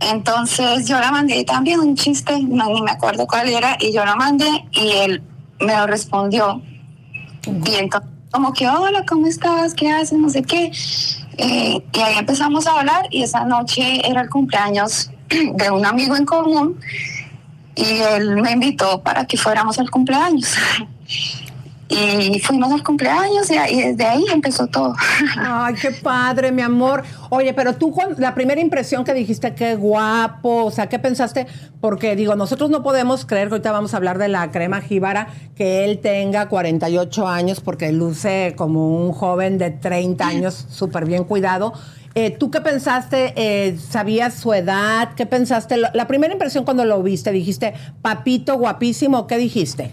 [0.00, 4.04] Entonces yo la mandé también un chiste, no, ni me acuerdo cuál era, y yo
[4.06, 5.22] lo mandé y él
[5.60, 6.62] me lo respondió.
[7.46, 9.74] Y entonces como que, hola, ¿cómo estás?
[9.74, 10.18] ¿Qué haces?
[10.18, 10.70] No sé qué.
[11.36, 16.16] Eh, y ahí empezamos a hablar y esa noche era el cumpleaños de un amigo
[16.16, 16.78] en común
[17.80, 20.54] y él me invitó para que fuéramos al cumpleaños.
[21.92, 24.94] Y fuimos al cumpleaños y, ahí- desde ahí empezó todo.
[25.36, 27.02] Ay, qué padre, mi amor.
[27.30, 31.48] Oye, pero tú, la primera impresión que dijiste, qué guapo, o sea, ¿qué pensaste?
[31.80, 35.26] Porque digo, nosotros no podemos creer que ahorita vamos a hablar de la crema jíbara,
[35.56, 41.24] que él tenga 48 años, porque luce como un joven de 30 años, súper bien
[41.24, 41.72] cuidado.
[42.14, 43.32] Eh, ¿Tú qué pensaste?
[43.36, 45.14] Eh, ¿Sabías su edad?
[45.14, 45.76] ¿Qué pensaste?
[45.76, 49.92] La la primera impresión cuando lo viste, dijiste, papito, guapísimo, ¿qué dijiste?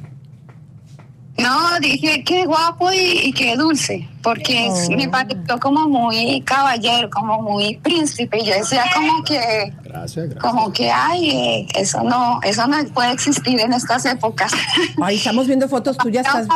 [1.37, 7.11] No, dije qué guapo y, y qué dulce, porque es- me pareció como muy caballero,
[7.11, 8.39] como muy príncipe.
[8.41, 13.11] Y yo decía como que, Gracias, como que, ay, eh, eso no, eso no puede
[13.11, 14.51] existir en estas épocas.
[14.99, 16.25] Ay, estamos viendo fotos tuyas.
[16.41, 16.47] Estás,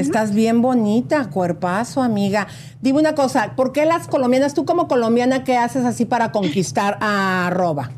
[0.00, 2.46] estás bien bonita, cuerpazo, amiga.
[2.80, 6.96] Dime una cosa, ¿por qué las colombianas, tú como colombiana, qué haces así para conquistar
[7.00, 7.90] a arroba?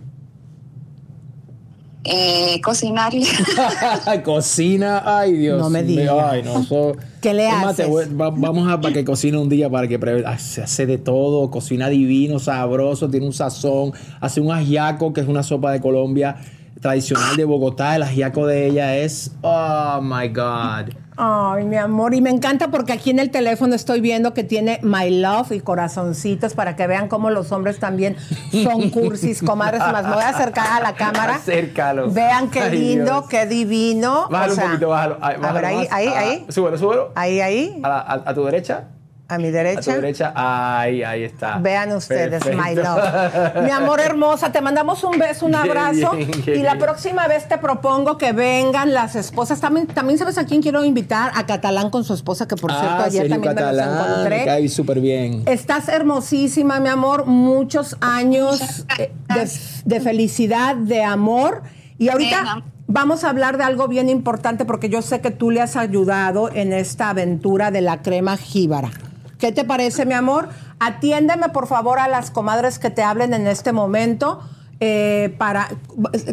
[2.03, 3.13] Eh, cocinar
[4.25, 5.61] Cocina, ay Dios.
[5.61, 6.17] No me digas.
[6.31, 7.87] Ay, no, eso- ¿Qué le haces?
[8.19, 10.97] va- vamos a para que cocine un día para que pre- ay, se hace de
[10.97, 15.81] todo, cocina divino, sabroso, tiene un sazón, hace un ajiaco que es una sopa de
[15.83, 16.37] Colombia
[16.81, 20.95] tradicional de Bogotá, el ajiaco de ella es oh my god.
[21.23, 24.81] Ay, mi amor, y me encanta porque aquí en el teléfono estoy viendo que tiene
[24.83, 28.17] My Love y corazoncitos para que vean cómo los hombres también
[28.51, 29.81] son cursis, comadres.
[29.81, 31.35] Más me voy a acercar a la cámara.
[31.35, 32.11] Acércalo.
[32.11, 33.25] Vean qué Ay, lindo, Dios.
[33.29, 34.29] qué divino.
[34.31, 35.19] Bájalo O sea, un poquito, bájalo.
[35.21, 35.87] Ay, a bájalo ver, ahí, más.
[35.91, 36.47] ahí, Ah, ahí.
[36.49, 37.13] Súbelo, súbelo.
[37.15, 37.81] Ahí, ahí.
[37.83, 38.85] A, la- a- a tu derecha.
[39.31, 39.95] A mi A tu derecha.
[39.95, 40.33] derecha.
[40.35, 41.59] Ahí, ahí está.
[41.59, 42.63] Vean ustedes, Perfecto.
[42.63, 43.65] my love.
[43.65, 46.13] Mi amor hermosa, te mandamos un beso, un abrazo.
[46.19, 49.61] y la próxima vez te propongo que vengan las esposas.
[49.61, 52.89] También, también sabes a quién quiero invitar, a Catalán con su esposa, que por cierto
[52.89, 54.45] ah, ayer Sergio también me los Catalán, me encontré.
[54.45, 55.43] cae súper bien.
[55.47, 57.27] Estás hermosísima, mi amor.
[57.27, 59.51] Muchos años eh, de,
[59.85, 61.63] de felicidad, de amor.
[61.99, 65.61] Y ahorita vamos a hablar de algo bien importante porque yo sé que tú le
[65.61, 68.91] has ayudado en esta aventura de la crema jíbara.
[69.41, 70.51] ¿Qué te parece, mi amor?
[70.81, 74.43] Atiéndeme, por favor, a las comadres que te hablen en este momento.
[74.81, 75.69] Eh, para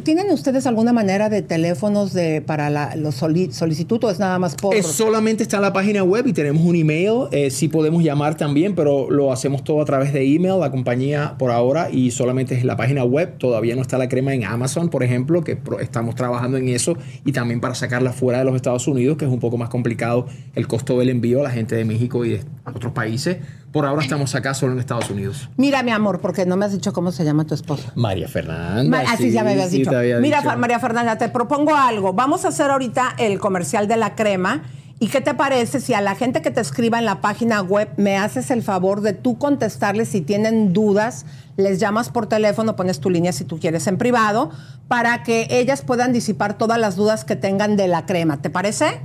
[0.03, 4.39] ¿Tienen ustedes alguna manera de teléfonos de para la, los soli- solicitud o es nada
[4.39, 7.27] más Eh, solamente está en la página web y tenemos un email.
[7.31, 11.35] Eh, sí podemos llamar también, pero lo hacemos todo a través de email, la compañía
[11.37, 13.37] por ahora, y solamente es la página web.
[13.37, 17.33] Todavía no está la crema en Amazon, por ejemplo, que estamos trabajando en eso, y
[17.33, 20.67] también para sacarla fuera de los Estados Unidos, que es un poco más complicado el
[20.67, 23.37] costo del envío a la gente de México y de otros países.
[23.71, 25.49] Por ahora estamos acá solo en Estados Unidos.
[25.57, 27.91] Mira, mi amor, porque no me has dicho cómo se llama tu esposa.
[27.95, 28.83] María Fernanda.
[29.03, 29.91] Ma- así sí, ya me habías sí, dicho.
[30.21, 30.57] Mira, dicho.
[30.57, 32.13] María Fernanda, te propongo algo.
[32.13, 34.63] Vamos a hacer ahorita el comercial de la crema.
[34.99, 37.87] ¿Y qué te parece si a la gente que te escriba en la página web
[37.97, 41.27] me haces el favor de tú contestarles si tienen dudas?
[41.55, 44.49] Les llamas por teléfono, pones tu línea si tú quieres en privado,
[44.87, 48.41] para que ellas puedan disipar todas las dudas que tengan de la crema.
[48.41, 49.01] ¿Te parece?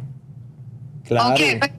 [1.04, 1.30] Claro.
[1.34, 1.72] Ok, pe-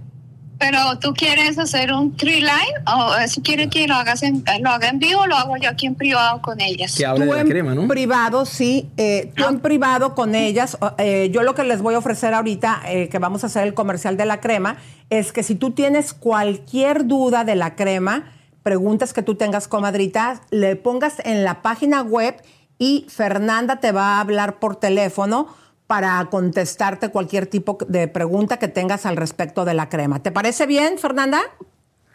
[0.63, 4.69] pero tú quieres hacer un tree line o si quieres que lo hagas en, lo
[4.69, 6.95] haga en vivo, lo hago yo aquí en privado con ellas.
[6.95, 7.85] Que hable Tú de la en crema, ¿no?
[7.89, 8.89] privado, sí.
[8.95, 10.77] eh, tú en privado con ellas.
[10.99, 13.73] eh, yo lo que les voy a ofrecer ahorita, eh, que vamos a hacer el
[13.73, 14.77] comercial de la crema,
[15.09, 18.31] es que si tú tienes cualquier duda de la crema,
[18.63, 22.41] preguntas que tú tengas, comadrita, le pongas en la página web
[22.79, 25.47] y Fernanda te va a hablar por teléfono
[25.87, 30.21] para contestarte cualquier tipo de pregunta que tengas al respecto de la crema.
[30.23, 31.41] ¿Te parece bien, Fernanda?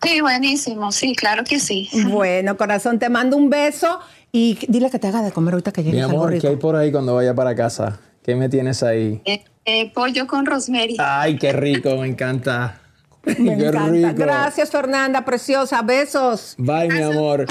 [0.03, 1.89] Sí, buenísimo, sí, claro que sí.
[2.09, 3.99] Bueno, corazón, te mando un beso
[4.31, 6.39] y dile que te haga de comer ahorita que Mi llegues algo amor.
[6.39, 8.01] ¿qué hay por ahí cuando vaya para casa?
[8.23, 9.20] ¿Qué me tienes ahí?
[9.24, 10.97] Eh, eh, pollo con rosemary.
[10.99, 12.81] Ay, qué rico, me encanta.
[13.24, 13.90] Me qué encanta.
[13.90, 14.12] rico.
[14.16, 15.82] Gracias, Fernanda, preciosa.
[15.82, 16.55] Besos.
[16.59, 17.47] Bye, mi amor.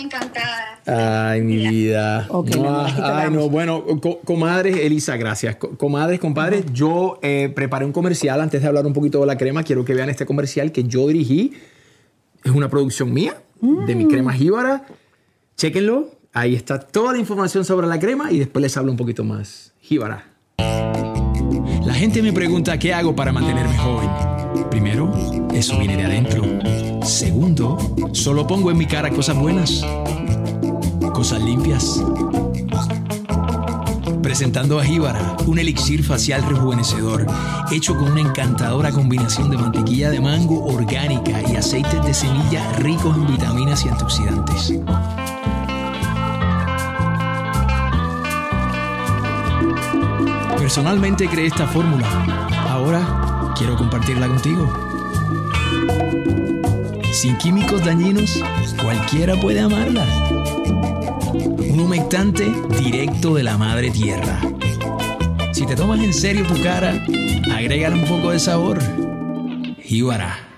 [0.00, 1.30] Encantada.
[1.32, 2.26] Ay, mi vida.
[3.02, 5.56] Ay, no, bueno, co- comadres, Elisa, gracias.
[5.56, 9.36] Co- comadres, compadres, yo eh, preparé un comercial antes de hablar un poquito de la
[9.36, 9.62] crema.
[9.62, 11.52] Quiero que vean este comercial que yo dirigí.
[12.44, 13.98] Es una producción mía, de Mm.
[13.98, 14.84] mi crema jíbara.
[15.56, 16.08] Chéquenlo.
[16.32, 19.72] Ahí está toda la información sobre la crema y después les hablo un poquito más.
[19.80, 20.26] Jíbara.
[21.84, 24.08] La gente me pregunta qué hago para mantenerme joven.
[24.70, 25.12] Primero,
[25.52, 26.42] eso viene de adentro.
[27.02, 27.78] Segundo,
[28.12, 29.84] solo pongo en mi cara cosas buenas,
[31.12, 32.02] cosas limpias.
[34.22, 37.26] Presentando a Jíbara, un elixir facial rejuvenecedor,
[37.70, 43.16] hecho con una encantadora combinación de mantequilla de mango orgánica y aceites de semilla ricos
[43.16, 44.74] en vitaminas y antioxidantes.
[50.58, 52.06] Personalmente creé esta fórmula.
[52.68, 54.72] Ahora quiero compartirla contigo.
[57.12, 58.42] Sin químicos dañinos,
[58.80, 60.06] cualquiera puede amarla.
[61.32, 62.46] Un humectante
[62.80, 64.40] directo de la madre tierra.
[65.52, 66.94] Si te tomas en serio tu cara,
[67.54, 68.78] agrégale un poco de sabor.
[69.82, 70.49] Jíbara.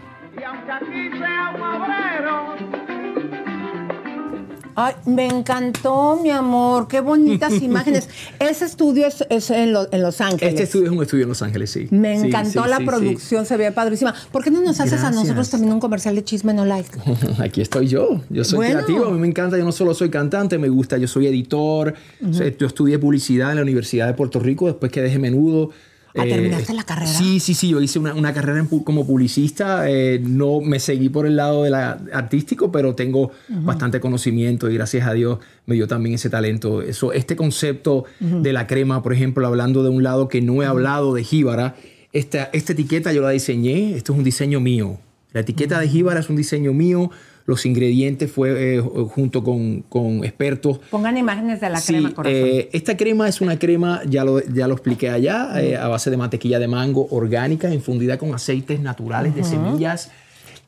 [4.75, 6.89] Ay, me encantó, mi amor.
[6.89, 8.09] Qué bonitas imágenes.
[8.39, 10.51] Ese estudio es, es en, Lo- en Los Ángeles.
[10.55, 11.89] Este estudio es un estudio en Los Ángeles, sí.
[11.91, 14.15] Me encantó sí, la sí, producción, se ve padrísima.
[14.31, 16.91] ¿Por qué no nos haces a nosotros también un comercial de chisme no like?
[17.39, 18.21] Aquí estoy yo.
[18.31, 18.75] Yo soy Bueno.
[18.75, 19.07] creativo.
[19.07, 19.59] A mí me encanta.
[19.59, 20.97] Yo no solo soy cantante, me gusta.
[20.99, 21.95] Yo soy editor.
[22.21, 25.71] Yo estudié publicidad en la Universidad de Puerto Rico después que dejé menudo.
[26.15, 27.11] Ah, Eh, ¿terminaste la carrera?
[27.11, 27.69] Sí, sí, sí.
[27.71, 29.89] Yo hice una, una carrera en como publicista.
[29.91, 34.75] eh, no me seguí por el lado de la, artístico, pero tengo bastante conocimiento y
[34.75, 36.83] gracias a Dios me dio también ese talento.
[36.83, 38.43] Eso, este concepto Ujú.
[38.43, 41.77] de la crema, por ejemplo, hablando de un lado que no he hablado de jíbara,
[42.13, 43.97] esta, esta etiqueta yo la diseñé.
[43.97, 44.99] Esto es un diseño mío.
[45.33, 47.11] La etiqueta de jíbara es un diseño mío.
[47.45, 52.39] Los ingredientes fue eh, junto con, con expertos Pongan imágenes de la Sí, crema, corazón.
[52.41, 56.11] eh, esta crema es una crema, ya lo, ya lo expliqué allá, eh, a base
[56.11, 59.51] de mantequilla de mango orgánica, infundida con aceites naturales de Ujú.
[59.51, 60.11] semillas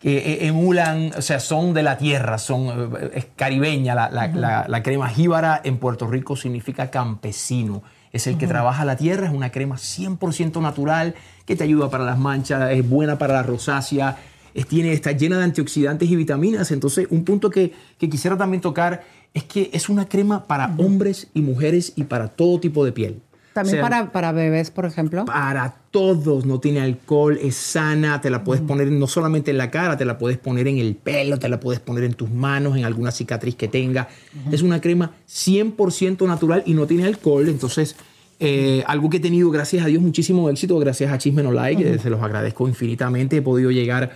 [0.01, 3.95] que eh, emulan, o sea, son de la tierra, son eh, es caribeña.
[3.95, 4.39] La, la- Ujú.
[4.41, 7.83] la- la crema jíbara en Puerto Rico significa campesino.
[8.13, 8.53] Es el que Ujú.
[8.53, 11.15] trabaja la tierra, es una crema 100% natural
[11.47, 14.17] que te ayuda para las manchas, es buena para la rosácea,
[14.55, 16.71] es- tiene, está llena de antioxidantes y vitaminas.
[16.71, 19.05] Entonces, un punto que, que quisiera también tocar
[19.35, 23.21] es que es una crema para hombres y mujeres y para todo tipo de piel.
[23.53, 25.25] También O sea, para, para bebés, por ejemplo.
[25.27, 29.71] para todos, no tiene alcohol, es sana, te la puedes poner no solamente en la
[29.71, 32.77] cara, te la puedes poner en el pelo, te la puedes poner en tus manos,
[32.77, 34.09] en alguna cicatriz que tenga.
[34.51, 37.95] Es una crema 100% natural y no tiene alcohol, entonces
[38.41, 41.85] eh, algo que he tenido, gracias a Dios, muchísimo éxito, gracias a Chisme No Like,
[41.85, 41.95] Ujú.
[41.95, 44.11] eh, se los agradezco infinitamente, he podido llegar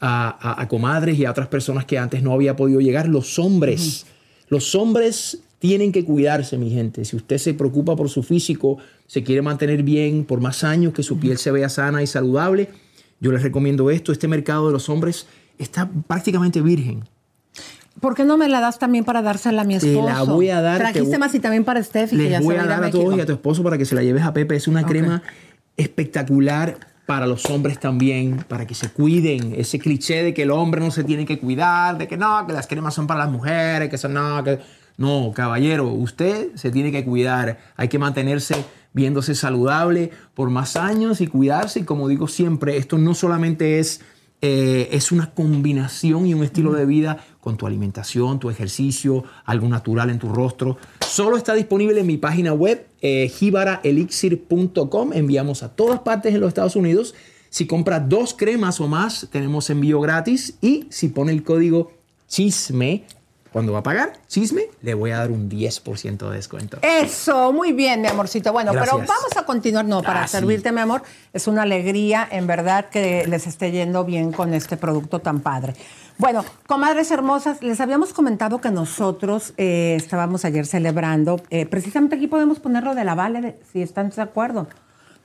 [0.00, 3.38] a, a- a comadres y a otras personas que antes no había podido llegar, los
[3.38, 4.06] hombres.
[4.48, 7.04] Los hombres tienen que cuidarse, mi gente.
[7.04, 11.02] Si usted se preocupa por su físico, se quiere mantener bien por más años, que
[11.02, 12.68] su piel se vea sana y saludable,
[13.20, 14.12] yo les recomiendo esto.
[14.12, 15.26] Este mercado de los hombres
[15.58, 17.02] está prácticamente virgen.
[18.00, 20.06] ¿Por qué no me la das también para dársela a mi Te esposo?
[20.08, 22.54] la voy a dar, te Trajiste más y también para Steffi, que ya Les voy
[22.54, 24.32] se a dar a todos y a tu esposo para que se la lleves a
[24.32, 24.54] Pepe.
[24.54, 25.20] Es una crema
[25.76, 26.76] espectacular
[27.08, 29.54] para los hombres también, para que se cuiden.
[29.56, 32.52] Ese cliché de que el hombre no se tiene que cuidar, de que no, que
[32.52, 34.58] las cremas son para las mujeres, que son no, que...
[34.98, 37.60] No, caballero, usted se tiene que cuidar.
[37.76, 38.62] Hay que mantenerse
[38.92, 41.80] viéndose saludable por más años y cuidarse.
[41.80, 44.02] Y como digo siempre, esto no solamente es,
[44.42, 49.68] eh, es una combinación y un estilo de vida con tu alimentación, tu ejercicio, algo
[49.68, 50.76] natural en tu rostro.
[51.00, 55.14] Solo está disponible en mi página web, eh, jibaraelixir.com.
[55.14, 57.14] Enviamos a todas partes en los Estados Unidos.
[57.48, 60.56] Si compra dos cremas o más, tenemos envío gratis.
[60.60, 61.90] Y si pone el código
[62.28, 63.04] chisme,
[63.50, 66.78] cuando va a pagar chisme, le voy a dar un 10% de descuento.
[66.82, 68.52] Eso, muy bien, mi amorcito.
[68.52, 69.86] Bueno, pero vamos a continuar.
[69.86, 70.32] No, para Ah, sí.
[70.32, 71.02] servirte, mi amor,
[71.32, 75.74] es una alegría, en verdad, que les esté yendo bien con este producto tan padre.
[76.18, 82.26] Bueno, comadres hermosas, les habíamos comentado que nosotros eh, estábamos ayer celebrando, eh, precisamente aquí
[82.26, 84.66] podemos ponerlo de la Vale, de- si están de acuerdo.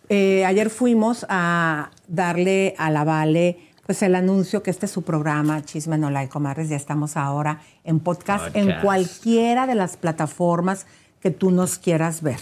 [0.10, 3.58] Eh, ayer fuimos a darle a la Vale
[3.88, 6.70] pues el anuncio que este es su programa, Chisme No Like Comadres.
[6.70, 10.86] Ya estamos ahora en podcast, en cualquiera de las plataformas
[11.20, 12.40] que tú nos quieras ver.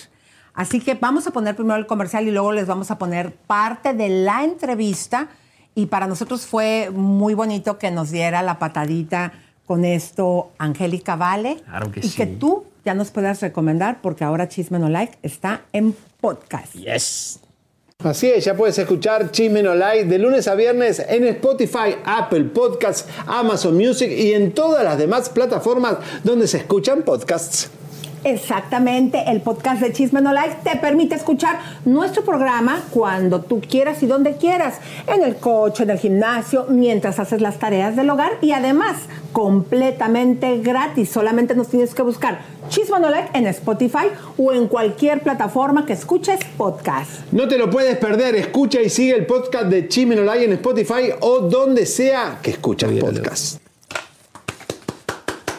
[0.53, 3.93] Así que vamos a poner primero el comercial y luego les vamos a poner parte
[3.93, 5.29] de la entrevista
[5.75, 9.33] Y para nosotros fue muy bonito que nos diera la patadita
[9.65, 11.57] con esto Angélica Vale.
[11.63, 12.17] Claro que y sí.
[12.17, 16.73] que tú ya nos puedas recomendar porque ahora Chisme No Like está en podcast.
[16.73, 17.39] Yes.
[18.03, 22.45] Así es, ya puedes escuchar Chisme No Like de lunes a viernes en Spotify, Apple
[22.45, 27.69] Podcasts, Amazon Music y en todas las demás plataformas donde se escuchan podcasts.
[28.23, 34.03] Exactamente, el podcast de Chisme No Like te permite escuchar nuestro programa cuando tú quieras
[34.03, 38.33] y donde quieras, en el coche, en el gimnasio, mientras haces las tareas del hogar
[38.41, 38.97] y además
[39.31, 41.09] completamente gratis.
[41.09, 44.07] Solamente nos tienes que buscar Chisme No Like en Spotify
[44.37, 47.31] o en cualquier plataforma que escuches podcast.
[47.31, 50.53] No te lo puedes perder, escucha y sigue el podcast de Chisme No Like en
[50.53, 53.70] Spotify o donde sea que escuchas podcast.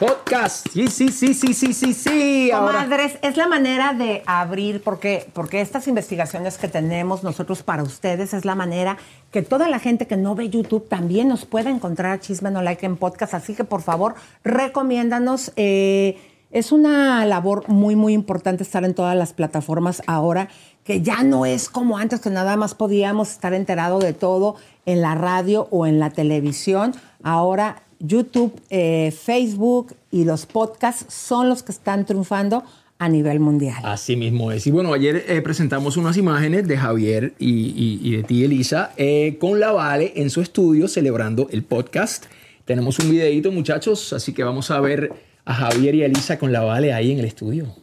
[0.02, 0.66] Podcast.
[0.72, 2.50] Sí, sí, sí, sí, sí, sí, sí.
[2.52, 8.34] Comadres, es la manera de abrir, porque, porque estas investigaciones que tenemos nosotros para ustedes
[8.34, 8.96] es la manera
[9.30, 12.84] que toda la gente que no ve YouTube también nos pueda encontrar Chisme No Like
[12.84, 13.34] en podcast.
[13.34, 15.52] Así que, por favor, recomiéndanos.
[15.54, 16.18] eh,
[16.50, 20.48] es una labor muy, muy importante estar en todas las plataformas ahora,
[20.84, 25.00] que ya no es como antes, que nada más podíamos estar enterado de todo en
[25.00, 26.94] la radio o en la televisión.
[27.22, 32.64] Ahora YouTube, eh, Facebook y los podcasts son los que están triunfando
[32.98, 33.80] a nivel mundial.
[33.84, 34.66] Así mismo es.
[34.66, 39.58] Y bueno, ayer eh, presentamos unas imágenes de Javier y, de ti, Elisa, eh, con
[39.58, 42.26] la Vale en su estudio celebrando el podcast.
[42.64, 45.12] Tenemos un videito, muchachos, así que vamos a ver
[45.44, 47.81] a Javier y a Elisa con la Vale ahí en el estudio.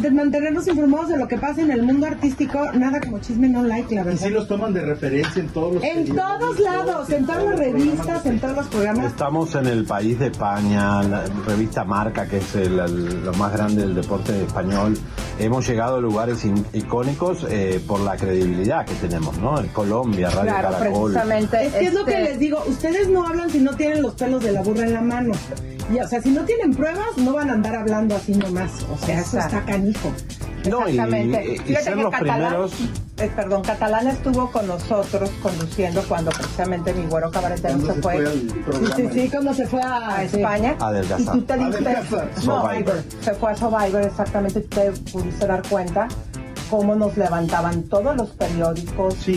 [0.00, 3.62] De mantenernos informados de lo que pasa en el mundo artístico, nada como chisme no
[3.62, 4.20] like, la Y verdad.
[4.26, 8.26] sí los toman de referencia en todos los En todos lados, en todas las revistas,
[8.26, 9.06] en todos los programas.
[9.06, 13.52] Estamos en el país de España, la revista Marca, que es el- el- lo más
[13.52, 14.98] grande del deporte español.
[15.38, 19.60] Hemos llegado a lugares in- icónicos eh, por la credibilidad que tenemos, ¿no?
[19.60, 21.14] En Colombia, Radio Caracol.
[21.16, 24.14] Es que es lo que este- les digo, ustedes no hablan si no tienen los
[24.14, 25.32] pelos de la burra en la mano.
[25.92, 28.70] Y, o sea, si no tienen pruebas, no van a andar hablando así nomás.
[28.92, 29.56] O sea, eso Exacto.
[29.58, 30.12] está canijo.
[30.68, 31.44] No, y- Exactamente.
[31.46, 32.72] y- y Fíjate ser que los Catalán, primeros-
[33.18, 38.26] eh, perdón, Catalán estuvo con nosotros conduciendo cuando precisamente mi güero cabaretero se fue.
[38.26, 38.48] Sí,
[38.96, 40.74] sí, sí, cuando se fue a, a España.
[40.80, 41.36] Adelgazar.
[41.36, 41.96] Y tú te diste.
[42.40, 43.02] Survivor.
[43.20, 44.60] se fue a Survivor, exactamente.
[44.60, 46.08] Y te pudiste dar cuenta
[46.70, 49.36] cómo nos levantaban todos los periódicos de, Sí,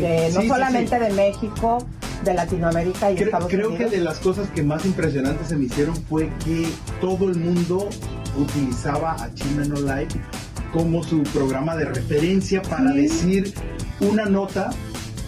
[0.00, 1.04] de- no sí, sí, solamente sí.
[1.04, 1.78] de México,
[2.26, 3.90] de Latinoamérica y Creo, Estados creo Unidos.
[3.90, 6.68] que de las cosas que más impresionantes se me hicieron fue que
[7.00, 7.88] todo el mundo
[8.36, 10.14] utilizaba a Chisme No Like
[10.72, 12.98] como su programa de referencia para Sí.
[13.02, 13.54] decir
[14.00, 14.70] una nota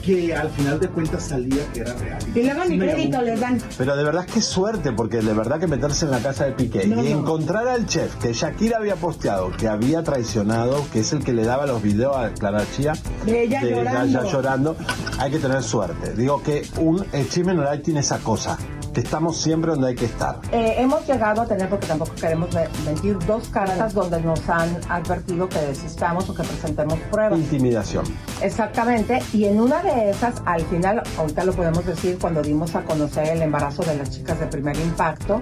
[0.08, 2.18] que al final de cuentas salía que era real.
[2.34, 3.60] Y luego ni crédito les dan.
[3.76, 6.86] Pero de verdad que suerte, porque de verdad que meterse en la casa de Piqué
[6.86, 7.20] No, y no.
[7.20, 11.44] encontrar al chef que Shakira había posteado, que había traicionado, que es el que le
[11.44, 12.94] daba los videos a Clara Chía,
[13.26, 14.30] De ella llorando.
[14.30, 14.76] llorando,
[15.18, 16.14] hay que tener suerte.
[16.14, 18.56] Digo que un el chisme no tiene esa cosa,
[18.92, 20.40] que estamos siempre donde hay que estar.
[20.52, 22.48] Eh, hemos llegado a tener, porque tampoco queremos
[22.84, 27.38] mentir, dos cartas donde nos han advertido que desistamos o que presentemos pruebas.
[27.38, 28.04] Intimidación.
[28.42, 32.82] Exactamente, y en una de esas, al final, ahorita lo podemos decir, cuando dimos a
[32.82, 35.40] conocer el embarazo de las chicas de primer impacto,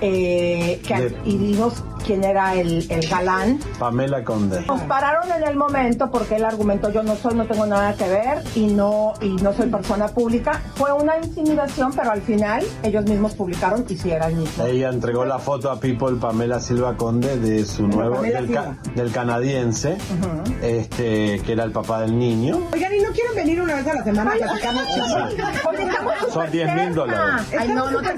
[0.00, 3.58] eh, que- De- y dimos quién era el, el galán.
[3.78, 4.64] Pamela Conde.
[4.66, 8.08] Nos pararon en el momento porque él argumentó yo no soy, no tengo nada que
[8.08, 10.60] ver y no, y no soy persona pública.
[10.74, 14.64] Fue una intimidación, pero al final ellos mismos publicaron y si era el mismo.
[14.64, 19.12] Ella entregó la foto a People Pamela Silva Conde de su nuevo del, ca- del
[19.12, 19.98] canadiense,
[20.62, 22.60] este que era el papá del niño.
[22.72, 24.82] Oigan, ¿y no quieren venir una vez a la semana a estamos
[26.20, 27.46] Son súper 10 mil dólares.
[27.58, 28.10] Ay, no, no te.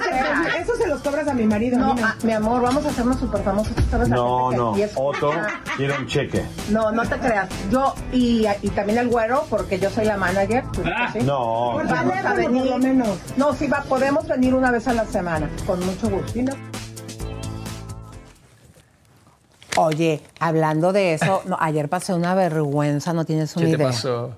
[0.60, 1.78] Eso se los cobras a mi marido.
[1.78, 3.71] No, a mi amor, vamos a hacernos súper famosos.
[3.92, 4.76] La No, no.
[4.76, 5.30] es- Otto
[5.76, 6.44] quiere un cheque.
[6.70, 7.48] No, no te creas.
[7.70, 10.64] Yo y, y también el güero, porque yo soy la manager.
[10.72, 11.18] dices, ¿sí?
[11.20, 11.74] No.
[11.76, 12.66] Vamos a teléfono, por venir.
[12.66, 13.18] lo menos.
[13.36, 16.40] No, sí, va, podemos venir una vez a la semana, con mucho gusto.
[19.76, 23.86] Oye, hablando de eso, no, ayer pasé una vergüenza, no tienes una ¿Qué te idea.
[23.88, 24.36] pasó?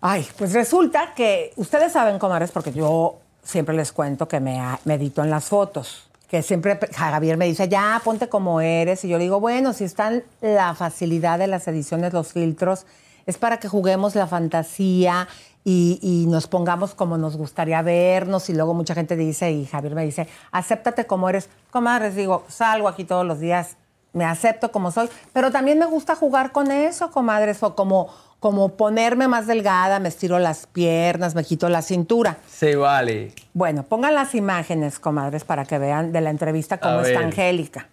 [0.00, 4.80] Ay, pues resulta que ustedes saben, comadres, porque yo siempre les cuento que me a-
[4.84, 6.04] medito en las fotos.
[6.32, 9.04] Que siempre Javier me dice, ya, ponte como eres.
[9.04, 12.86] Y yo le digo, bueno, si están la facilidad de las ediciones, los filtros,
[13.26, 15.28] es para que juguemos la fantasía
[15.62, 18.48] y, y nos pongamos como nos gustaría vernos.
[18.48, 21.50] Y luego mucha gente dice, y Javier me dice, acéptate como eres.
[21.70, 23.76] Comadres, digo, salgo aquí todos los días,
[24.12, 28.08] me acepto como soy, pero también me gusta jugar con eso, comadres, o como,
[28.40, 32.36] como ponerme más delgada, me estiro las piernas, me quito la cintura.
[32.48, 33.32] Se vale.
[33.54, 37.28] Bueno, pongan las imágenes, comadres, para que vean de la entrevista cómo A está ver.
[37.28, 37.88] Angélica.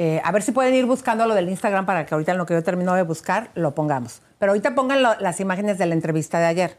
[0.00, 2.46] Eh, a ver si pueden ir buscando lo del Instagram para que ahorita en lo
[2.46, 4.22] que yo termino de buscar lo pongamos.
[4.38, 6.76] Pero ahorita pongan lo- las imágenes de la entrevista de ayer.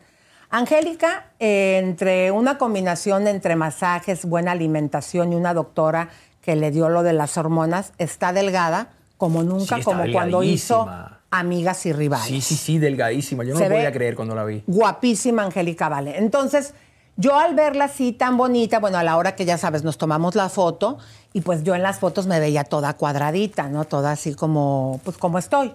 [0.51, 6.09] Angélica, eh, entre una combinación entre masajes, buena alimentación y una doctora
[6.49, 10.89] que le dio lo de las hormonas, está delgada como nunca, Sí, como cuando hizo
[11.29, 12.25] amigas y rivales.
[12.25, 13.43] Sí, sí, sí, delgadísima.
[13.43, 14.63] Yo no Se lo podía creer cuando la vi.
[14.65, 16.17] Guapísima Angélica Vale.
[16.17, 16.73] Entonces,
[17.17, 20.33] yo al verla así tan bonita, bueno, a la hora que ya sabes, nos tomamos
[20.33, 20.97] la foto
[21.33, 23.85] y pues yo en las fotos me veía toda cuadradita, ¿no?
[23.85, 25.71] Toda así como, pues como estoy.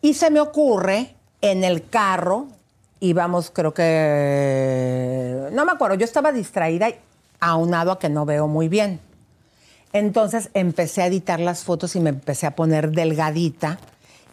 [0.00, 2.46] Y se me ocurre en el carro,
[3.00, 6.86] íbamos, creo que, no me acuerdo, yo estaba distraída
[7.40, 9.00] aunado a que no veo muy bien.
[9.94, 13.78] Entonces empecé a editar las fotos y me empecé a poner delgadita.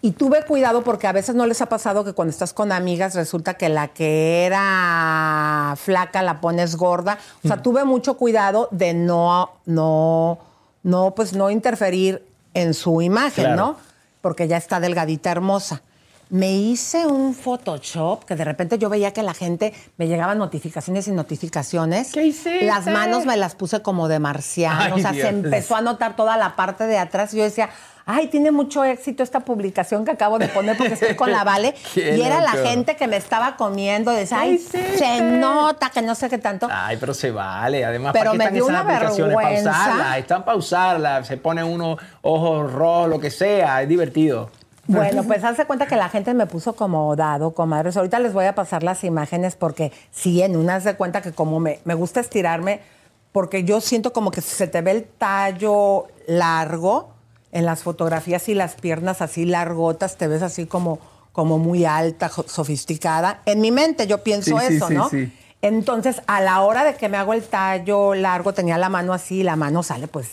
[0.01, 3.13] Y tuve cuidado porque a veces no les ha pasado que cuando estás con amigas
[3.13, 7.19] resulta que la que era flaca la pones gorda.
[7.43, 10.39] O sea, tuve mucho cuidado de no, no,
[10.81, 12.25] no, pues no interferir
[12.55, 13.55] en su imagen, Claro.
[13.55, 13.77] ¿no?
[14.21, 15.83] Porque ya está delgadita, hermosa.
[16.31, 21.05] Me hice un Photoshop que de repente yo veía que la gente me llegaban notificaciones
[21.09, 22.13] y notificaciones.
[22.13, 22.65] ¿Qué hiciste?
[22.65, 24.79] Las manos me las puse como de marciano.
[24.79, 25.27] Ay, o sea, Dios.
[25.27, 27.33] se empezó a notar toda la parte de atrás.
[27.33, 27.69] Y yo decía,
[28.05, 31.75] ay, tiene mucho éxito esta publicación que acabo de poner porque estoy con la Vale.
[31.97, 34.11] Y era la gente que me estaba comiendo.
[34.11, 36.69] Decía, ¿Qué ay, se nota que no sé qué tanto.
[36.71, 37.83] Ay, pero se vale.
[37.83, 39.35] Además, Pero ¿para qué me están dio esas una aplicaciones?
[39.35, 39.69] Vergüenza.
[39.69, 40.17] usarlas.
[40.17, 41.27] Están para usarlas.
[41.27, 43.81] Se pone uno ojos rojos, lo que sea.
[43.81, 44.49] Es divertido.
[44.91, 47.97] Bueno, pues hace cuenta que la gente me puso como dado, comadres.
[47.97, 51.59] Ahorita les voy a pasar las imágenes porque sí, en una se cuenta que como
[51.59, 52.81] me, me gusta estirarme,
[53.31, 57.09] porque yo siento como que se te ve el tallo largo
[57.51, 60.99] en las fotografías y las piernas así largotas, te ves así como,
[61.31, 63.41] como muy alta, sofisticada.
[63.45, 65.09] En mi mente yo pienso sí, eso, sí, ¿no?
[65.09, 65.31] sí.
[65.61, 69.43] Entonces, a la hora de que me hago el tallo largo, tenía la mano así,
[69.43, 70.31] la mano sale pues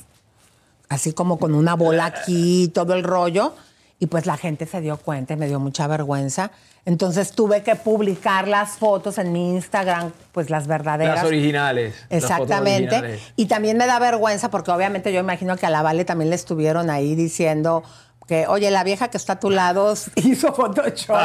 [0.88, 3.54] así como con una bola aquí, todo el rollo.
[4.00, 6.52] Y pues la gente se dio cuenta y me dio mucha vergüenza.
[6.84, 11.16] Entonces tuve que publicar las fotos en mi Instagram, pues las verdaderas.
[11.16, 11.94] Las originales.
[12.08, 12.96] las Exactamente.
[12.96, 13.32] originales.
[13.36, 16.36] Y también me da vergüenza porque obviamente yo imagino que a la Vale también le
[16.36, 17.82] estuvieron ahí diciendo
[18.28, 21.18] que, oye, la vieja que está a tu lado hizo Photoshop.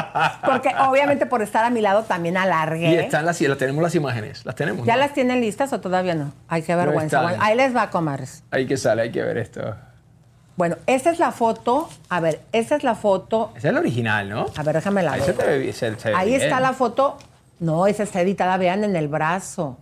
[0.44, 2.90] Porque obviamente por estar a mi lado también alargué.
[2.92, 4.46] Y están las, las tenemos las imágenes.
[4.46, 4.88] Las tenemos.
[4.88, 5.00] ¿Ya ¿no?
[5.02, 6.34] las tienen listas o todavía no?
[6.48, 7.22] Ay, qué vergüenza.
[7.22, 8.44] Bueno, ahí les va, comadres.
[8.52, 9.76] Ahí que sale, hay que ver esto.
[10.56, 11.90] Bueno, esta es la foto.
[12.10, 13.52] A ver, esta es la foto.
[13.56, 14.46] Esa es la original, ¿no?
[14.56, 15.26] A ver, déjame la Ahí ver.
[15.28, 17.18] se te ve bien, se- se ve Ahí está la foto.
[17.60, 19.78] No, esa está editada, vean, en el brazo.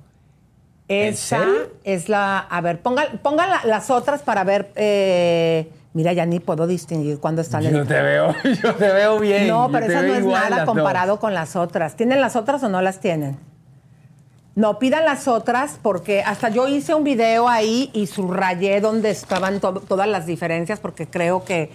[0.88, 1.40] Esa
[1.84, 2.40] es la.
[2.40, 4.72] A ver, pongan, pongan la- las otras para ver.
[4.76, 9.48] eh, mira, ya ni puedo distinguir cuándo están Yo te veo, yo te veo bien.
[9.48, 10.66] No, pero esa no es nada dos.
[10.66, 11.96] comparado con las otras.
[11.96, 13.38] ¿Tienen las otras o no las tienen?
[14.56, 19.60] No, pidan las otras porque hasta yo hice un video ahí y subrayé donde estaban
[19.62, 21.72] to- todas las diferencias porque creo que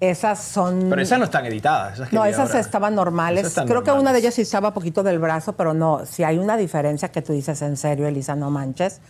[0.00, 0.88] esas son...
[0.90, 1.94] Pero esas no están editadas.
[1.94, 2.60] Esas que No, esas ahora.
[2.60, 3.46] estaban normales.
[3.46, 6.38] Esas Creo que una de ellas sí estaba poquito del brazo, pero no, si hay
[6.38, 9.00] una diferencia que tú dices en serio, Elisa, no manches.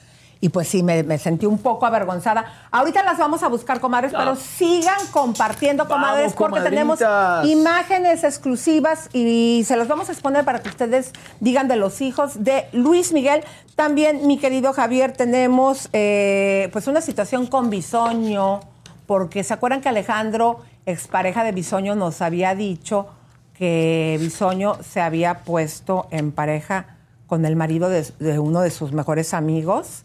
[0.41, 2.45] Y pues sí, me, me sentí un poco avergonzada.
[2.71, 4.21] Ahorita las vamos a buscar, comadres, No.
[4.21, 7.01] pero sigan compartiendo, comadres, porque tenemos
[7.45, 12.45] imágenes exclusivas y se las vamos a exponer para que ustedes digan de los hijos
[12.45, 13.43] de Luis Miguel.
[13.75, 18.61] También, mi querido Javier, tenemos eh, pues una situación con Bisoño,
[19.07, 23.09] porque se acuerdan que Alejandro, expareja de Bisoño, nos había dicho
[23.55, 26.97] que Bisoño se había puesto en pareja
[27.27, 30.05] con el marido de, de uno de sus mejores amigos.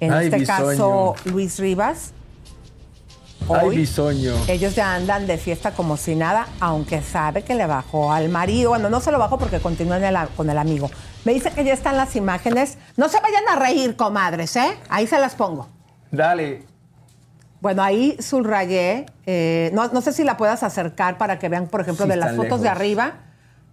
[0.00, 0.68] En Ay, este Bisoño.
[0.68, 2.12] caso, Luis Rivas.
[3.50, 4.34] Ay, bisoño.
[4.46, 8.70] ellos ya andan de fiesta como si nada, aunque sabe que le bajó al marido.
[8.70, 10.90] Bueno, no se lo bajó porque continúa en el- con el amigo.
[11.24, 12.76] Me dice que ya están las imágenes.
[12.96, 14.76] No se vayan a reír, comadres, ¿eh?
[14.90, 15.68] Ahí se las pongo.
[16.10, 16.64] Dale.
[17.60, 19.06] Bueno, ahí subrayé.
[19.30, 22.16] eh, no, no sé si la puedas acercar para que vean, por ejemplo, Sí, de
[22.16, 23.14] las fotos de arriba.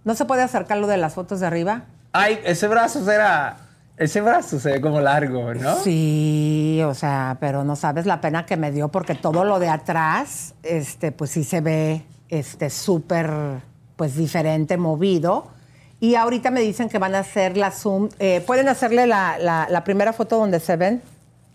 [0.04, 1.82] ¿No se puede acercar lo de las fotos de arriba?
[2.12, 3.56] Ay, ese brazo será.
[3.98, 5.76] Ese brazo se ve como largo, ¿no?
[5.76, 9.68] Sí, o sea, pero no sabes la pena que me dio porque todo lo de
[9.70, 13.30] atrás, este, pues sí se ve, este, súper,
[13.96, 15.46] pues diferente, movido.
[15.98, 18.10] Y ahorita me dicen que van a hacer la zoom.
[18.18, 21.00] Eh, Pueden hacerle la, la- la primera foto donde se ven.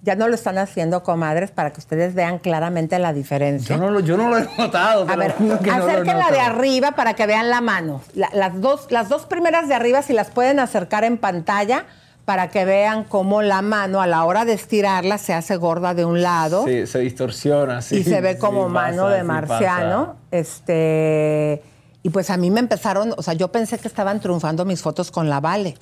[0.03, 3.76] Ya no lo están haciendo, comadres, para que ustedes vean claramente la diferencia.
[3.76, 5.05] Yo no lo, yo no lo he notado.
[5.05, 8.01] te A ver, que no de arriba para que vean la mano.
[8.15, 11.85] La- las, dos, las dos primeras de arriba, si las pueden acercar en pantalla,
[12.26, 16.06] para que vean cómo la mano a la hora de estirarla se hace gorda de
[16.06, 17.98] un lado Sí, se distorsiona, sí.
[17.98, 20.15] y se ve sí como mano pasa, de sí marciano.
[20.31, 21.64] Este,
[22.03, 25.11] y pues a mí me empezaron, o sea, yo pensé que estaban triunfando mis fotos
[25.11, 25.76] con la Vale,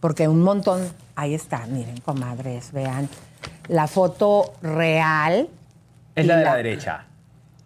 [0.00, 3.08] porque un montón, ahí está, miren, comadres, vean.
[3.68, 5.48] La foto real.
[6.14, 7.04] Es la de la derecha.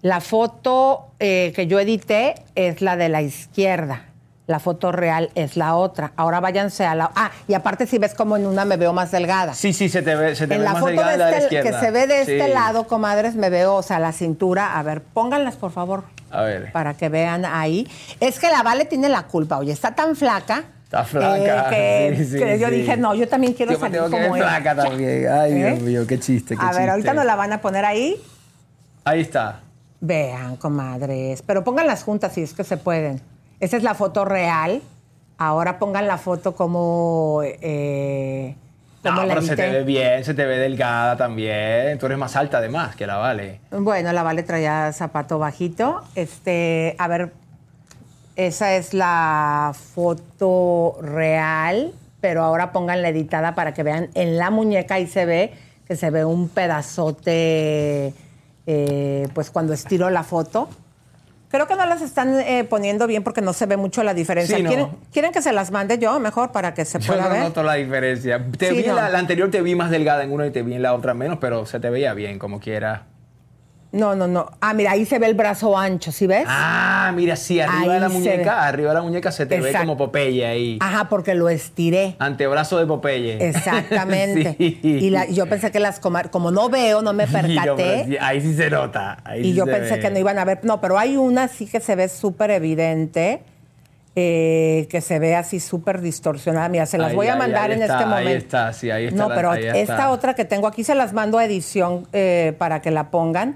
[0.03, 4.05] La foto eh, que yo edité es la de la izquierda.
[4.47, 6.13] La foto real es la otra.
[6.17, 7.11] Ahora váyanse a la.
[7.15, 9.55] Ah, y aparte, si ves como en una me veo más delgada.
[9.55, 11.25] Sí, sí, se te ve, se te en ve la más foto delgada de la
[11.27, 12.53] de la este- que se ve de este Sí.
[12.53, 14.79] lado, comadres, me veo, o sea, la cintura.
[14.79, 16.73] A ver, pónganlas, por favor, A ver.
[16.73, 17.89] para que vean ahí.
[18.21, 19.57] Es que la Vale tiene la culpa.
[19.57, 20.65] Oye, está tan flaca.
[20.85, 21.71] Está flaca.
[21.73, 24.11] eh, que, sí, sí, que yo dije, no, yo también quiero Yo salir tengo que
[24.25, 24.51] como ver ella.
[24.61, 25.29] flaca también.
[25.33, 25.67] Ay, ¿Eh?
[25.71, 28.21] Dios mío, qué chiste, qué A ver, ahorita nos la van a poner ahí.
[29.05, 29.61] Ahí está.
[30.01, 31.41] Vean, comadres.
[31.41, 33.23] Pero pónganlas juntas si es que se pueden.
[33.61, 34.83] Esa es la foto real.
[35.39, 37.41] Ahora pongan la foto como.
[37.43, 38.55] Eh,
[39.03, 41.99] No, pero se te ve bien, se te ve delgada también.
[41.99, 43.61] Tú eres más alta además que la Vale.
[43.71, 46.03] Bueno, la Vale traía zapato bajito.
[46.15, 47.33] Este, a ver,
[48.37, 54.51] esa es la foto real, pero ahora pongan la editada para que vean en la
[54.51, 55.53] muñeca ahí se ve
[55.87, 58.15] que se ve un pedazote,
[58.67, 60.69] eh, pues cuando estiro la foto.
[61.55, 64.57] Creo que no las están eh, poniendo bien porque no se ve mucho la diferencia.
[64.57, 64.69] Sí, no.
[64.69, 67.43] ¿Quieren, quieren que se las mande yo mejor para que se Yo pueda no ver?
[67.45, 68.45] noto la diferencia.
[68.59, 68.95] Te Sí, vi no.
[68.97, 71.15] la, la anterior te vi más delgada en una y te vi en la otra
[71.15, 73.05] menos, pero se te veía bien como quiera.
[73.95, 74.51] No, no, no.
[74.61, 76.45] Ah, mira, ahí se ve el brazo ancho, ¿sí ves?
[76.49, 78.15] Ah, mira, sí, arriba de la ve.
[78.15, 80.79] muñeca, arriba de la muñeca se te ve como Popeye ahí.
[80.81, 82.17] Ajá, porque lo estiré.
[82.19, 83.49] Antebrazo de Popeye.
[83.49, 84.57] Exactamente.
[84.59, 84.79] Sí.
[84.83, 88.19] Y la- yo pensé que las comadres, como no veo, no me yo, percaté.
[88.21, 89.19] ahí sí se nota.
[89.25, 90.01] ahí y sí yo se pensé ve.
[90.01, 90.61] que no iban a ver.
[90.65, 93.43] No, pero hay una sí que se ve súper evidente,
[94.17, 96.69] eh, que se ve así súper distorsionada.
[96.69, 98.29] Mira, se las Ahí, voy a mandar ahí en está, este momento.
[98.31, 99.17] Ahí está, sí, ahí está.
[99.23, 100.11] no, la- pero esta está.
[100.11, 103.55] otra que tengo aquí se las mando a edición eh, para que la pongan.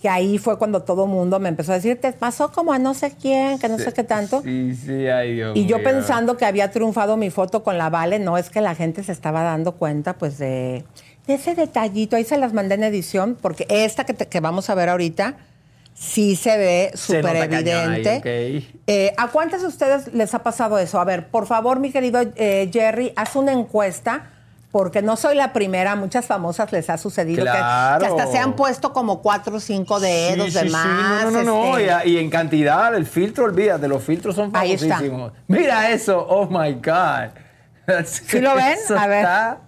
[0.00, 2.94] Que ahí fue cuando todo mundo me empezó a decir, te pasó como a no
[2.94, 4.42] sé quién, que no sé qué tanto.
[4.42, 5.84] Sí, sí, ay Dios Y yo mío.
[5.90, 9.10] pensando que había triunfado mi foto con la Vale, no es que la gente se
[9.10, 10.84] estaba dando cuenta pues de,
[11.26, 12.14] de ese detallito.
[12.14, 15.36] Ahí se las mandé en edición porque esta que, te- que vamos a ver ahorita
[15.94, 18.20] sí se ve súper ahí, evidente.
[18.86, 21.00] Eh, ¿A cuántas de ustedes les ha pasado eso?
[21.00, 24.30] A ver, por favor, mi querido eh, Jerry, haz una encuesta.
[24.70, 28.00] Porque no soy la primera, a muchas famosas les ha sucedido que- Claro.
[28.00, 31.24] que, hasta se han puesto como cuatro o cinco dedos Sí, de sí, sí, más.
[31.24, 31.78] No, no, no.
[31.78, 35.32] este, Y, y en cantidad, el filtro, olvídate, los filtros son famosísimos.
[35.46, 37.30] Mira eso, oh my God.
[38.04, 38.76] ¿Sí lo ven?
[38.96, 39.18] A ver.
[39.18, 39.58] está-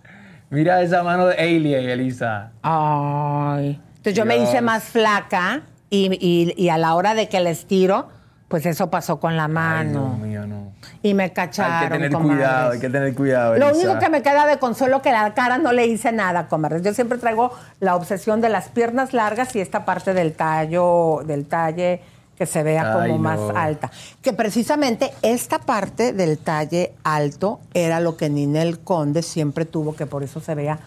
[0.51, 2.51] Mira esa mano de Alien, Elisa.
[2.63, 3.81] Ay.
[3.91, 7.67] Entonces yo me hice más flaca y, y- y a la hora de que les
[7.67, 8.09] tiro,
[8.49, 10.15] pues eso pasó con la Ay, mano.
[10.17, 10.73] Dios mío, no.
[11.03, 11.89] Y me Hay cacharon.
[11.89, 12.37] que tener comadres.
[12.37, 13.57] cuidado, hay que tener cuidado.
[13.57, 16.83] Lo único que me queda de consuelo que la cara no le hice nada, comadres.
[16.83, 21.47] Yo siempre traigo la obsesión de las piernas largas y esta parte del tallo, del
[21.47, 22.03] talle
[22.37, 23.91] que se vea como Ay, más alta.
[24.23, 30.07] Que precisamente esta parte del talle alto era lo que Ninel Conde siempre tuvo, que
[30.07, 30.79] por eso se vea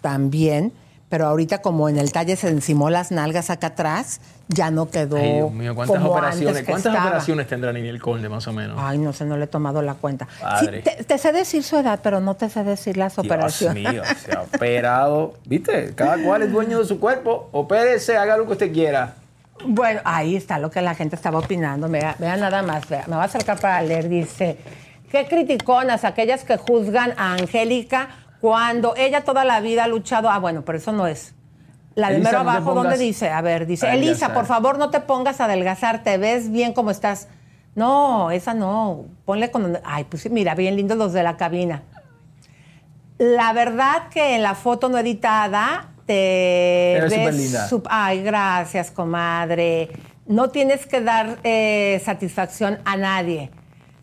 [0.00, 0.72] tan bien.
[1.12, 5.18] Pero ahorita como en el talle se encimó las nalgas acá atrás, ya no quedó
[5.18, 7.06] Ay, Dios mío, ¿cuántas como operaciones, antes que ¿cuántas estaba.
[7.08, 8.78] operaciones tendrá Ninel Conde más o menos?
[8.80, 10.26] Ay, no sé, no le he tomado la cuenta.
[10.58, 13.92] Sí, te, te sé decir su edad, pero no te sé decir las Dios operaciones.
[13.92, 15.34] mío, se ha operado.
[15.44, 15.92] ¿Viste?
[15.94, 17.50] Cada cual es dueño de su cuerpo.
[17.52, 19.16] Opérese, haga lo que usted quiera.
[19.66, 21.90] Bueno, ahí está lo que la gente estaba opinando.
[21.90, 23.04] Vea, vea nada más, vea.
[23.06, 24.08] me va a acercar para leer.
[24.08, 24.56] Dice,
[25.10, 28.08] qué criticonas aquellas que juzgan a Angélica
[28.42, 30.28] cuando ella toda la vida ha luchado.
[30.28, 31.34] Ah, bueno, pero eso no es.
[31.94, 33.30] La de Elisa, mero no abajo, ¿dónde pongas dice?
[33.30, 36.72] A ver, dice, a Elisa, por favor, no te pongas a adelgazar, te ves bien
[36.74, 37.28] como estás.
[37.74, 39.04] No, esa no.
[39.24, 39.78] Ponle con...
[39.84, 41.82] Ay, pues mira, bien lindos los de la cabina.
[43.18, 49.90] La verdad que en la foto no editada te Eres ves sup- Ay, gracias, comadre.
[50.26, 53.50] No tienes que dar eh, satisfacción a nadie.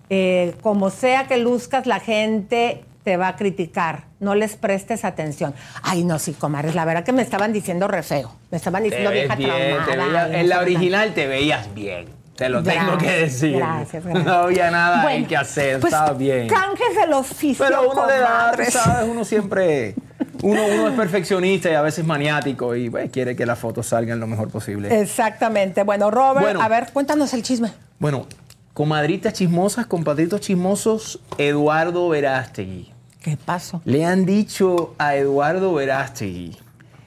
[0.10, 4.09] Eh, como sea que luzcas, la gente te va a criticar.
[4.20, 5.54] No les prestes atención.
[5.82, 8.34] Ay, no, sí, comadres, la verdad que me estaban diciendo re feo.
[8.52, 9.50] Me estaban diciendo vieja bien,
[9.86, 10.28] traumada.
[10.28, 12.08] no en la original te veías bien.
[12.36, 13.58] Te lo tengo que decir.
[13.58, 14.26] gracias, gracias.
[14.26, 16.48] No había nada Bueno, ahí que hacer, pues, estaba bien.
[16.48, 18.74] Canjes del oficio, Pero uno tú comadres.
[18.74, 19.94] sabes, uno siempre,
[20.42, 24.22] uno, uno es perfeccionista y a veces maniático y pues, quiere que las fotos salgan
[24.22, 25.02] lo mejor posible.
[25.02, 25.84] Exactamente.
[25.84, 26.62] Bueno, Robert, Bueno.
[26.62, 27.72] a ver, cuéntanos el chisme.
[28.00, 28.26] Bueno,
[28.74, 32.90] comadritas chismosas, compadritos chismosos, Eduardo Verástegui.
[33.22, 33.82] ¿Qué pasó?
[33.84, 36.56] Le han dicho a Eduardo Verástegui,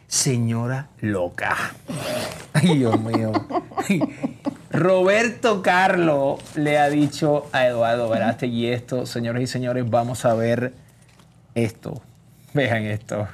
[0.06, 1.56] señora loca.
[2.52, 3.32] Ay, Dios mío.
[4.70, 10.74] Roberto Carlo le ha dicho a Eduardo Verástegui esto, señores y señores, vamos a ver
[11.54, 12.02] esto.
[12.52, 13.26] Vean esto.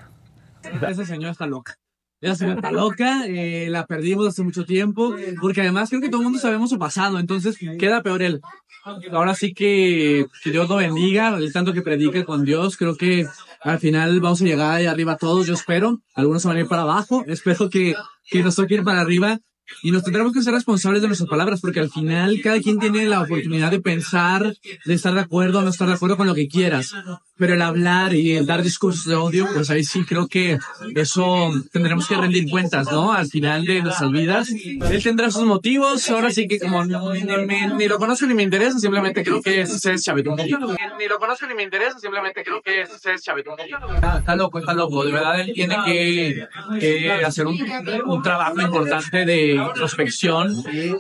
[0.63, 1.75] Esa señora está loca.
[2.21, 6.21] Esa señora está loca, eh, la perdimos hace mucho tiempo, porque además creo que todo
[6.21, 8.41] el mundo sabemos su pasado, entonces queda peor él.
[9.13, 13.27] Ahora sí que, que Dios lo bendiga, el tanto que predique con Dios, creo que
[13.61, 16.01] al final vamos a llegar ahí arriba todos, yo espero.
[16.15, 17.95] Algunos van a ir para abajo, espero que,
[18.31, 19.39] que nos toque ir para arriba.
[19.83, 23.05] y nos tendremos que ser responsables de nuestras palabras porque al final cada quien tiene
[23.05, 24.55] la oportunidad de pensar,
[24.85, 26.95] de estar de acuerdo o no estar de acuerdo con lo que quieras.
[27.39, 30.59] Pero el hablar y el dar discursos de odio, pues ahí sí creo que
[30.95, 33.13] eso tendremos que rendir cuentas, ¿no?
[33.13, 34.51] Al final de nuestras vidas.
[34.51, 36.95] Él tendrá sus motivos, ahora sí que como ni,
[37.77, 40.35] ni lo conozco ni me interesa, simplemente creo que ese es Chavito.
[40.37, 43.57] Ni lo conozco ni me interesa, simplemente creo que ese es Chavito.
[43.95, 45.05] Está, está loco, está loco.
[45.05, 46.47] De verdad él tiene que,
[46.81, 47.59] que hacer un,
[48.07, 50.55] un trabajo importante de introspección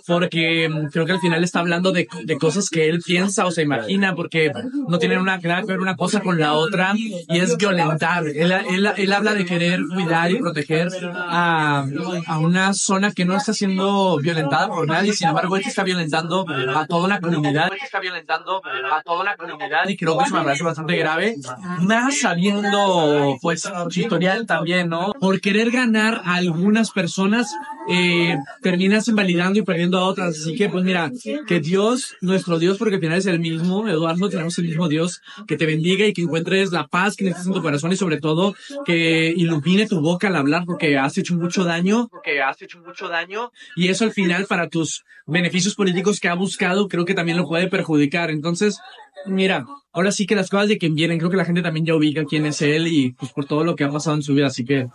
[0.06, 3.62] porque creo que al final está hablando de, de cosas que él piensa o se
[3.62, 4.52] imagina porque
[4.88, 8.26] no tienen nada que ver una cosa la otra y es violentar.
[8.26, 11.86] Él, él, él habla de querer cuidar y proteger a,
[12.26, 16.44] a una zona que no está siendo violentada por nadie, sin embargo él está violentando
[16.74, 20.34] a toda una comunidad, él está violentando a toda una comunidad y creo que eso
[20.34, 21.36] me parece bastante grave,
[21.80, 25.12] más sabiendo pues su historial también, ¿no?
[25.20, 27.54] Por querer ganar a algunas personas
[27.90, 30.38] eh, terminas invalidando y perdiendo a otras.
[30.38, 31.10] Así que, pues mira,
[31.46, 35.22] que Dios, nuestro Dios, porque al final es el mismo, Eduardo, tenemos el mismo Dios,
[35.46, 38.20] que te bendiga y que encuentres la paz que necesitas en tu corazón y sobre
[38.20, 38.54] todo
[38.84, 43.08] que ilumine tu boca al hablar porque has hecho mucho daño, porque has hecho mucho
[43.08, 47.38] daño y eso al final para tus beneficios políticos que ha buscado creo que también
[47.38, 48.30] lo puede perjudicar.
[48.30, 48.80] Entonces,
[49.26, 51.94] mira, ahora sí que las cosas de quien vienen, creo que la gente también ya
[51.94, 54.46] ubica quién es él y pues por todo lo que ha pasado en su vida,
[54.46, 54.88] así que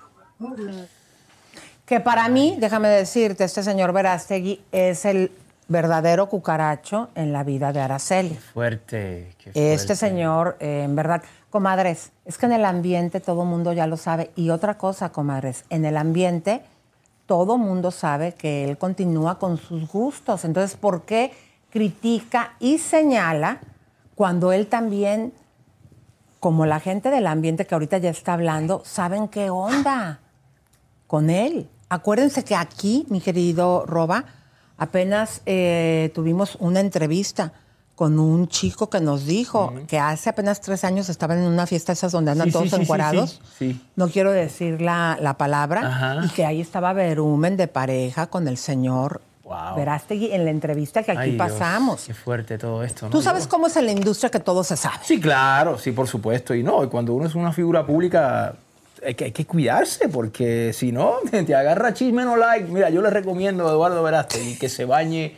[1.86, 5.32] Que para mí, déjame decirte, este señor Verástegui es el
[5.68, 8.36] verdadero cucaracho en la vida de Araceli.
[8.54, 9.34] Fuerte.
[9.38, 9.74] qué fuerte.
[9.74, 13.98] Este señor, eh, en verdad, comadres, es que en el ambiente todo mundo ya lo
[13.98, 14.32] sabe.
[14.36, 16.62] Y otra cosa, comadres, en el ambiente
[17.26, 20.46] todo mundo sabe que él continúa con sus gustos.
[20.46, 21.32] Entonces, ¿por qué
[21.70, 23.60] critica y señala
[24.16, 25.34] cuando él también,
[26.40, 30.20] como la gente del ambiente que ahorita ya está hablando, saben qué onda
[31.14, 31.70] con él?
[31.90, 34.26] Acuérdense que aquí, mi querido Roba,
[34.80, 37.54] apenas eh, tuvimos una entrevista
[37.94, 41.92] con un chico que nos dijo que hace apenas tres años estaban en una fiesta
[41.92, 43.42] esas donde andan Sí, todos sí, sí, encuerados.
[43.60, 43.82] sí, sí.
[43.96, 45.82] No quiero decir la, la palabra.
[45.88, 46.26] Ajá.
[46.26, 49.76] Y que ahí estaba Verumen de pareja con el señor Wow.
[49.76, 52.06] Verástegui en la entrevista que aquí Ay, Dios, pasamos.
[52.08, 53.06] Qué fuerte todo esto.
[53.06, 53.12] ¿no?
[53.12, 54.96] Tú sabes cómo es en la industria que todo se sabe.
[55.04, 56.56] Sí, claro, sí, por supuesto.
[56.56, 58.56] Y no, y cuando uno es una figura pública,
[59.06, 62.72] hay que, hay que cuidarse, porque si no, te agarra chisme no like.
[62.72, 65.36] Mira, yo le recomiendo a Eduardo Verástegui que se bañe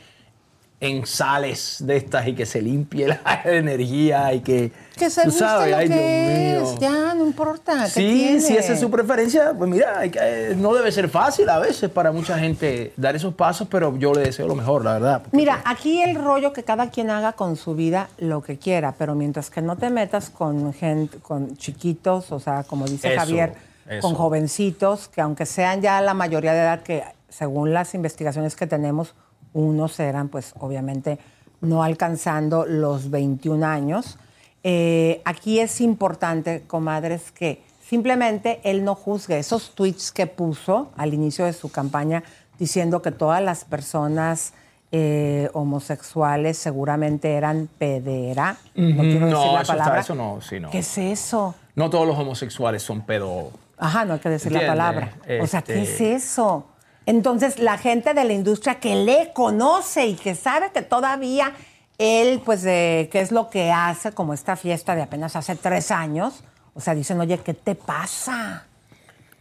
[0.87, 4.71] en sales de estas y que se limpie la energía y que.
[4.95, 6.79] Que se tú guste sabes, lo ay, que Dios es.
[6.79, 6.79] mío.
[6.79, 7.83] Ya, no importa.
[7.83, 8.39] ¿qué Sí, tiene?
[8.41, 11.89] si esa es su preferencia, pues mira, que- eh, no debe ser fácil a veces
[11.89, 15.23] para mucha gente dar esos pasos, pero yo le deseo lo mejor, la verdad.
[15.33, 19.15] Mira, aquí el rollo que cada quien haga con su vida lo que quiera, pero
[19.15, 23.53] mientras que no te metas con gente, con chiquitos, o sea, como dice Eso, Javier,
[23.89, 24.01] eso.
[24.01, 28.65] con jovencitos, que aunque sean ya la mayoría de edad, que según las investigaciones que
[28.65, 29.13] tenemos,
[29.55, 31.17] unos eran, pues obviamente,
[31.61, 34.19] no alcanzando los 21 años.
[34.63, 41.13] Eh, aquí es importante, comadres, que simplemente él no juzgue esos tweets que puso al
[41.13, 42.23] inicio de su campaña
[42.59, 44.53] diciendo que todas las personas
[44.91, 48.57] eh, homosexuales seguramente eran pedera.
[48.75, 50.69] No decir la eso, está- eso no, sí, no.
[50.69, 51.55] ¿Qué es eso?
[51.75, 53.51] No todos los homosexuales son pedo.
[53.77, 55.13] Ajá, no hay que decir la palabra.
[55.41, 56.65] O sea, ¿qué es este- eso?
[57.05, 61.53] Entonces, la gente de la industria que le conoce y que sabe que todavía
[61.97, 65.91] él, pues, eh, qué es lo que hace, como esta fiesta de apenas hace tres
[65.91, 68.65] años, o sea, dicen, oye, ¿qué te pasa?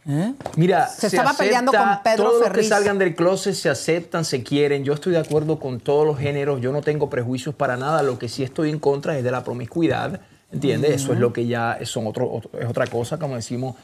[0.07, 0.33] ¿Eh?
[0.55, 4.43] Mira, Se estaba peleando con Pedro todos los que salgan del closet se aceptan, se
[4.43, 4.83] quieren.
[4.83, 6.61] Yo estoy de acuerdo con todos los géneros.
[6.61, 8.03] Yo no tengo prejuicios para nada.
[8.03, 10.21] Lo que sí estoy en contra es de la promiscuidad.
[10.51, 10.91] ¿Entiendes?
[11.01, 13.75] Eso es lo que ya son otro, otro- es otra cosa, como decimos.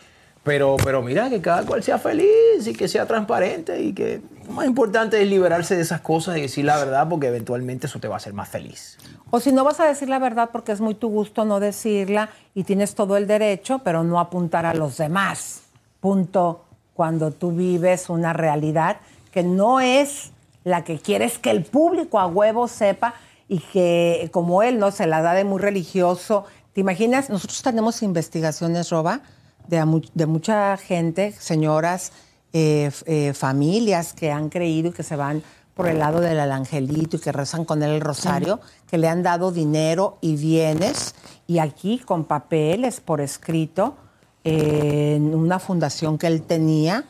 [0.43, 4.53] Pero, pero mira, que cada cual sea feliz y que sea transparente y que lo
[4.53, 8.07] más importante es liberarse de esas cosas y decir la verdad porque eventualmente eso te
[8.07, 8.97] va a hacer más feliz.
[9.29, 12.29] O si no vas a decir la verdad porque es muy tu gusto no decirla
[12.55, 15.61] y tienes todo el derecho, pero no apuntar a los demás.
[15.99, 16.65] Punto.
[16.93, 18.97] Cuando tú vives una realidad
[19.31, 20.31] que no es
[20.63, 23.13] la que quieres que el público a huevo sepa
[23.47, 26.45] y que como él no se la da de muy religioso.
[26.73, 27.29] ¿Te imaginas?
[27.29, 29.21] Nosotros tenemos investigaciones, Roba,
[29.67, 32.11] de, de mucha gente, señoras,
[32.53, 35.41] eh, eh, familias que han creído y que se van
[35.73, 39.23] por el lado del angelito y que rezan con él el rosario, que le han
[39.23, 41.15] dado dinero y bienes,
[41.47, 43.95] y aquí con papeles por escrito,
[44.43, 47.05] eh, en una fundación que él tenía,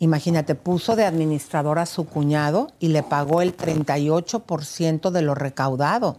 [0.00, 6.18] imagínate, puso de administrador a su cuñado y le pagó el 38% de lo recaudado.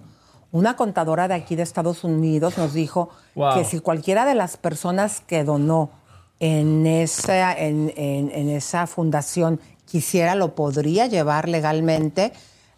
[0.52, 3.54] Una contadora de aquí de Estados Unidos nos dijo Wow.
[3.56, 5.92] que si cualquiera de las personas que donó
[6.40, 12.32] en esa, en, en- en esa fundación quisiera lo podría llevar legalmente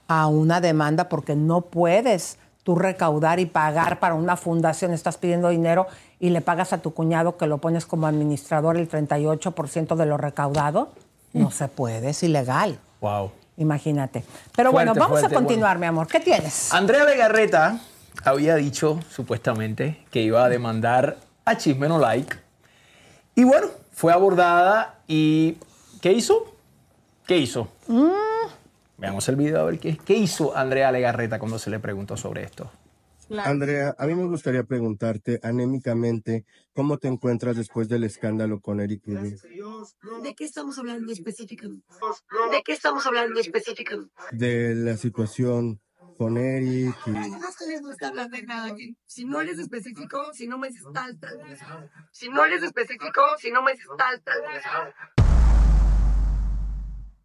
[0.07, 5.49] a una demanda porque no puedes tú recaudar y pagar para una fundación, estás pidiendo
[5.49, 5.87] dinero
[6.19, 10.17] y le pagas a tu cuñado que lo pones como administrador el 38% de lo
[10.17, 10.89] recaudado.
[11.33, 12.77] No se puede, es ilegal.
[12.99, 13.31] Wow.
[13.57, 14.23] Imagínate.
[14.55, 16.07] Pero bueno, vamos fuerte, a continuar, mi amor.
[16.07, 16.73] ¿Qué tienes?
[16.73, 17.79] Andrea Legarreta
[18.23, 22.37] había dicho, supuestamente, que iba a demandar a Chisme No Like.
[23.35, 25.57] Y bueno, fue abordada y
[26.01, 26.55] ¿qué hizo?
[27.25, 27.67] ¿Qué hizo?
[27.87, 28.09] Mm.
[28.97, 32.43] Veamos el video a ver qué, qué hizo Andrea Legarreta cuando se le preguntó sobre
[32.43, 32.69] esto.
[33.39, 39.03] Andrea, a mí me gustaría preguntarte anémicamente cómo te encuentras después del escándalo con Eric
[39.05, 39.37] Rubin,
[40.23, 41.85] ¿De qué estamos hablando específicamente?
[42.51, 44.13] ¿De qué estamos hablando específicamente?
[44.31, 45.79] de la situación
[46.17, 48.75] con Eric y No que hablar de nada.
[49.05, 51.39] Si no eres específico, si no me dices tal, tal.
[52.11, 54.93] Si no eres específico, si no me dices tal, tal.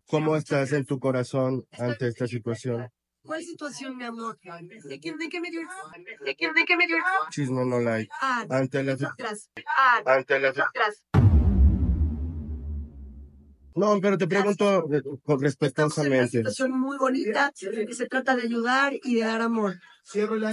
[0.06, 2.90] cómo estás en tu corazón ante esta situación.
[3.26, 4.38] ¿Cuál situación, mi amor?
[4.84, 5.60] ¿De qué, de qué me dio?
[6.24, 6.96] ¿De qué, de qué me dio?
[7.30, 8.10] Chisme no like.
[8.20, 9.50] Ah, Ante la tras.
[9.78, 11.02] Ah, ante la tras.
[13.76, 16.38] No, pero te pregunto eh, con Una respetuosamente.
[16.38, 19.76] situación muy bonita que se trata de ayudar y de dar amor.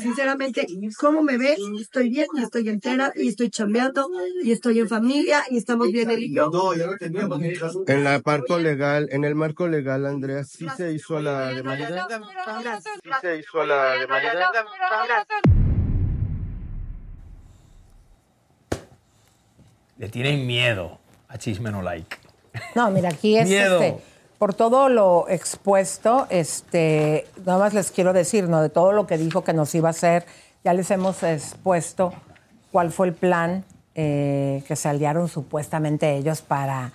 [0.02, 0.66] Sinceramente,
[1.00, 1.60] ¿cómo me ves?
[1.80, 4.10] Estoy bien, y estoy entera, y estoy chambeando,
[4.44, 6.52] y estoy en familia, y estamos bien él y yo.
[7.88, 12.08] En la marco legal, en el marco legal, Andrea, sí se hizo la de manera.
[13.04, 14.52] Sí se hizo la de manera.
[19.98, 22.23] Le tienen miedo a Chisme No Like.
[22.76, 23.82] No, mira, aquí es Miedo.
[23.82, 24.04] este,
[24.38, 28.62] por todo lo expuesto, este, nada más les quiero decir, ¿no?
[28.62, 30.26] De todo lo que dijo que nos iba a hacer,
[30.64, 32.14] ya les hemos expuesto
[32.72, 33.64] cuál fue el plan
[33.96, 36.94] eh, que se aliaron supuestamente ellos para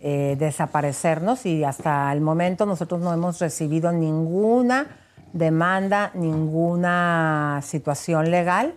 [0.00, 4.86] eh, desaparecernos y hasta el momento nosotros no hemos recibido ninguna
[5.32, 8.74] demanda, ninguna situación legal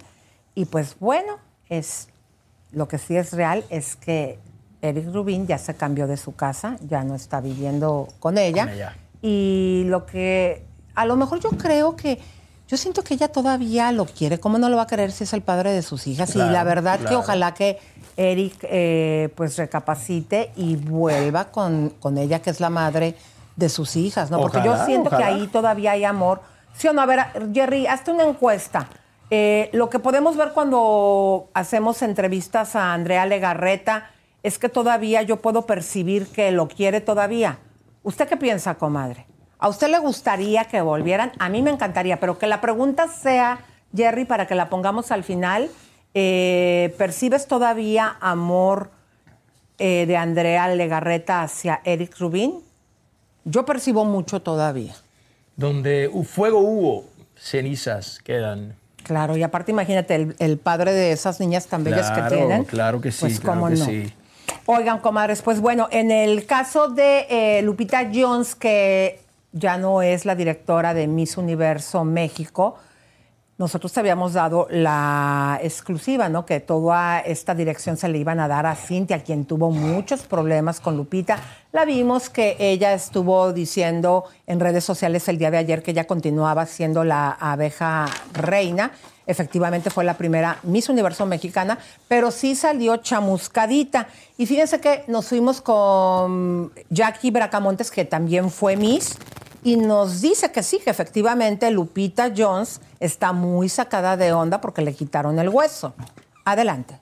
[0.56, 1.38] y pues bueno,
[1.68, 2.08] es
[2.72, 4.40] lo que sí es real es que
[4.82, 8.66] Eric Rubin ya se cambió de su casa, ya no está viviendo con ella.
[8.66, 8.96] Con ella.
[9.22, 10.66] Y lo que
[10.96, 12.20] a lo mejor yo creo que
[12.68, 14.40] yo siento que ella todavía lo quiere.
[14.40, 16.32] ¿Cómo no lo va a querer si es el padre de sus hijas?
[16.32, 17.80] Claro, y la verdad que ojalá que
[18.16, 23.16] Eric eh, pues recapacite y vuelva con, con ella, que es la madre
[23.56, 24.40] de sus hijas, ¿no?
[24.40, 26.42] Porque yo Ojalá, siento que ahí todavía hay amor.
[26.78, 27.20] Sí o no, a ver,
[27.54, 28.88] Jerry, hazte una encuesta.
[29.32, 34.12] Eh, lo que podemos ver cuando hacemos entrevistas a Andrea Legarreta
[34.44, 37.60] es que todavía yo puedo percibir que lo quiere todavía.
[38.04, 39.26] ¿Usted qué piensa, comadre?
[39.58, 41.32] ¿A usted le gustaría que volvieran?
[41.40, 43.60] A mí me encantaría, pero que la pregunta sea,
[43.96, 45.70] Jerry, para que la pongamos al final,
[46.14, 48.92] eh, ¿percibes todavía amor
[49.78, 52.54] eh, de Andrea Legarreta hacia Eric Rubin?
[53.44, 54.96] Yo percibo mucho todavía.
[55.58, 57.06] Donde fuego hubo,
[57.36, 58.76] cenizas quedan.
[59.04, 62.64] Claro, y aparte imagínate, el, el padre de esas niñas tan bellas Claro, que tienen.
[62.64, 63.86] claro que sí, Pues claro cómo que no.
[63.86, 64.14] sí.
[64.72, 69.20] Oigan, comadres, pues bueno, en el caso de eh, Lupita Jones, que
[69.52, 72.76] ya no es la directora de Miss Universo México,
[73.58, 76.46] nosotros te habíamos dado la exclusiva, ¿no?
[76.46, 80.80] Que toda esta dirección se le iban a dar a Cintia, quien tuvo muchos problemas
[80.80, 81.40] con Lupita.
[81.72, 86.06] La vimos que ella estuvo diciendo en redes sociales el día de ayer que ella
[86.06, 88.92] continuaba siendo la abeja reina.
[89.30, 91.78] Efectivamente fue la primera Miss Universo mexicana,
[92.08, 94.08] pero sí salió chamuscadita.
[94.40, 99.20] Y fíjense que nos fuimos con Jackie Bracamontes, que también fue Miss,
[99.64, 104.82] y nos dice que sí, que efectivamente Lupita Jones está muy sacada de onda porque
[104.82, 105.94] le quitaron el hueso.
[106.44, 107.00] Adelante.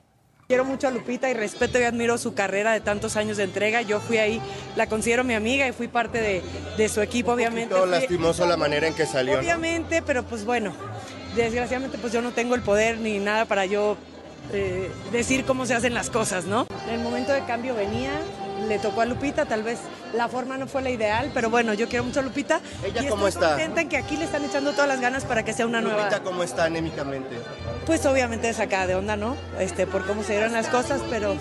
[0.48, 3.82] Quiero mucho a Lupita y respeto y admiro su carrera de tantos años de entrega.
[3.82, 4.40] Yo fui ahí,
[4.76, 6.42] la considero mi amiga y fui parte de,
[6.78, 7.74] de su equipo, obviamente.
[7.74, 9.40] Fui- lastimoso la manera en que salió, ¿no?
[9.40, 10.72] Obviamente, pero pues bueno,
[11.36, 13.98] desgraciadamente pues yo no tengo el poder ni nada para yo
[14.54, 16.66] eh, decir cómo se hacen las cosas, ¿no?
[16.90, 18.12] El momento de cambio venía,
[18.68, 19.78] le tocó a Lupita, tal vez
[20.14, 22.60] la forma no fue la ideal, pero bueno, yo quiero mucho a Lupita.
[22.84, 23.56] ¿Ella y cómo estoy está?
[23.56, 26.04] contenta en que aquí le están echando todas las ganas para que sea una nueva...
[26.04, 27.36] Lupita, ¿cómo está anémicamente?
[27.86, 29.36] Pues obviamente sacada de onda, ¿no?
[29.58, 31.34] Este, por cómo se dieron las cosas, pero...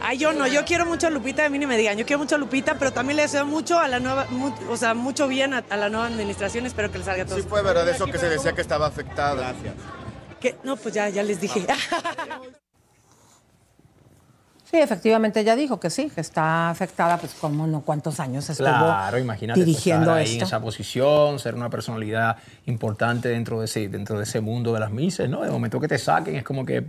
[0.00, 2.18] Ay, yo no, yo quiero mucho a Lupita, a mí ni me digan, yo quiero
[2.20, 5.28] mucho a Lupita, pero también le deseo mucho a la nueva, mu- o sea, mucho
[5.28, 7.36] bien a, a la nueva administración, espero que les salga todo.
[7.36, 9.34] Sí fue verdad eso que se decía que estaba afectada.
[9.52, 9.74] Gracias.
[10.40, 11.66] Que, no, pues ya, ya les dije.
[14.76, 18.68] Sí, efectivamente ella dijo que sí, que está afectada, pues cómo no, cuántos años estuvo
[18.68, 20.44] Claro, imagínate pues, dirigiendo estar ahí en esto.
[20.44, 22.36] esa posición, ser una personalidad
[22.66, 25.40] importante dentro de ese, dentro de ese mundo de las mises, ¿no?
[25.40, 26.84] De momento que te saquen es como que,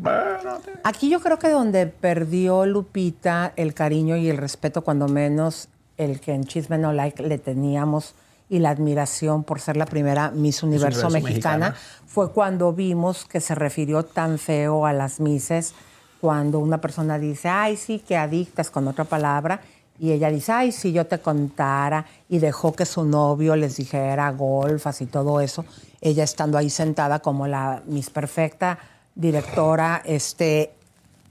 [0.83, 6.19] Aquí yo creo que donde perdió Lupita el cariño y el respeto, cuando menos el
[6.19, 8.15] que en Chisme No Like le teníamos
[8.49, 12.03] y la admiración por ser la primera Miss Universo, Universo mexicana, mexicana.
[12.05, 15.73] fue cuando vimos que se refirió tan feo a las Misses,
[16.19, 19.61] cuando una persona dice, ay, sí, que adictas con otra palabra,
[19.99, 24.31] y ella dice, ay, si yo te contara, y dejó que su novio les dijera
[24.31, 25.65] golfas y todo eso,
[26.01, 28.77] ella estando ahí sentada como la Miss Perfecta,
[29.15, 30.73] directora, este,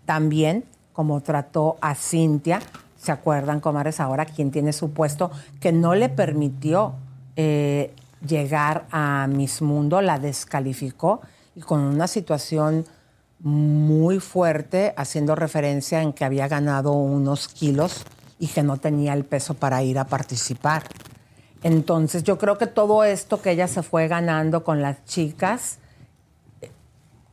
[0.04, 2.60] también como trató a Cintia,
[2.96, 4.00] ¿se acuerdan, comadres?
[4.00, 5.30] Ahora quien tiene su puesto,
[5.60, 6.94] que no le permitió
[7.36, 7.92] eh,
[8.26, 11.20] llegar a Miss Mundo, la descalificó
[11.54, 12.86] y con una situación
[13.40, 18.04] muy fuerte, haciendo referencia en que había ganado unos kilos
[18.38, 20.84] y que no tenía el peso para ir a participar.
[21.62, 25.78] Entonces yo creo que todo esto que ella se fue ganando con las chicas,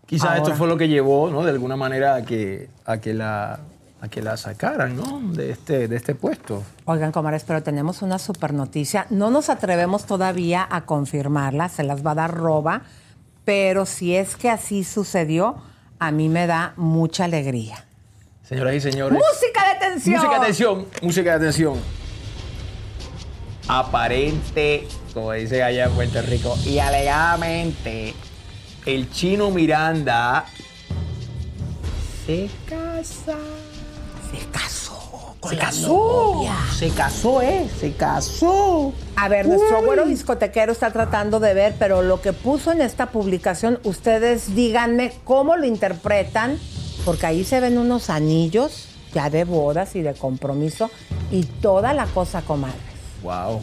[0.06, 1.44] quizás esto fue lo que llevó, ¿no?
[1.44, 3.60] De alguna manera a que, a que, la,
[4.02, 5.22] a que la sacaran, ¿no?
[5.34, 6.64] De este, de este puesto.
[6.86, 9.08] Oigan, comadres, pero tenemos una super noticia.
[9.10, 12.84] No nos atrevemos todavía a confirmarla, se las va a dar roba,
[13.46, 15.58] pero si es que así sucedió,
[16.06, 17.86] a mí me da mucha alegría.
[18.48, 19.18] Señoras y señores.
[19.18, 20.16] ¡Música de tensión!
[20.16, 21.80] Música de atención, música de atención.
[23.70, 28.14] Aparente, como dice allá en Puerto Rico, y alegadamente,
[28.86, 30.46] el chino Miranda
[32.26, 33.38] se casa.
[34.30, 35.03] Se casó
[35.44, 35.88] con se la casó.
[35.88, 36.56] novia.
[36.74, 37.70] Se casó, ¿eh?
[37.80, 38.94] Se casó.
[39.18, 39.84] A ver, nuestro Uy.
[39.84, 45.12] abuelo discotequero está tratando de ver, pero lo que puso en esta publicación, ustedes díganme
[45.26, 46.58] cómo lo interpretan,
[47.04, 50.90] porque ahí se ven unos anillos ya de bodas y de compromiso
[51.30, 52.78] y toda la cosa, comadre.
[53.22, 53.62] Wow.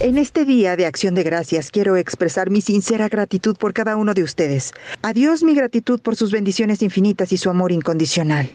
[0.00, 4.14] En este día de acción de gracias quiero expresar mi sincera gratitud por cada uno
[4.14, 4.72] de ustedes.
[5.02, 8.50] A Dios mi gratitud por sus bendiciones infinitas y su amor incondicional.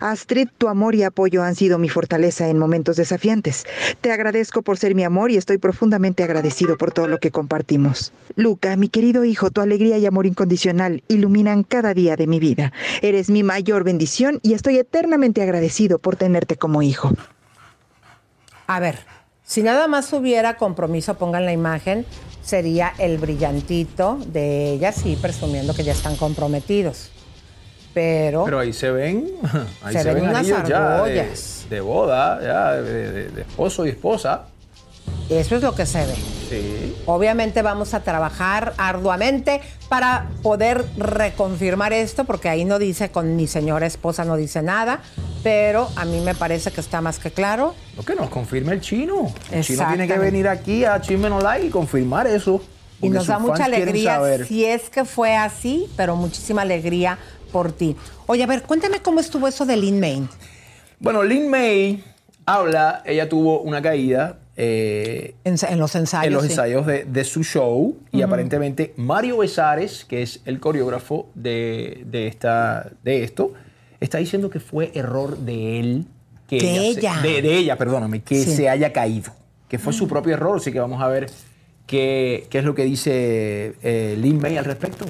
[0.00, 3.64] Astrid, tu amor y apoyo han sido mi fortaleza en momentos desafiantes.
[4.00, 8.12] Te agradezco por ser mi amor y estoy profundamente agradecido por todo lo que compartimos.
[8.36, 12.72] Luca, mi querido hijo, tu alegría y amor incondicional iluminan cada día de mi vida.
[13.02, 17.12] Eres mi mayor bendición y estoy eternamente agradecido por tenerte como hijo.
[18.66, 18.98] A ver,
[19.44, 22.06] si nada más hubiera compromiso, pongan la imagen,
[22.42, 27.10] sería el brillantito de ellas, sí, presumiendo que ya están comprometidos.
[27.94, 29.28] Pero, Pero ahí se ven,
[29.82, 31.66] ahí Se se, ven ven, unas de, argollas.
[31.70, 34.42] de boda, ya de, de- de esposo y esposa.
[35.30, 36.14] eso es lo que se ve.
[36.50, 36.96] Sí.
[37.06, 43.46] Obviamente vamos a trabajar arduamente para poder reconfirmar esto, porque ahí no dice con mi
[43.46, 45.00] señora esposa, no dice nada,
[45.42, 47.74] pero a mí me parece que está más que claro.
[47.96, 49.32] Lo que nos confirme el chino.
[49.52, 52.60] El chino tiene que venir aquí a Chisme No Like y confirmar eso.
[53.02, 57.18] Y nos da mucha alegría si es que fue así, pero muchísima alegría
[57.54, 57.94] por ti.
[58.26, 60.28] Oye, a ver, cuéntame cómo estuvo eso de Lin Main.
[60.98, 62.02] Bueno, Lin May
[62.46, 66.26] habla, ella tuvo una caída eh, En, en los ensayos.
[66.26, 66.48] en los sí.
[66.50, 72.26] ensayos de, de su show y aparentemente Mario Besares, que es el coreógrafo de, de
[72.26, 73.52] esta, de esto,
[74.00, 76.06] está diciendo que fue error de él.
[76.48, 77.20] Que De ella.
[77.22, 78.56] de, de ella, perdóname, que Sí.
[78.56, 79.32] se haya caído.
[79.68, 81.30] Que fue su propio error, así que vamos a ver
[81.86, 85.06] qué, qué es lo que dice eh, Lin May al respecto.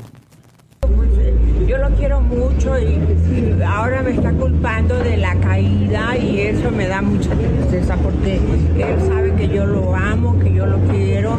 [1.67, 6.87] Yo lo quiero mucho y, ahora me está culpando de la caída y eso me
[6.87, 11.39] da mucha tristeza porque él sabe que yo lo amo, que yo lo quiero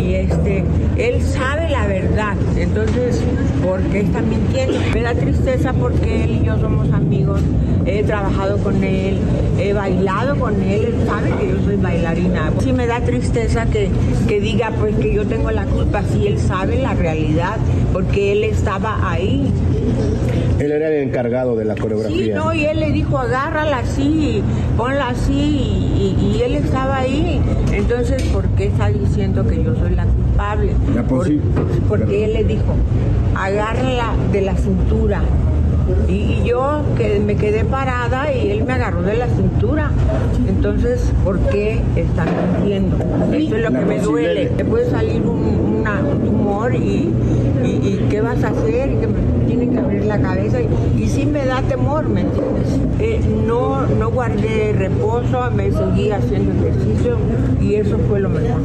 [0.00, 0.64] y este,
[0.96, 2.36] él sabe la verdad.
[2.56, 3.22] Entonces,
[3.62, 4.78] ¿por qué está mintiendo?
[4.94, 7.40] Me da tristeza porque él y yo somos amigos,
[7.84, 9.18] he trabajado con él,
[9.58, 12.52] he bailado con él, él sabe que yo soy bailarina.
[12.60, 13.90] Sí me da tristeza que,
[14.26, 17.56] que diga pues que yo tengo la culpa, si él sabe la realidad,
[17.92, 19.52] porque él estaba ahí.
[20.58, 22.34] Él era el encargado de la Sí, coreografía.
[22.34, 24.42] no, y él le dijo, agárrala así,
[24.76, 27.40] ponla así, y, y él estaba ahí.
[27.72, 30.72] Entonces, ¿por qué está diciendo que yo soy la culpable?
[30.94, 31.28] La Por-
[31.88, 32.74] porque él le dijo,
[33.36, 35.20] agárrala de la cintura.
[36.08, 39.90] Y, y yo que me quedé parada y él me agarró de la cintura.
[40.48, 42.28] Entonces, ¿por qué están
[42.58, 42.96] mintiendo?
[43.32, 44.46] Eso es lo La que me duele.
[44.46, 47.10] Te puede salir un, una- un tumor y,
[47.62, 48.90] y, y ¿qué vas a hacer?
[49.56, 50.60] Tienen que abrir la cabeza.
[50.60, 52.78] Y, y sí me da temor, ¿me entiendes?
[53.00, 57.16] Eh, no, no guardé reposo, me seguí haciendo ejercicio
[57.58, 58.60] y eso fue lo mejor.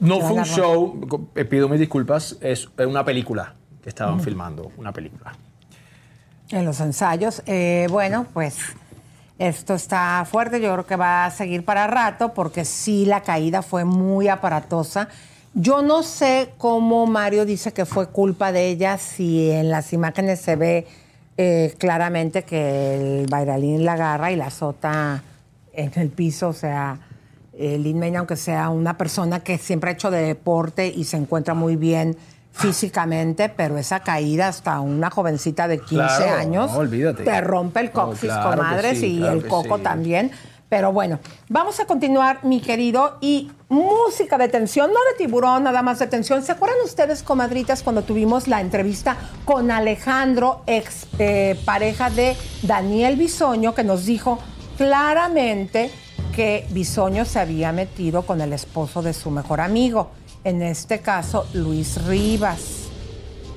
[0.00, 4.92] No fue un show, eh, pido mis disculpas, es una película que estaban filmando, una
[4.92, 5.34] película.
[6.48, 7.42] En los ensayos.
[7.44, 8.58] Eh, bueno, pues
[9.38, 10.62] esto está fuerte.
[10.62, 15.08] Yo creo que va a seguir para rato porque sí, la caída fue muy aparatosa.
[15.58, 20.38] Yo no sé cómo Mario dice que fue culpa de ella, si en las imágenes
[20.38, 20.86] se ve
[21.38, 25.22] eh, claramente que el bailarín la agarra y la azota
[25.72, 26.48] en el piso.
[26.48, 26.98] O sea,
[27.54, 31.16] eh, Lin May, aunque sea una persona que siempre ha hecho de deporte y se
[31.16, 32.18] encuentra muy bien
[32.52, 37.86] físicamente, pero esa caída hasta una jovencita de 15 Claro, años no, te rompe el
[37.86, 39.82] No, coxis, claro que comadres, sí, y claro el coco sí.
[39.82, 40.30] también.
[40.68, 45.82] Pero bueno, vamos a continuar, mi querido, y música de tensión, no de tiburón, nada
[45.82, 46.42] más de tensión.
[46.42, 53.16] ¿Se acuerdan ustedes, comadritas, cuando tuvimos la entrevista con Alejandro, ex eh, pareja de Daniel
[53.16, 54.40] Bisoño, que nos dijo
[54.76, 55.90] claramente
[56.34, 60.10] que Bisoño se había metido con el esposo de su mejor amigo,
[60.42, 62.88] en este caso Luis Rivas?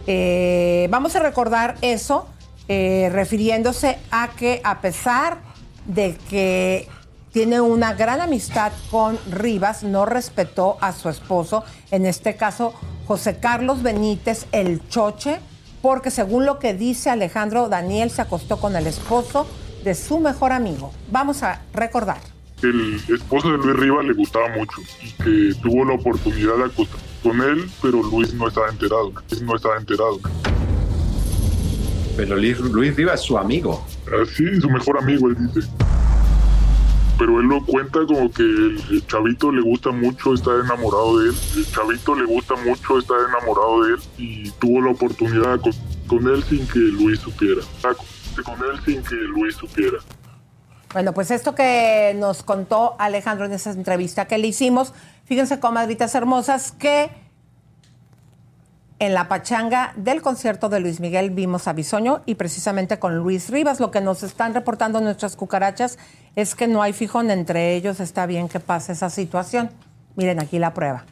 [0.05, 2.27] Eh, vamos a recordar eso,
[2.67, 5.39] eh, refiriéndose a que a pesar
[5.85, 6.87] de que
[7.31, 12.73] tiene una gran amistad con Rivas, no respetó a su esposo, en este caso
[13.07, 15.39] José Carlos Benítez, el choche,
[15.81, 19.47] porque según lo que dice Alejandro, Daniel se acostó con el esposo
[19.83, 20.91] de su mejor amigo.
[21.11, 22.19] Vamos a recordar.
[22.61, 27.05] el esposo de Luis Rivas le gustaba mucho y que tuvo la oportunidad de acostarse
[27.23, 29.11] con él, pero Luis no estaba enterado.
[29.29, 30.19] Luis no estaba enterado.
[32.17, 33.85] Pero Luis, Luis Rivas es su amigo.
[34.21, 35.69] Así, su mejor amigo, él dice.
[37.19, 41.35] Pero él lo cuenta como que el, chavito le gusta mucho estar enamorado de él.
[41.57, 46.27] El chavito le gusta mucho estar enamorado de él y tuvo la oportunidad acostarse con
[46.27, 47.61] él sin que Luis supiera.
[48.43, 49.97] Con él sin que Luis supiera.
[50.91, 54.93] Bueno, pues esto que nos contó Alejandro en esa entrevista que le hicimos,
[55.25, 57.11] fíjense, comadritas hermosas, que
[58.99, 63.49] en la pachanga del concierto de Luis Miguel vimos a Bisoño y precisamente con Luis
[63.49, 63.79] Rivas.
[63.79, 65.97] Lo que nos están reportando nuestras cucarachas
[66.35, 67.99] es que no hay fijón entre ellos.
[68.01, 69.69] Está bien que pase esa situación.
[70.15, 71.05] Miren aquí la prueba.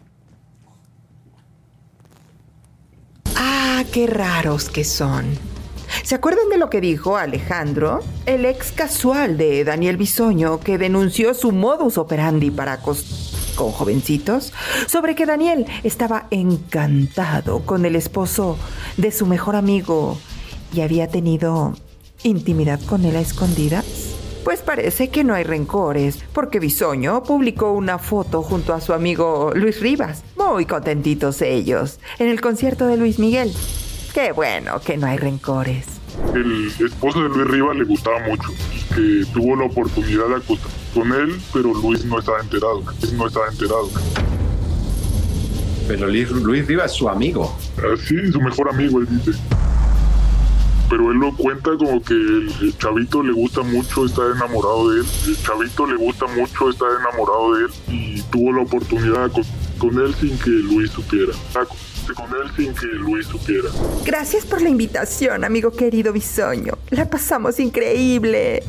[3.36, 5.26] Ah, qué raros que son.
[6.04, 8.04] ¿Se acuerdan de lo que dijo Alejandro?
[8.26, 14.54] El ex casual de Daniel Bisoño que denunció su modus operandi para acos- con jovencitos
[14.88, 18.58] sobre que Daniel estaba encantado con el esposo
[18.96, 20.18] de su mejor amigo
[20.74, 21.74] y había tenido
[22.24, 23.86] intimidad con él a escondidas.
[24.46, 29.52] Pues parece que no hay rencores, porque Bisoño publicó una foto junto a su amigo
[29.54, 33.52] Luis Rivas, muy contentitos ellos, en el concierto de Luis Miguel.
[34.14, 35.97] Qué bueno que no hay rencores.
[36.34, 40.78] El esposo de Luis Rivas le gustaba mucho y que tuvo la oportunidad de acostarse
[40.94, 42.84] con él, pero Luis no estaba enterado.
[43.02, 43.90] Luis no estaba enterado.
[45.88, 47.58] Pero Luis, Luis Rivas es su amigo.
[47.94, 49.40] Así, su mejor amigo, él dice.
[50.90, 55.06] Pero él lo cuenta como que el, chavito le gusta mucho estar enamorado de él.
[55.28, 59.78] El chavito le gusta mucho estar enamorado de él y tuvo la oportunidad de acostarse
[59.78, 61.34] con él sin que Luis supiera.
[62.16, 63.70] Con él sin que Luis supiera.
[64.06, 66.78] Gracias por la invitación, amigo querido Bisoño.
[66.90, 68.64] La pasamos increíble.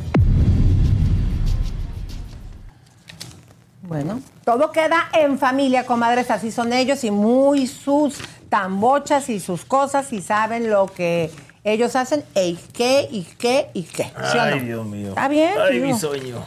[3.82, 8.18] Bueno, todo queda en familia, comadres, así son ellos y muy sus
[8.50, 11.30] tambochas y sus cosas y saben lo que
[11.64, 14.04] ellos hacen y qué y qué y qué.
[14.04, 14.40] ¿sí o no?
[14.42, 15.08] Ay, Dios mío.
[15.10, 15.86] Está bien, Ay, tío.
[15.86, 16.42] mi sueño.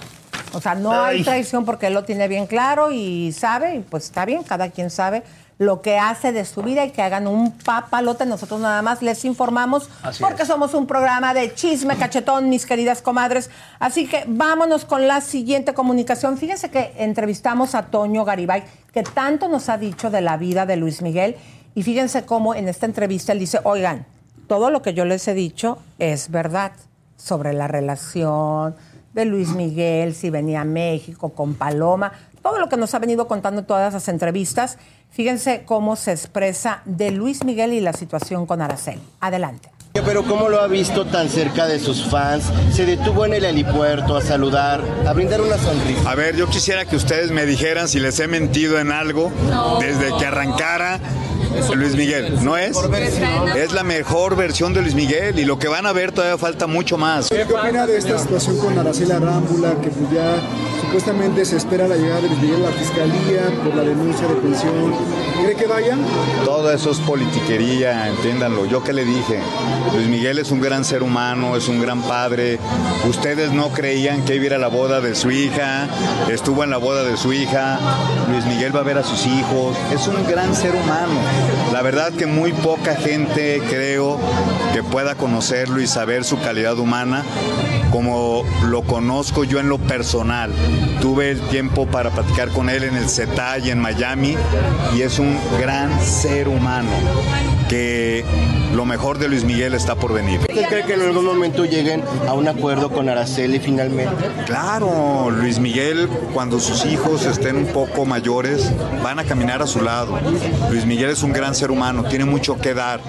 [0.53, 1.23] O sea, no hay Ay.
[1.23, 4.89] traición porque él lo tiene bien claro y sabe, y pues está bien, cada quien
[4.89, 5.23] sabe
[5.61, 8.25] lo que hace de su vida y que hagan un papalote.
[8.25, 10.47] Nosotros nada más les informamos Así porque es.
[10.47, 13.51] somos un programa de chisme cachetón, mis queridas comadres.
[13.77, 16.39] Así que vámonos con la siguiente comunicación.
[16.39, 20.77] Fíjense que entrevistamos a Toño Garibay, que tanto nos ha dicho de la vida de
[20.77, 21.35] Luis Miguel.
[21.75, 24.07] Y fíjense cómo en esta entrevista él dice, oigan,
[24.47, 26.71] todo lo que yo les he dicho es verdad
[27.17, 28.75] sobre la relación
[29.13, 33.27] de Luis Miguel, si venía a México con Paloma, todo lo que nos ha venido
[33.27, 34.77] contando en todas las entrevistas.
[35.09, 39.01] Fíjense cómo se expresa de Luis Miguel y la situación con Araceli.
[39.19, 39.69] Adelante.
[39.93, 42.45] Pero ¿cómo lo ha visto tan cerca de sus fans?
[42.71, 46.09] Se detuvo en el helipuerto a saludar, a brindar una sonrisa.
[46.09, 49.31] A ver, yo quisiera que ustedes me dijeran si les he mentido en algo
[49.81, 50.99] desde que arrancara
[51.75, 52.43] Luis Miguel.
[52.43, 52.77] ¿No es?
[53.57, 56.67] Es la mejor versión de Luis Miguel y lo que van a ver todavía falta
[56.67, 57.29] mucho más.
[57.29, 60.41] ¿Qué opina de esta situación con Araceli Arámbula, que pues ya
[60.81, 64.35] supuestamente se espera la llegada de Luis Miguel a la fiscalía por la denuncia de
[64.35, 64.93] pensión?
[65.43, 65.97] ¿Cree que vaya?
[66.45, 68.65] Todo eso es politiquería, entiéndanlo.
[68.65, 69.39] Yo que le dije,
[69.95, 72.59] Luis Miguel es un gran ser humano, es un gran padre.
[73.07, 75.87] Ustedes no creían que iba la boda de su hija,
[76.29, 77.79] estuvo en la boda de su hija.
[78.29, 79.77] Luis Miguel va a ver a sus hijos.
[79.93, 81.13] Es un gran ser humano.
[81.71, 84.19] La verdad que muy poca gente creo
[84.73, 87.23] que pueda conocerlo y saber su calidad humana
[87.91, 90.51] como lo conozco yo en lo personal.
[91.01, 94.37] Tuve el tiempo para platicar con él en el CETA y en Miami
[94.95, 96.91] y es un gran ser humano
[97.67, 98.23] que
[98.73, 100.39] lo mejor de Luis Miguel está por venir.
[100.41, 104.13] ¿Usted cree que en algún momento lleguen a un acuerdo con Araceli finalmente?
[104.45, 108.71] Claro, Luis Miguel, cuando sus hijos estén un poco mayores,
[109.03, 110.17] van a caminar a su lado.
[110.69, 113.01] Luis Miguel es un gran ser humano, tiene mucho que dar.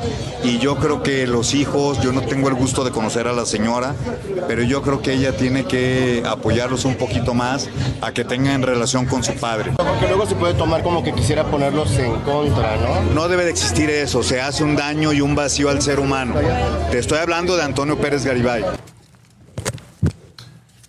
[0.42, 3.46] Y yo creo que los hijos, yo no tengo el gusto de conocer a la
[3.46, 3.94] señora,
[4.48, 7.68] pero yo creo que ella tiene que apoyarlos un poquito más
[8.00, 9.72] a que tengan relación con su padre.
[9.76, 13.14] Porque luego se puede tomar como que quisiera ponerlos en contra, ¿no?
[13.14, 16.34] No debe de existir eso, se hace un daño y un vacío al ser humano.
[16.90, 18.64] Te estoy hablando de Antonio Pérez Garibay.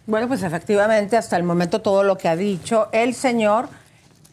[0.06, 3.68] Bueno, pues efectivamente, hasta el momento todo lo que ha dicho el señor,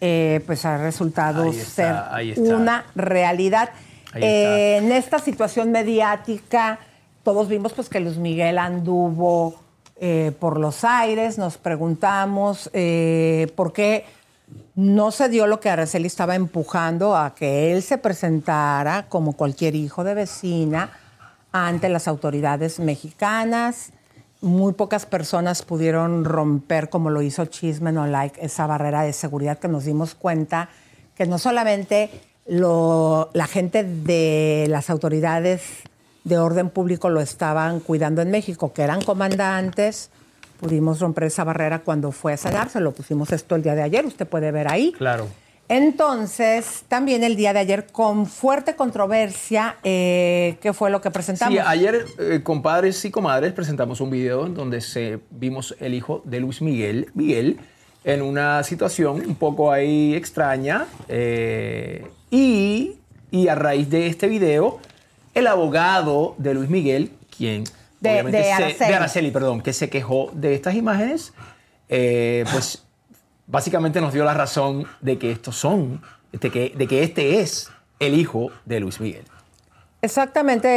[0.01, 3.71] eh, pues ha resultado está, ser una realidad.
[4.15, 6.79] Eh, en esta situación mediática,
[7.25, 9.61] todos vimos pues que Luis Miguel anduvo
[10.01, 14.05] eh, por los aires, nos preguntamos eh, por qué
[14.81, 19.75] no se dio lo que Araceli estaba empujando a que él se presentara como cualquier
[19.75, 20.91] hijo de vecina
[21.53, 23.91] ante las autoridades mexicanas.
[24.41, 29.59] Muy pocas personas pudieron romper, como lo hizo Chisme No Like, esa barrera de seguridad
[29.59, 30.71] que nos dimos cuenta
[31.15, 32.09] que no solamente
[32.47, 35.61] la gente de las autoridades
[36.25, 40.09] de orden público lo estaban cuidando en México, que eran comandantes,
[40.61, 44.05] pudimos romper esa barrera cuando fue a sanarse, lo pusimos esto el día de ayer,
[44.05, 44.93] usted puede ver ahí.
[44.93, 45.27] Claro.
[45.69, 51.55] Entonces, también el día de ayer, con fuerte controversia, eh, ¿qué fue lo que presentamos?
[51.55, 56.23] Sí, ayer, eh, compadres y comadres, presentamos un video en donde se, vimos el hijo
[56.25, 57.59] de Luis Miguel, Miguel,
[58.05, 60.87] en una situación un poco ahí extraña.
[61.09, 62.97] eh, y,
[63.31, 64.81] y a raíz de este video,
[65.35, 67.65] el abogado de Luis Miguel, quien
[68.01, 68.91] De- obviamente de se- Araceli.
[68.91, 71.33] de Araceli, perdón, que se quejó de estas imágenes,
[71.89, 72.85] eh, pues
[73.47, 76.01] básicamente nos dio la razón de que estos son,
[76.33, 79.25] de que, de que este es el hijo de Luis Miguel.
[80.03, 80.69] Exactamente,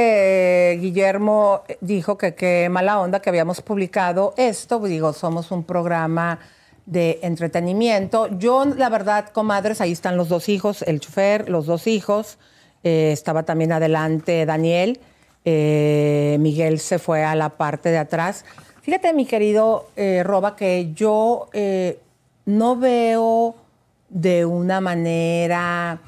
[0.73, 4.79] eh, Guillermo dijo que qué mala onda que habíamos publicado esto.
[4.79, 6.39] Digo, somos un programa
[6.85, 8.27] de entretenimiento.
[8.37, 12.37] Yo, la verdad, comadres, ahí están los dos hijos, el chofer, los dos hijos.
[12.83, 14.99] Eh, estaba también adelante Daniel.
[15.45, 18.45] Eh, Miguel se fue a la parte de atrás.
[18.81, 21.99] Fíjate, mi querido eh, Roba, que yo eh,
[22.45, 23.55] no veo
[24.09, 25.99] de una manera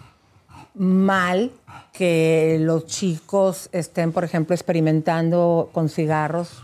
[0.74, 1.52] mal
[1.94, 6.64] que los chicos estén, por ejemplo, experimentando con cigarros.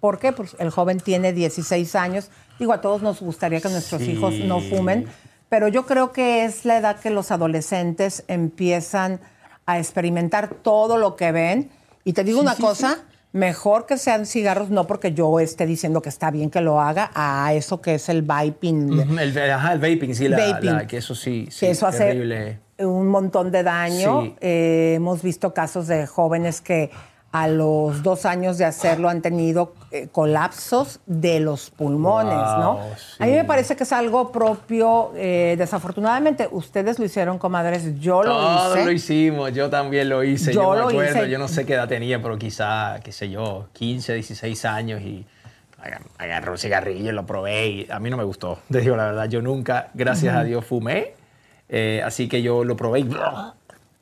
[0.00, 0.32] ¿Por qué?
[0.32, 2.30] Pues el joven tiene 16 años.
[2.58, 4.12] Digo, a todos nos gustaría que nuestros Sí.
[4.12, 5.06] hijos no fumen,
[5.48, 9.20] pero yo creo que es la edad que los adolescentes empiezan
[9.66, 11.70] a experimentar todo lo que ven.
[12.04, 13.00] Y te digo Sí, una sí, cosa, sí.
[13.32, 17.10] mejor que sean cigarros, no porque yo esté diciendo que está bien que lo haga,
[17.14, 19.18] a eso que es el vaping.
[19.18, 20.72] El, ajá, el vaping, sí, la, Vaping.
[20.72, 24.34] la- que eso sí, sí que eso hace un montón de daño.
[24.40, 26.90] Eh, hemos visto casos de jóvenes que
[27.32, 32.74] a los dos años de hacerlo han tenido eh, colapsos de los pulmones, ¿no?
[32.74, 35.12] Wow, A mí me parece que es algo propio.
[35.16, 37.98] eh, desafortunadamente, ustedes lo hicieron, comadres.
[38.00, 38.84] Yo lo Todos hice.
[38.84, 41.30] lo hicimos, yo también lo hice, yo, Yo me lo acuerdo, hice.
[41.30, 45.24] yo no sé qué edad tenía, pero quizá, qué sé yo, 15, 16 años y
[45.82, 48.94] aga- agarré un cigarrillo y lo probé y a mí no me gustó, te digo
[48.96, 50.44] la verdad, yo nunca, gracias a.
[50.44, 51.14] Dios, fumé,
[51.70, 53.08] eh, así que yo lo probé y...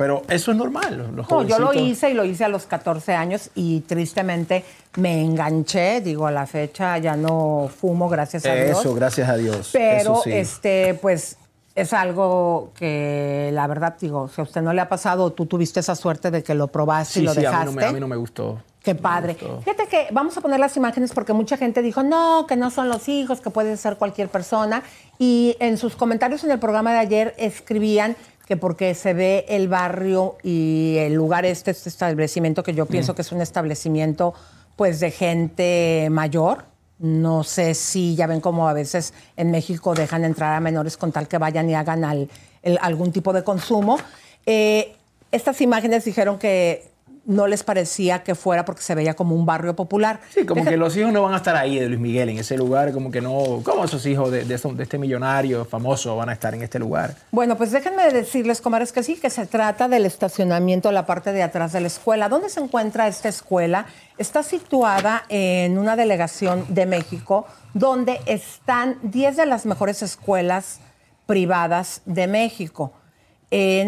[0.01, 3.12] Pero eso es normal, los- No, yo lo hice y lo hice a los 14
[3.14, 4.64] años y tristemente
[4.97, 6.01] me enganché.
[6.01, 8.81] Digo, a la fecha ya no fumo, gracias a Dios.
[8.81, 9.68] Eso, gracias a Dios.
[9.74, 10.32] Pero, sí.
[10.32, 11.36] este, pues,
[11.74, 15.81] es algo que la verdad, digo, si a usted no le ha pasado, tú tuviste
[15.81, 17.66] esa suerte de que lo probaste Sí, y lo sí, a dejaste.
[17.70, 18.59] mí, no me, a mí no me gustó.
[18.82, 19.35] Qué padre.
[19.35, 22.89] Fíjate que vamos a poner las imágenes porque mucha gente dijo, no, que no son
[22.89, 24.82] los hijos, que puede ser cualquier persona.
[25.18, 28.16] Y en sus comentarios en el programa de ayer escribían
[28.51, 33.12] que porque se ve el barrio y el lugar este, este establecimiento, que yo pienso
[33.12, 33.14] Mm.
[33.14, 34.35] que es un establecimiento
[34.74, 36.64] pues de gente mayor.
[36.98, 41.12] No sé si ya ven como a veces en México dejan entrar a menores con
[41.12, 42.28] tal que vayan y hagan al-
[42.64, 43.98] el- algún tipo de consumo.
[44.47, 44.97] Eh,
[45.31, 46.89] estas imágenes dijeron que
[47.31, 50.20] no les parecía que fuera porque se veía como un barrio popular.
[50.35, 52.39] Sí, como Deja- que los hijos no van a estar ahí de Luis Miguel, en
[52.39, 53.61] ese lugar, como que no...
[53.65, 57.15] ¿Cómo esos hijos de, de este millonario famoso van a estar en este lugar?
[57.31, 61.32] Bueno, pues déjenme decirles, comadres, que sí, que se trata del estacionamiento en la parte
[61.32, 62.28] de atrás de la escuela.
[62.28, 63.86] ¿Dónde se encuentra esta escuela?
[64.19, 70.81] Está situada en una delegación de México donde están 10 de las mejores escuelas
[71.27, 72.93] privadas de México.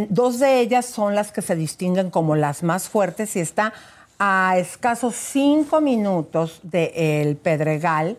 [0.09, 3.73] Dos de ellas son las que se distinguen como las más fuertes y está
[4.19, 8.19] a escasos cinco minutos del Pedregal,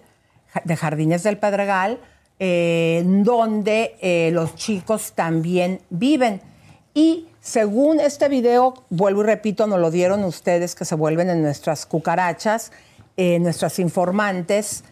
[0.53, 1.99] ja- de Jardines del Pedregal,
[2.39, 6.41] eh, donde los chicos también viven.
[6.93, 11.41] Y según este video, vuelvo y repito, nos lo dieron ustedes que se vuelven en
[11.41, 12.71] nuestras cucarachas,
[13.17, 14.83] eh, nuestras informantes,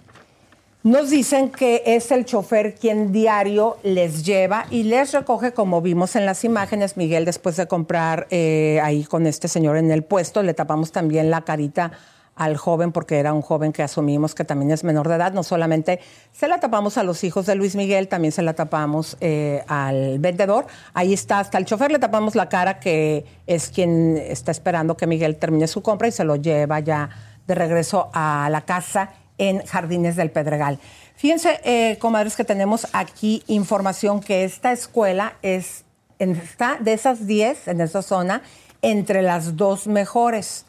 [0.83, 6.15] nos dicen que es el chofer quien diario les lleva y les recoge, como vimos
[6.15, 10.41] en las imágenes, Miguel, después de comprar eh, ahí con este señor en el puesto,
[10.41, 11.91] le tapamos también la carita
[12.35, 15.33] al joven porque era un joven que asumimos que también es menor de edad.
[15.33, 15.99] No solamente
[16.31, 20.17] se la tapamos a los hijos de Luis Miguel, también se la tapamos eh, al
[20.17, 20.65] vendedor.
[20.95, 25.05] Ahí está, hasta el chofer le tapamos la cara que es quien está esperando que
[25.05, 27.09] Miguel termine su compra y se lo lleva ya
[27.45, 30.77] de regreso a la casa en Jardines del Pedregal.
[31.15, 35.83] Fíjense, eh, comadres, que tenemos aquí información que esta escuela es,
[36.19, 38.43] está de esas 10 en esa zona,
[38.83, 40.65] entre las dos mejores.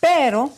[0.00, 0.50] Pero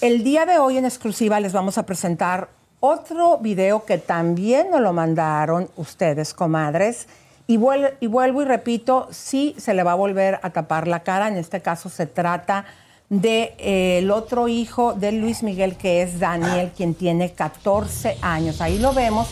[0.00, 2.48] el día de hoy en exclusiva les vamos a presentar
[2.80, 7.08] otro video que también nos lo mandaron ustedes, comadres.
[7.46, 11.00] Y, vuel- y vuelvo y repito, sí se le va a volver a tapar la
[11.02, 11.28] cara.
[11.28, 12.64] En este caso se trata
[13.12, 18.62] del otro hijo de Luis Miguel, que es Daniel, quien tiene 14 años.
[18.62, 19.28] Ahí lo vemos.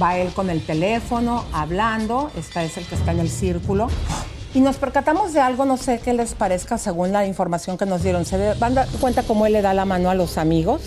[0.00, 2.30] Va él con el teléfono hablando.
[2.38, 3.88] Este es el que está en el círculo.
[4.54, 8.02] Y nos percatamos de algo, no sé qué les parezca según la información que nos
[8.02, 8.24] dieron.
[8.24, 10.80] Se van a dar cuenta cómo él le da la mano a los amigos.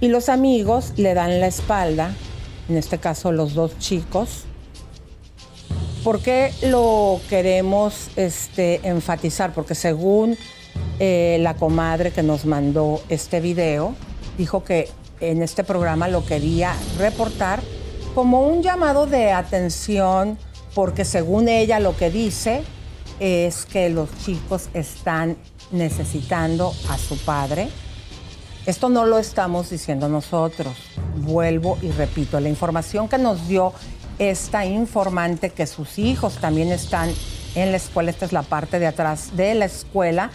[0.00, 2.14] Y los amigos le dan la espalda,
[2.70, 4.44] en este caso los dos chicos.
[6.02, 9.52] ¿Por qué lo queremos este, enfatizar?
[9.52, 10.38] Porque según
[10.98, 13.94] eh, la comadre que nos mandó este video,
[14.36, 14.88] dijo que
[15.20, 17.60] en este programa lo quería reportar
[18.14, 20.38] como un llamado de atención,
[20.74, 22.62] porque según ella lo que dice
[23.20, 25.36] es que los chicos están
[25.70, 27.68] necesitando a su padre.
[28.66, 30.74] Esto no lo estamos diciendo nosotros.
[31.16, 33.72] Vuelvo y repito, la información que nos dio
[34.18, 37.10] esta informante que sus hijos también están
[37.54, 40.30] en la escuela, esta es la parte de atrás de la escuela,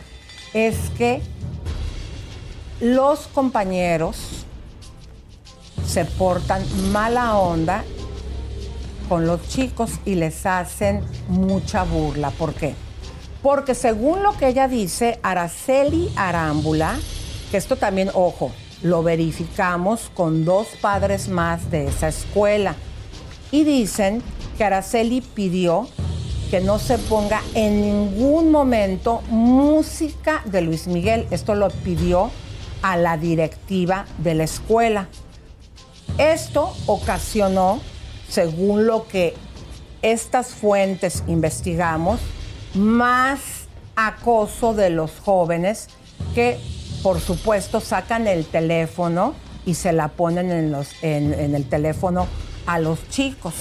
[0.53, 1.21] es que
[2.79, 4.45] los compañeros
[5.87, 7.83] se portan mala onda
[9.09, 12.31] con los chicos y les hacen mucha burla.
[12.31, 12.75] ¿Por qué?
[13.41, 16.97] Porque según lo que ella dice, Araceli Arámbula,
[17.51, 18.51] que esto también, ojo,
[18.81, 22.75] lo verificamos con dos padres más de esa escuela,
[23.51, 24.23] y dicen
[24.57, 25.87] que Araceli pidió
[26.53, 31.25] que no se ponga en ningún momento música de Luis Miguel.
[31.31, 32.29] Esto lo pidió
[32.83, 35.07] a la directiva de la escuela.
[36.19, 37.81] Esto ocasionó,
[38.29, 39.33] según lo que
[40.03, 42.19] estas fuentes investigamos,
[42.75, 43.39] más
[43.95, 45.87] acoso de los jóvenes
[46.35, 46.59] que,
[47.01, 49.33] por supuesto, sacan el teléfono
[49.65, 52.27] y se la ponen en, los, en, en el teléfono
[52.67, 53.55] a los chicos.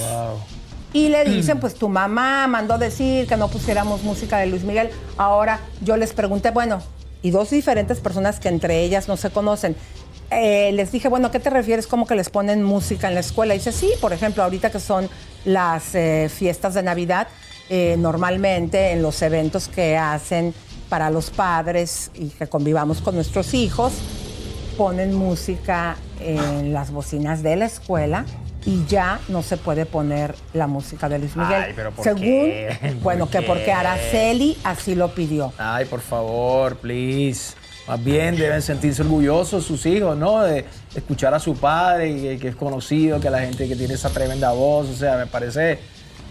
[0.93, 4.91] Y le dicen, pues tu mamá mandó decir que no pusiéramos música de Luis Miguel.
[5.17, 6.83] Ahora yo les pregunté, bueno,
[7.23, 9.75] y dos diferentes personas que entre ellas no se conocen.
[10.29, 11.87] eh, les dije, bueno, ¿a qué te refieres?
[11.87, 13.55] ¿Cómo que les ponen música en la escuela?
[13.55, 15.09] Y dice, sí, por ejemplo, ahorita que son
[15.45, 17.27] las eh, fiestas de Navidad,
[17.69, 20.53] eh, normalmente en los eventos que hacen
[20.89, 23.93] para los padres y que convivamos con nuestros hijos,
[24.77, 28.25] ponen música en las bocinas de la escuela
[28.65, 31.63] y ya no se puede poner la música de Luis Miguel.
[31.67, 32.77] Ay, pero ¿por Según, qué?
[32.81, 33.45] ¿Por bueno, que qué?
[33.45, 35.51] porque Araceli así lo pidió.
[35.57, 37.53] Ay, por favor, please.
[37.87, 40.41] Más bien deben sentirse orgullosos sus hijos, ¿no?
[40.43, 40.65] De
[40.95, 44.51] escuchar a su padre que, que es conocido, que la gente que tiene esa tremenda
[44.53, 45.79] voz, o sea, me parece,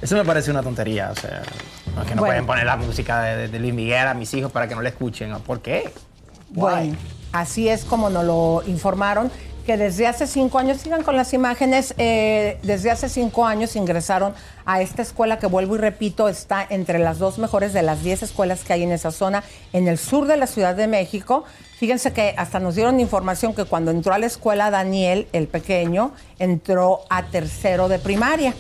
[0.01, 1.43] eso me parece una tontería, o sea,
[1.95, 2.31] no es que no Bueno.
[2.33, 4.81] pueden poner la música de, de- de Luis Miguel a mis hijos para que no
[4.81, 5.93] la escuchen, ¿por qué?
[6.49, 6.97] Bueno,
[7.33, 9.31] así es como nos lo informaron,
[9.65, 14.35] que desde hace cinco años, sigan con las imágenes, eh, desde hace cinco años ingresaron
[14.65, 18.23] a esta escuela que vuelvo y repito, está entre las dos mejores de las diez
[18.23, 21.45] escuelas que hay en esa zona, en el sur de la Ciudad de México.
[21.79, 26.13] Fíjense que hasta nos dieron información que cuando entró a la escuela Daniel, el pequeño,
[26.39, 28.55] entró a tercero de primaria.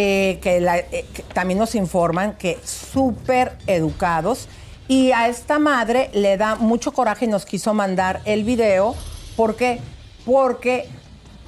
[0.00, 4.48] Eh, eh, que también nos informan que súper educados.
[4.86, 8.94] Y a esta madre le da mucho coraje y nos quiso mandar el video.
[9.36, 9.80] ¿Por qué?
[10.28, 10.86] Porque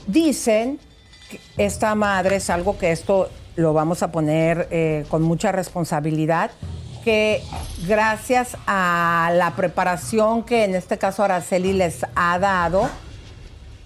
[0.06, 0.80] dicen
[1.28, 6.50] que esta madre es algo que esto lo vamos a poner eh, con mucha responsabilidad,
[7.04, 7.42] que
[7.86, 12.88] gracias a la preparación que en este caso Araceli les ha dado,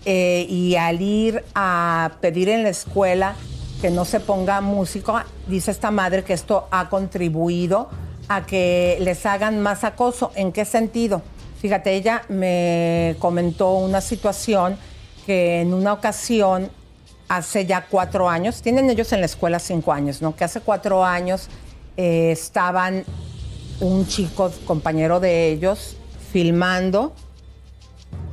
[0.04, 3.34] eh, y al ir a pedir en la escuela
[3.80, 5.26] que no se ponga música.
[5.48, 7.88] Dice esta madre que esto ha contribuido
[8.28, 10.30] a que les hagan más acoso.
[10.36, 11.20] ¿En qué sentido?
[11.64, 14.76] Fíjate, ella me comentó una situación
[15.24, 16.68] que en una ocasión,
[17.26, 20.36] hace ya cuatro años, tienen ellos en la escuela cinco años, ¿no?
[20.36, 21.48] Que hace cuatro años
[21.96, 23.04] eh, estaban
[23.80, 25.96] un chico, compañero de ellos,
[26.34, 27.14] filmando,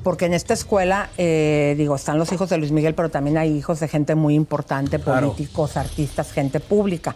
[0.03, 3.55] porque en esta escuela, eh, digo, están los hijos de Luis Miguel, pero también hay
[3.55, 5.31] hijos de gente muy importante, Claro.
[5.31, 7.15] políticos, artistas, gente pública,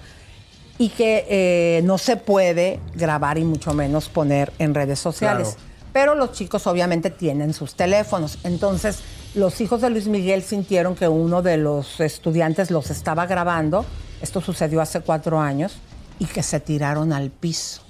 [0.77, 5.57] y que eh, no se puede grabar y mucho menos poner en redes sociales.
[5.57, 5.74] Claro.
[5.95, 8.39] Pero los chicos obviamente tienen sus teléfonos.
[8.43, 8.99] Entonces,
[9.33, 13.85] los hijos de Luis Miguel sintieron que uno de los estudiantes los estaba grabando.
[14.21, 15.77] Esto sucedió hace cuatro años
[16.19, 17.81] y que se tiraron al piso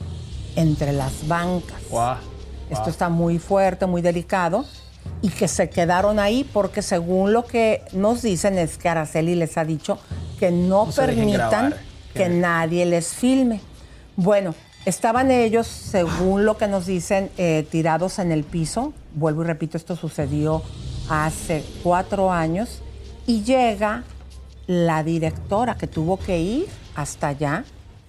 [0.56, 1.82] entre las bancas.
[1.90, 2.18] Guau,
[2.70, 4.66] Esto está muy fuerte, muy delicado.
[5.24, 9.58] Y que se quedaron ahí porque según lo que nos dicen es que Araceli les
[9.58, 9.98] ha dicho
[10.38, 11.74] que no, No permitan
[12.14, 13.62] que nadie les filme.
[14.16, 14.54] Bueno,
[14.86, 18.94] estaban ellos, según lo que nos dicen, eh, tirados en el piso.
[19.14, 20.62] Vuelvo y repito, esto sucedió
[21.10, 22.82] hace cuatro años.
[23.28, 24.04] Y llega
[24.68, 27.64] la directora que tuvo que ir hasta allá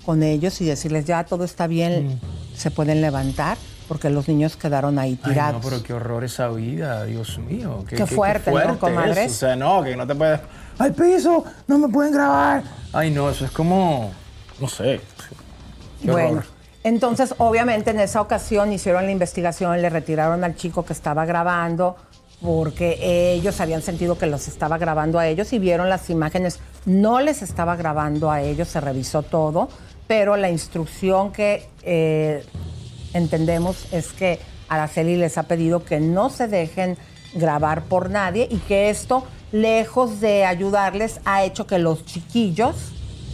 [0.05, 2.21] con ellos y decirles, ya todo está bien,
[2.55, 3.59] se pueden levantar,
[3.89, 5.63] porque los niños quedaron ahí Ay, tirados.
[5.65, 7.85] no, pero qué horror esa vida, Dios mío.
[7.89, 9.19] Qué fuerte, ¿no, comadres?
[9.19, 9.47] eso.
[9.47, 10.41] O sea, no, que no te puedes.
[10.79, 11.45] ¡Al piso!
[11.67, 12.63] ¡No me pueden grabar!
[12.93, 14.13] Ay, no, eso es como.
[14.61, 15.01] No sé.
[16.03, 16.56] Qué Bueno, horror.
[16.87, 21.97] Entonces obviamente en esa ocasión hicieron la investigación, le retiraron al chico que estaba grabando
[22.41, 26.61] porque ellos habían sentido que los estaba grabando a ellos y vieron las imágenes.
[26.85, 29.69] No les estaba grabando a ellos, se revisó todo,
[30.07, 32.45] pero la instrucción que eh,
[33.15, 34.39] entendemos es que
[34.69, 36.97] Araceli les ha pedido que no se dejen
[37.35, 42.93] grabar por nadie y que esto, lejos de ayudarles, ha hecho que los chiquillos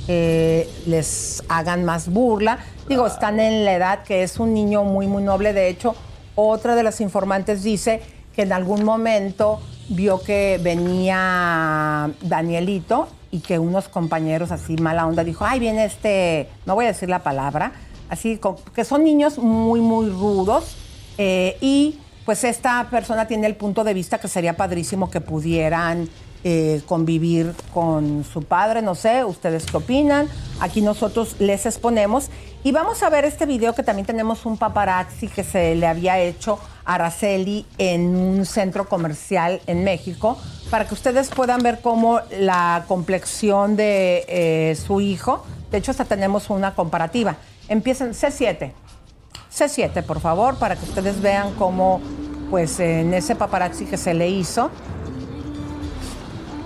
[0.08, 2.58] eh, les hagan más burla.
[2.88, 5.52] Digo, están en la edad que es un niño muy, muy noble.
[5.52, 5.94] De hecho,
[6.34, 8.02] otra de las informantes dice
[8.34, 15.24] que en algún momento vio que venía Danielito y que unos compañeros así mala onda
[15.24, 17.72] dijo, ay, viene este, no voy a decir la palabra,
[18.08, 18.40] así
[18.74, 20.76] que son niños muy, muy rudos
[21.18, 26.08] eh, y pues esta persona tiene el punto de vista que sería padrísimo que pudieran
[26.44, 30.28] eh, convivir con su padre, no sé, ustedes qué opinan.
[30.60, 32.30] Aquí nosotros les exponemos
[32.64, 36.18] y vamos a ver este video que también tenemos un paparazzi que se le había
[36.20, 40.38] hecho a Araceli en un centro comercial en México
[40.70, 46.04] para que ustedes puedan ver cómo la complexión de eh, su hijo, de hecho hasta
[46.04, 47.36] tenemos una comparativa.
[47.68, 48.72] Empiezan C7.
[49.54, 52.00] C7, por favor, para que ustedes vean cómo,
[52.50, 54.70] pues, en ese paparazzi que se le hizo,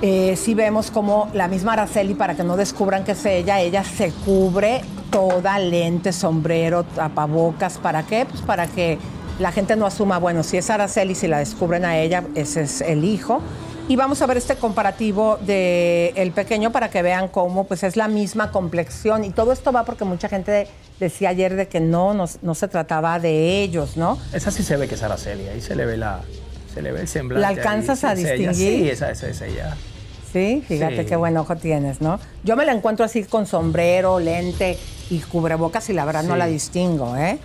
[0.02, 3.82] eh, sí vemos como la misma Araceli, para que no descubran que es ella, ella
[3.84, 7.78] se cubre toda, lente, sombrero, tapabocas.
[7.78, 8.26] ¿Para qué?
[8.28, 8.98] Pues para que
[9.38, 12.80] la gente no asuma, bueno, si es Araceli, si la descubren a ella, ese es
[12.80, 13.40] el hijo.
[13.88, 17.96] Y vamos a ver este comparativo de el pequeño para que vean cómo pues es
[17.96, 19.24] la misma complexión.
[19.24, 20.66] Y todo esto va porque mucha gente
[20.98, 24.18] decía ayer de que no, no, no se trataba de ellos, ¿no?
[24.32, 26.20] Esa sí se ve que es Araceli, ahí se le ve la.
[26.76, 27.40] Se le ve el semblante.
[27.40, 28.32] ¿La alcanzas a es ella.
[28.50, 28.82] distinguir?
[28.82, 29.74] Sí, esa, esa es ella.
[30.30, 31.04] Sí, fíjate Sí.
[31.06, 32.20] qué buen ojo tienes, ¿no?
[32.44, 34.76] Yo me la encuentro así con sombrero, lente
[35.08, 37.38] y cubrebocas y la verdad no la distingo, ¿eh?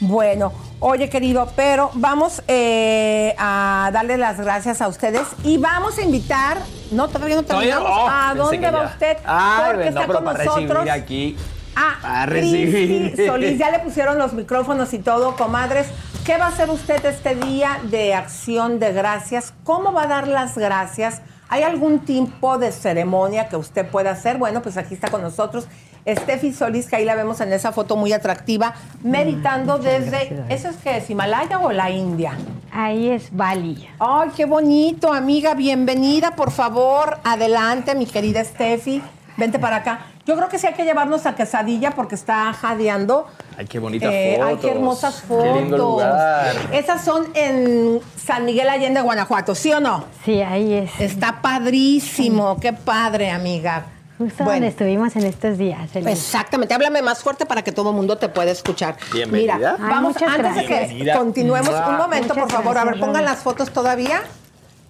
[0.00, 6.02] Bueno, oye querido, pero vamos eh, a darle las gracias a ustedes y vamos a
[6.02, 6.58] invitar,
[6.90, 8.92] no, todavía no terminamos, ¿a dónde va ya.
[8.92, 9.16] usted?
[9.24, 10.68] Ay, Porque no, está pero con para nosotros.
[10.68, 11.36] recibir aquí.
[11.76, 13.12] Ah, recibir.
[13.12, 15.88] Cristi Solís, ya le pusieron los micrófonos y todo, comadres.
[16.24, 19.52] ¿Qué va a hacer usted este día de acción de gracias?
[19.64, 21.20] ¿Cómo va a dar las gracias?
[21.48, 24.38] ¿Hay algún tipo de ceremonia que usted pueda hacer?
[24.38, 25.68] Bueno, pues aquí está con nosotros
[26.06, 30.76] Steffi Solís, que ahí la vemos en esa foto muy atractiva, meditando desde, ¿eso es
[30.76, 32.32] que es Himalaya o la India?
[32.70, 33.88] Ahí es Bali.
[33.98, 39.02] Ay, qué bonito, amiga, bienvenida, por favor, adelante, mi querida Steffi,
[39.36, 40.06] vente para acá.
[40.26, 43.26] Yo creo que sí hay que llevarnos a Quesadilla porque está jadeando.
[43.58, 44.48] Ay, qué bonitas Eh, fotos.
[44.50, 45.44] Ay, qué hermosas fotos.
[45.44, 46.54] Qué lindo lugar.
[46.72, 50.04] Esas son en San Miguel Allende, Guanajuato, ¿sí o no?
[50.24, 51.00] Sí, ahí es.
[51.00, 53.86] Está padrísimo, qué padre, amiga.
[54.16, 54.52] Justo Bueno.
[54.60, 55.90] donde estuvimos en estos días.
[55.96, 58.96] Exactamente, háblame más fuerte para que todo el mundo te pueda escuchar.
[59.12, 59.56] Bienvenida.
[59.56, 60.78] Mira, Ay, vamos, muchas antes de que.
[60.78, 61.18] Bienvenida.
[61.18, 64.22] continuemos, un momento, Muchas por favor, a ver, pongan las fotos todavía.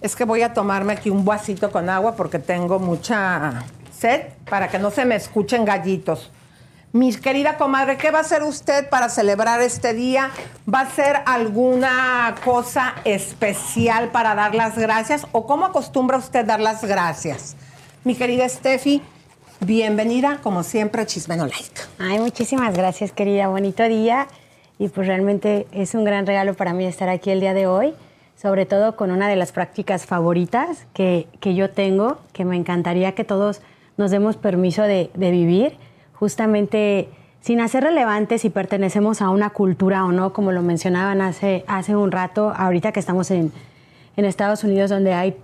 [0.01, 3.63] Es que voy a tomarme aquí un vasito con agua porque tengo mucha
[3.99, 6.31] sed para que no se me escuchen gallitos.
[6.95, 10.31] Mi querida comadre, ¿qué va a hacer usted para celebrar este día?
[10.73, 15.27] ¿Va a hacer alguna cosa especial para dar las gracias?
[15.33, 17.57] ¿O cómo acostumbra usted dar las gracias?
[18.05, 19.01] Mi querida Steffi,
[19.59, 21.81] bienvenida como siempre a Chismeno Like.
[21.99, 23.49] Ay, muchísimas gracias, querida.
[23.49, 24.27] Bonito día.
[24.79, 27.93] Y pues realmente es un gran regalo para mí estar aquí el día de hoy,
[28.41, 33.15] sobre todo con una de las prácticas favoritas que, que yo tengo, que me encantaría
[33.15, 33.61] que todos
[33.97, 35.77] nos demos permiso de, vivir,
[36.13, 37.09] justamente
[37.41, 41.95] sin hacer relevante si pertenecemos a una cultura o no, como lo mencionaban hace, hace
[41.95, 43.51] un rato, ahorita que estamos en,
[44.17, 45.37] en Estados Unidos, donde hay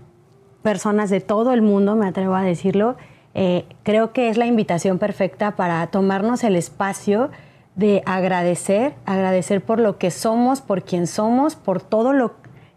[0.64, 2.96] personas de todo el mundo, me atrevo a decirlo,
[3.34, 7.30] eh, creo que es la invitación perfecta para tomarnos el espacio
[7.76, 12.34] de agradecer, agradecer por lo que somos, por quien somos, por todo lo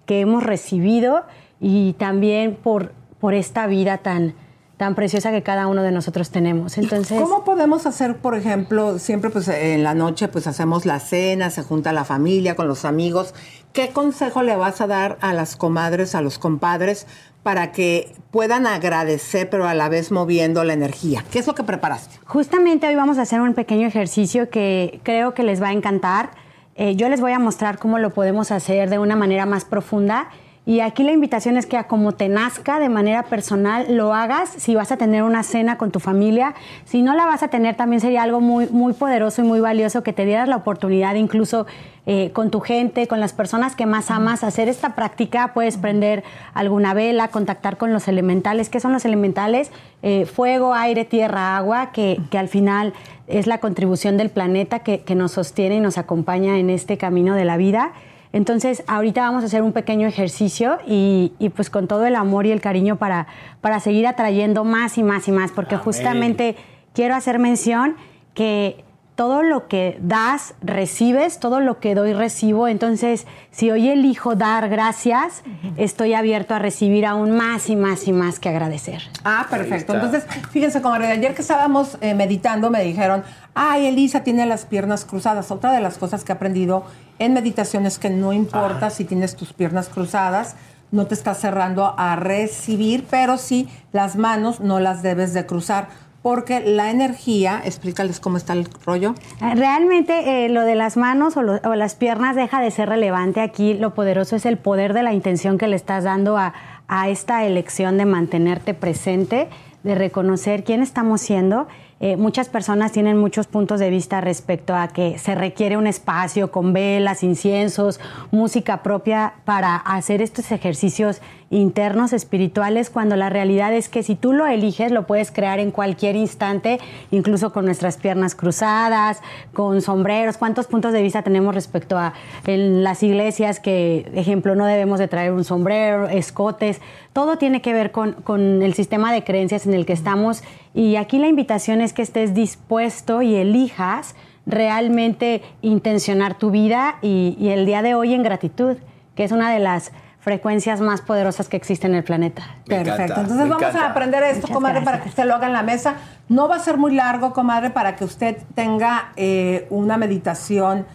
[0.06, 1.24] que hemos recibido
[1.60, 4.34] y también por, por esta vida tan,
[4.76, 6.78] tan preciosa que cada uno de nosotros tenemos.
[6.78, 11.50] Entonces, ¿Cómo podemos hacer, por ejemplo, siempre pues en la noche pues hacemos la cena,
[11.50, 13.34] se junta la familia con los amigos?
[13.72, 17.06] ¿Qué consejo le vas a dar a las comadres, a los compadres
[17.42, 21.24] para que puedan agradecer pero a la vez moviendo la energía?
[21.30, 22.18] ¿Qué es lo que preparaste?
[22.24, 26.30] Justamente hoy vamos a hacer un pequeño ejercicio que creo que les va a encantar.
[26.74, 30.30] Eh, yo les voy a mostrar cómo lo podemos hacer de una manera más profunda.
[30.66, 34.48] Y aquí la invitación es que a como te nazca de manera personal lo hagas.
[34.48, 36.54] Si vas a tener una cena con tu familia,
[36.86, 40.02] si no la vas a tener, también sería algo muy, muy poderoso y muy valioso
[40.02, 41.66] que te dieras la oportunidad, incluso
[42.06, 45.52] eh, con tu gente, con las personas que más amas, hacer esta práctica.
[45.52, 46.24] Puedes prender
[46.54, 48.70] alguna vela, contactar con los elementales.
[48.70, 49.70] ¿Qué son los elementales?
[50.02, 52.94] Eh, fuego, aire, tierra, agua, que, que, al final
[53.26, 57.34] es la contribución del planeta que, que nos sostiene y nos acompaña en este camino
[57.34, 57.92] de la vida.
[58.34, 62.46] Entonces, ahorita vamos a hacer un pequeño ejercicio y, y, pues con todo el amor
[62.46, 63.28] y el cariño para,
[63.60, 65.84] para seguir atrayendo más y más y más, porque Amén.
[65.84, 66.56] justamente
[66.94, 67.94] quiero hacer mención
[68.34, 68.84] que
[69.14, 72.66] todo lo que das, recibes, todo lo que doy, recibo.
[72.66, 75.44] Entonces, si hoy elijo dar gracias,
[75.76, 79.02] estoy abierto a recibir aún más y más y más que agradecer.
[79.22, 79.94] Ah, perfecto.
[79.94, 83.22] Entonces, fíjense, como ayer que estábamos eh, meditando, me dijeron,
[83.54, 85.50] ay, Elisa tiene las piernas cruzadas.
[85.52, 86.84] Otra de las cosas que he aprendido
[87.20, 90.56] en meditación es que no importa si tienes tus piernas cruzadas,
[90.90, 95.88] no te estás cerrando a recibir, pero sí las manos no las debes de cruzar
[96.24, 99.14] porque la energía, explícales cómo está el rollo.
[99.40, 103.74] Realmente eh, lo de las manos o, las piernas deja de ser relevante aquí.
[103.74, 106.54] Lo poderoso es el poder de la intención que le estás dando a,
[106.88, 109.50] a esta elección de mantenerte presente,
[109.82, 111.68] de reconocer quién estamos siendo.
[112.00, 116.50] Eh, muchas personas tienen muchos puntos de vista respecto a que se requiere un espacio
[116.50, 121.22] con velas, inciensos, música propia para hacer estos ejercicios
[121.54, 125.70] internos espirituales, cuando la realidad es que si tú lo eliges, lo puedes crear en
[125.70, 129.20] cualquier instante, incluso con nuestras piernas cruzadas,
[129.52, 130.36] con sombreros.
[130.36, 132.12] ¿Cuántos puntos de vista tenemos respecto a
[132.46, 136.80] en las iglesias que, ejemplo, no debemos de traer un sombrero, escotes?
[137.12, 140.42] Todo tiene que ver con, con el sistema de creencias en el que estamos
[140.74, 147.36] y aquí la invitación es que estés dispuesto y elijas realmente intencionar tu vida y,
[147.38, 148.76] y el día de hoy en gratitud,
[149.14, 149.92] que es una de las
[150.24, 152.42] frecuencias más poderosas que existen en el planeta.
[152.66, 152.94] Me Perfecto.
[153.02, 153.86] Encanta, Entonces vamos encanta.
[153.86, 154.90] a aprender esto, Muchas comadre, gracias.
[154.90, 155.94] para que usted lo haga en la mesa.
[156.30, 160.86] No va a ser muy largo, comadre, para que usted tenga eh, una meditación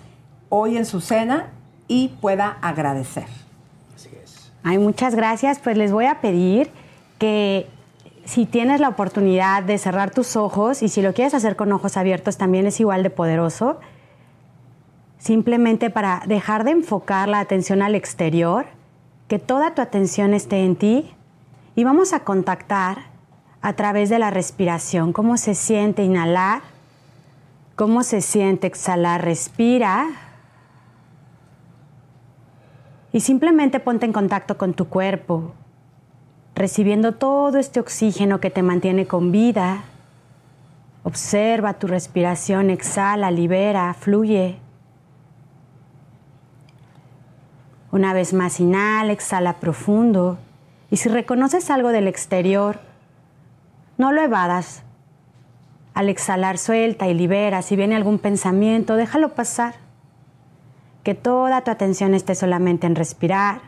[0.49, 1.49] hoy en su cena
[1.87, 3.27] y pueda agradecer.
[3.95, 4.51] Así es.
[4.63, 5.59] Ay, muchas gracias.
[5.59, 6.71] Pues les voy a pedir
[7.19, 7.69] que
[8.25, 11.97] si tienes la oportunidad de cerrar tus ojos y si lo quieres hacer con ojos
[11.97, 13.79] abiertos también es igual de poderoso,
[15.19, 18.65] simplemente para dejar de enfocar la atención al exterior,
[19.29, 21.13] que toda tu atención esté en ti
[21.75, 22.97] y vamos a contactar
[23.61, 26.61] a través de la respiración cómo se siente inhalar,
[27.75, 30.07] cómo se siente exhalar, respira
[33.13, 35.53] y simplemente ponte en contacto con tu cuerpo,
[36.55, 39.83] recibiendo todo este oxígeno que te mantiene con vida.
[41.03, 44.57] Observa tu respiración, exhala, libera, fluye.
[47.91, 50.37] Una vez más, inhala, exhala profundo.
[50.91, 52.79] Y si reconoces algo del exterior,
[53.97, 54.83] no lo evadas.
[55.93, 57.61] Al exhalar, suelta y libera.
[57.61, 59.75] Si viene algún pensamiento, déjalo pasar.
[61.03, 63.61] Que toda tu atención esté solamente en respirar.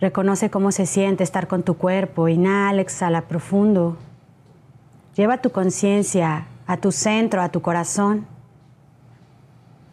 [0.00, 2.28] Reconoce cómo se siente estar con tu cuerpo.
[2.28, 3.98] Inhala, exhala profundo.
[5.14, 8.26] Lleva tu conciencia a tu centro, a tu corazón.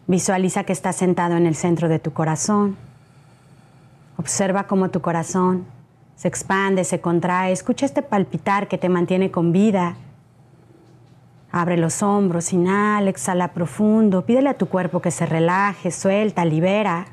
[0.08, 2.78] Visualiza que estás sentado en el centro de tu corazón.
[4.18, 5.66] Observa cómo tu corazón
[6.16, 7.52] se expande, se contrae.
[7.52, 9.96] Escucha este palpitar que te mantiene con vida.
[11.52, 14.26] Abre los hombros, inhala, exhala profundo.
[14.26, 17.06] Pídele a tu cuerpo que se relaje, suelta, libera.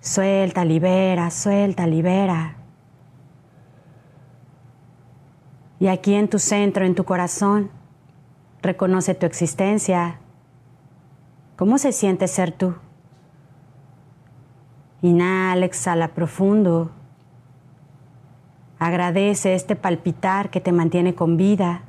[0.00, 2.56] Suelta, libera, suelta, libera.
[5.78, 7.70] Y aquí en tu centro, en tu corazón,
[8.62, 10.18] reconoce tu existencia.
[11.60, 12.74] ¿Cómo se siente ser tú?
[15.02, 16.90] Inhala, exhala profundo.
[18.78, 21.82] Agradece este palpitar que te mantiene con vida.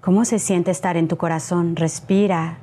[0.00, 1.76] ¿Cómo se siente estar en tu corazón?
[1.76, 2.60] Respira.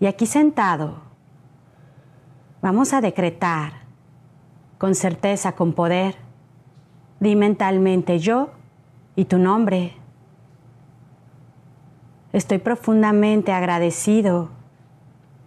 [0.00, 0.96] Y aquí sentado,
[2.60, 3.82] vamos a decretar
[4.78, 6.16] con certeza, con poder.
[7.20, 8.50] Di mentalmente yo
[9.14, 9.94] y tu nombre.
[12.36, 14.50] Estoy profundamente agradecido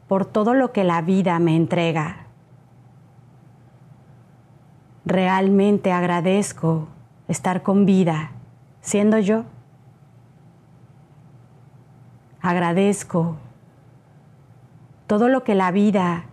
[0.07, 2.25] por todo lo que la vida me entrega.
[5.05, 6.87] Realmente agradezco
[7.27, 8.31] estar con vida,
[8.81, 9.43] siendo yo.
[12.41, 13.37] Agradezco
[15.05, 16.23] todo lo que la vida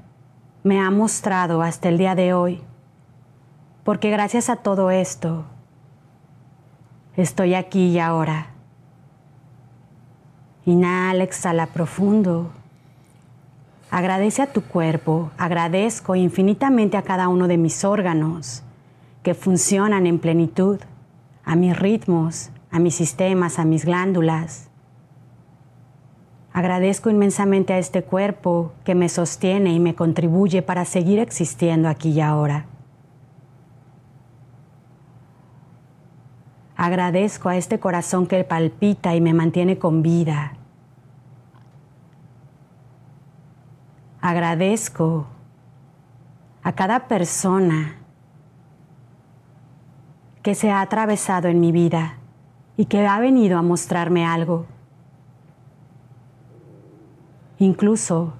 [0.63, 2.63] me ha mostrado hasta el día de hoy,
[3.85, 5.45] porque gracias a todo esto
[7.15, 8.56] estoy aquí y ahora.
[10.67, 12.51] Inhala, exhala profundo.
[13.89, 18.65] Agradece a tu cuerpo, agradezco infinitamente a cada uno de mis órganos
[19.23, 20.81] que funcionan en plenitud,
[21.45, 24.69] a mis ritmos, a mis sistemas, a mis glándulas.
[26.53, 32.11] Agradezco inmensamente a este cuerpo que me sostiene y me contribuye para seguir existiendo aquí
[32.11, 32.67] y ahora.
[36.77, 40.56] Agradezco a este corazón que palpita y me mantiene con vida.
[44.27, 45.29] Agradezco
[46.65, 47.95] a cada persona
[50.43, 52.15] que se ha atravesado en mi vida
[52.77, 54.67] y que ha venido a mostrarme algo
[57.61, 58.33] incluso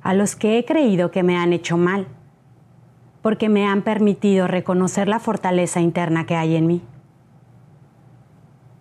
[0.00, 2.06] a los que he creído que me han hecho mal,
[3.20, 6.80] porque me han permitido reconocer la fortaleza interna que hay en mí.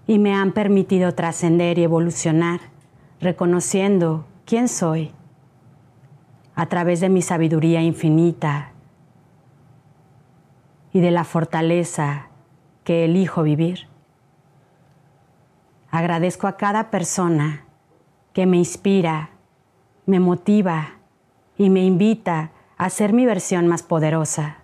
[0.07, 2.61] Y me han permitido trascender y evolucionar,
[3.19, 5.11] reconociendo quién soy
[6.55, 8.71] a través de mi sabiduría infinita
[10.91, 12.27] y de la fortaleza
[12.83, 13.87] que elijo vivir.
[15.89, 17.65] Agradezco a cada persona
[18.33, 19.29] que me inspira
[20.05, 20.97] me motiva
[21.57, 24.57] y me invita a ser mi versión más poderosa.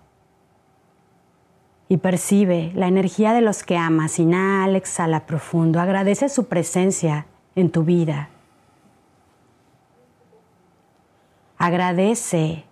[1.88, 7.70] Y percibe la energía de los que amas, inhala, exhala profundo, agradece su presencia en
[7.70, 8.28] tu vida.
[11.62, 12.64] Agradece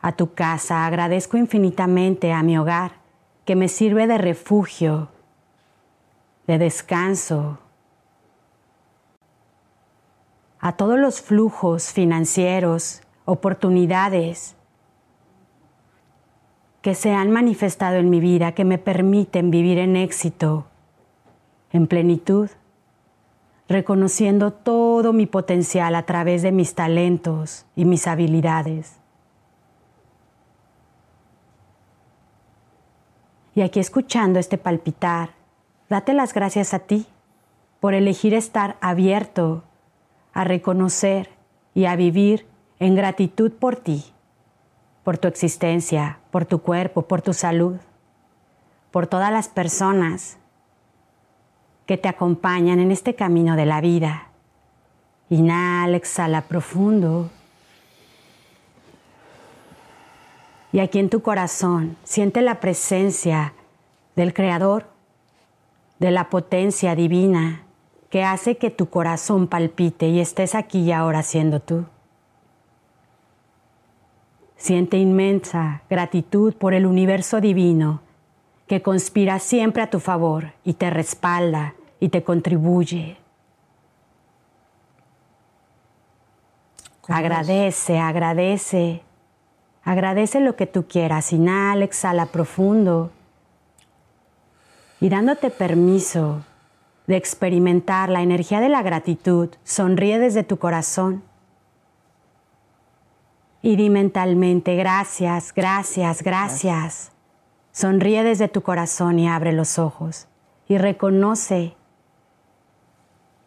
[0.00, 3.00] a tu casa, agradezco infinitamente a mi hogar
[3.44, 5.08] que me sirve de refugio,
[6.46, 7.58] de descanso,
[10.60, 14.54] a todos los flujos financieros, oportunidades
[16.80, 20.66] que se han manifestado en mi vida, que me permiten vivir en éxito,
[21.72, 22.50] en plenitud,
[23.70, 28.96] reconociendo todo mi potencial a través de mis talentos y mis habilidades.
[33.54, 35.30] Y aquí escuchando este palpitar,
[35.88, 37.06] date las gracias a ti
[37.78, 39.62] por elegir estar abierto
[40.32, 41.30] a reconocer
[41.72, 42.46] y a vivir
[42.80, 44.04] en gratitud por ti,
[45.04, 47.76] por tu existencia, por tu cuerpo, por tu salud,
[48.90, 50.39] por todas las personas
[51.90, 54.28] que te acompañan en este camino de la vida.
[55.28, 57.30] Inhala, exhala profundo.
[60.70, 63.54] Y aquí en tu corazón siente la presencia
[64.14, 64.86] del Creador,
[65.98, 67.64] de la potencia divina
[68.08, 71.86] que hace que tu corazón palpite y estés aquí y ahora siendo tú.
[74.56, 78.00] Siente inmensa gratitud por el universo divino
[78.68, 83.18] que conspira siempre a tu favor y te respalda y te contribuye.
[87.08, 89.02] Agradece, agradece,
[89.84, 91.32] agradece lo que tú quieras.
[91.32, 93.10] Inhala, exhala profundo
[95.00, 96.44] y dándote permiso
[97.06, 101.24] de experimentar la energía de la gratitud, sonríe desde tu corazón
[103.62, 107.12] y di mentalmente gracias, gracias, gracias.
[107.72, 110.28] Sonríe desde tu corazón y abre los ojos
[110.68, 111.76] y reconoce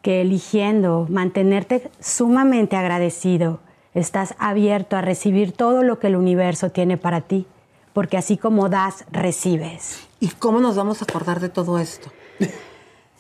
[0.04, 3.62] que eligiendo mantenerte sumamente agradecido,
[3.96, 7.48] estás abierto a recibir todo lo que el universo tiene para ti,
[7.94, 10.06] porque así como das, recibes.
[10.20, 12.12] ¿Y cómo nos vamos a acordar de todo esto?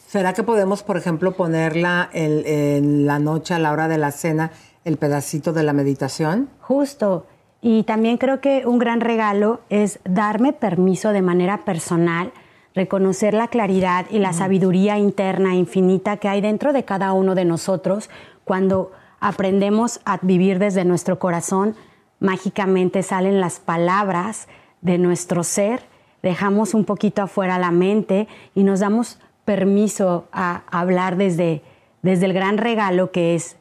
[0.07, 4.51] ¿Será que podemos, por ejemplo, ponerla en, la noche a la hora de la cena,
[4.83, 6.49] el pedacito de la meditación?
[6.59, 7.25] Justo.
[7.61, 12.33] Y también creo que un gran regalo es darme permiso de manera personal,
[12.75, 17.45] reconocer la claridad y la sabiduría interna infinita que hay dentro de cada uno de
[17.45, 18.09] nosotros
[18.43, 21.75] cuando aprendemos a vivir desde nuestro corazón,
[22.19, 24.47] mágicamente salen las palabras
[24.81, 25.83] de nuestro ser,
[26.21, 31.61] dejamos un poquito afuera la mente y nos damos permiso a hablar desde,
[32.01, 33.55] desde el gran regalo que es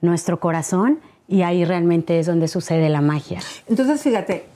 [0.00, 3.40] nuestro corazón y ahí realmente es donde sucede la magia.
[3.68, 4.46] Entonces, fíjate,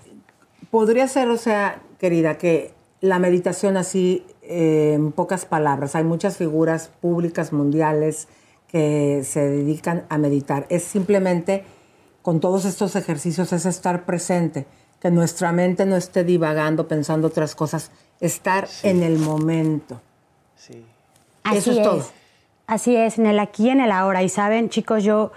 [0.70, 6.36] podría ser, o sea, querida, que la meditación así, eh, en pocas palabras, hay muchas
[6.36, 8.28] figuras públicas mundiales
[8.68, 10.66] que se dedican a meditar.
[10.68, 11.64] Es simplemente,
[12.22, 14.66] con todos estos ejercicios, es estar presente,
[15.00, 20.00] que nuestra mente no esté divagando, pensando otras cosas, estar en el momento.
[21.44, 22.06] Así Eso es todo.
[22.66, 24.22] Así es, en el aquí y en el ahora.
[24.22, 25.32] Y saben, chicos, yo,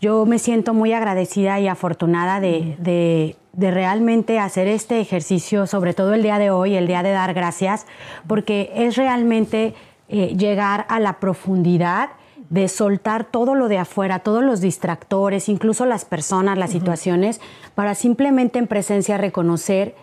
[0.00, 5.92] yo me siento muy agradecida y afortunada de, de- de realmente hacer este ejercicio, sobre
[5.92, 7.86] todo el día de hoy, el día de dar gracias,
[8.28, 9.74] porque es realmente
[10.08, 12.10] eh, llegar a la profundidad
[12.50, 17.40] de soltar todo lo de afuera, todos los distractores, incluso las personas, las situaciones,
[17.74, 19.96] para simplemente en presencia reconocer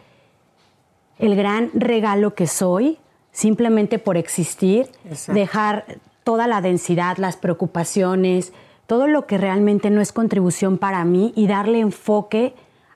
[1.18, 2.98] el gran regalo que soy,
[3.32, 5.34] simplemente por existir, Exacto.
[5.40, 5.86] dejar
[6.26, 8.52] toda la densidad, las preocupaciones,
[8.88, 12.54] todo lo que realmente no es contribución para mí y darle enfoque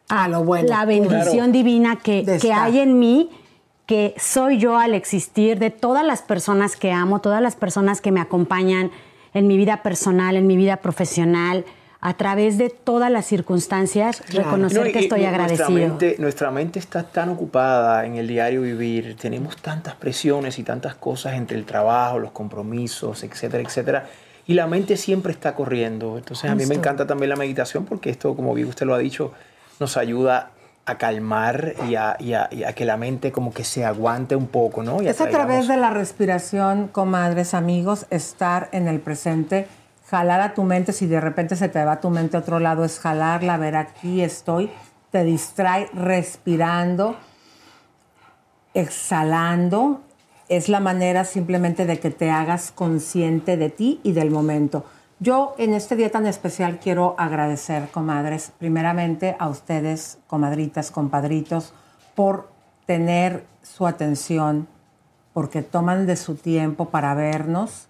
[0.07, 0.67] a lo bueno.
[0.69, 1.51] la bendición Claro.
[1.51, 3.29] divina que, que hay en mí,
[3.85, 8.11] que soy yo al existir, de todas las personas que amo, todas las personas que
[8.11, 8.91] me acompañan
[9.33, 11.65] en mi vida personal, en mi vida profesional,
[12.01, 15.69] a través de todas las circunstancias, reconocer No, y- que estoy agradecido.
[15.69, 20.63] Nuestra mente, nuestra mente está tan ocupada en el diario vivir, tenemos tantas presiones y
[20.63, 24.07] tantas cosas entre el trabajo, los compromisos, etcétera, etcétera.
[24.49, 26.17] Y la mente siempre está corriendo.
[26.17, 28.97] Entonces a mí me encanta también la meditación porque esto, como bien usted lo ha
[28.97, 29.31] dicho,
[29.79, 30.49] nos ayuda
[30.87, 34.35] a calmar y a, y a- y a que la mente como que se aguante
[34.35, 35.03] un poco, ¿no?
[35.03, 39.67] Y Es a través de la respiración, comadres, amigos, estar en el presente,
[40.09, 42.83] jalar a tu mente, si de repente se te va tu mente a otro lado,
[42.83, 44.71] es jalarla, ver aquí estoy,
[45.11, 47.17] te distrae respirando,
[48.73, 50.01] exhalando,
[50.49, 54.83] es la manera simplemente de que te hagas consciente de ti y del momento.
[55.19, 61.73] Yo en este día tan especial quiero agradecer, comadres, primeramente a ustedes, comadritas, compadritos,
[62.15, 62.49] por
[62.85, 64.67] tener su atención,
[65.33, 67.87] porque toman de su tiempo para vernos.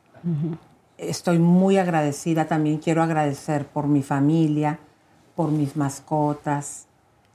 [0.98, 2.80] Estoy muy agradecida también.
[2.80, 4.80] Quiero agradecer por mi familia,
[5.36, 6.88] por mis mascotas.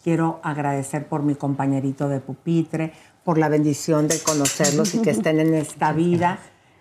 [0.03, 2.93] Quiero agradecer por mi compañerito de pupitre,
[3.25, 6.39] por la bendición de conocerlos y que estén en esta vida.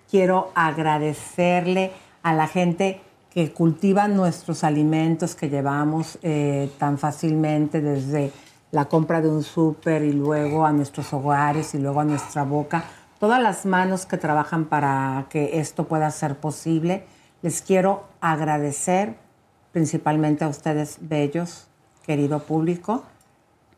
[0.10, 1.92] Quiero agradecerle
[2.22, 3.02] a la gente
[3.34, 8.32] que cultiva nuestros alimentos que llevamos eh, tan fácilmente desde
[8.72, 12.84] la compra de un súper y luego a nuestros hogares y luego a nuestra boca.
[13.20, 17.06] Todas las manos que trabajan para que esto pueda ser posible,
[17.42, 19.16] les quiero agradecer
[19.72, 21.68] principalmente a ustedes bellos,
[22.06, 23.04] querido público,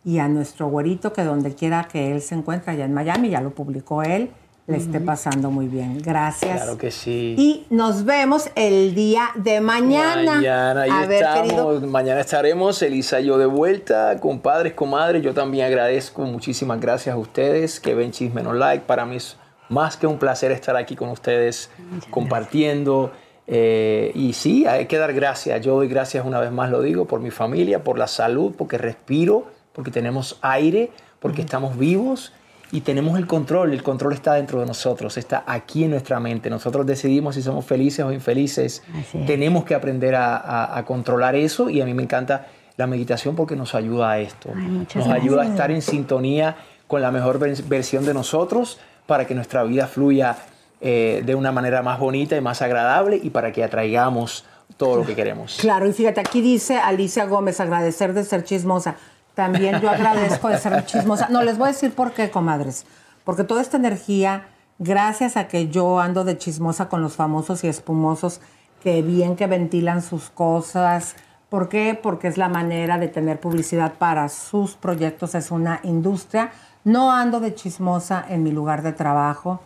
[0.06, 3.42] y a nuestro güerito que donde quiera que él se encuentre allá en Miami, ya
[3.42, 4.30] lo publicó él,
[4.68, 6.00] le esté pasando muy bien.
[6.02, 6.62] Gracias.
[6.62, 7.36] Claro que sí.
[7.38, 10.36] Y nos vemos el día de mañana.
[10.36, 11.42] Mañana, ahí a ver, estamos.
[11.42, 11.82] querido.
[11.88, 15.22] Mañana estaremos, Elisa y yo de vuelta, compadres, comadres.
[15.24, 18.86] Yo también agradezco, muchísimas gracias a ustedes que ven Chisme No Like.
[18.86, 19.38] Para mí es
[19.70, 21.70] más que un placer estar aquí con ustedes
[22.10, 23.12] compartiendo.
[23.48, 25.62] eh, y sí, hay que dar gracias.
[25.62, 28.78] Yo doy gracias una vez más, lo digo, por mi familia, por la salud, porque
[28.80, 30.90] respiro, porque tenemos aire,
[31.20, 32.32] porque estamos vivos
[32.72, 33.74] y tenemos el control.
[33.74, 36.50] El control está dentro de nosotros, está aquí en nuestra mente.
[36.50, 38.82] Nosotros decidimos si somos felices o infelices.
[39.28, 42.48] Tenemos que aprender a, a- a controlar eso y a mí me encanta
[42.78, 44.50] la meditación porque nos ayuda a esto.
[44.96, 46.56] nos ayuda a estar en sintonía
[46.88, 50.38] con la mejor vers- versión de nosotros para que nuestra vida fluya
[50.82, 54.46] eh, de una manera más bonita y más agradable y para que atraigamos
[54.78, 55.58] todo lo que queremos.
[55.62, 58.96] Claro, y fíjate, aquí dice Alicia Gómez, agradecer de ser chismosa.
[59.36, 61.28] También yo agradezco de ser chismosa.
[61.30, 62.86] No, les voy a decir por qué, comadres.
[63.24, 64.48] Porque toda esta energía,
[64.80, 68.42] gracias a que yo ando de chismosa con los famosos y espumosos,
[68.82, 71.16] que bien que ventilan sus cosas.
[71.50, 72.00] ¿Por qué?
[72.02, 76.52] Porque es la manera de tener publicidad para sus proyectos, es una industria.
[76.84, 79.60] No ando de chismosa en mi lugar de trabajo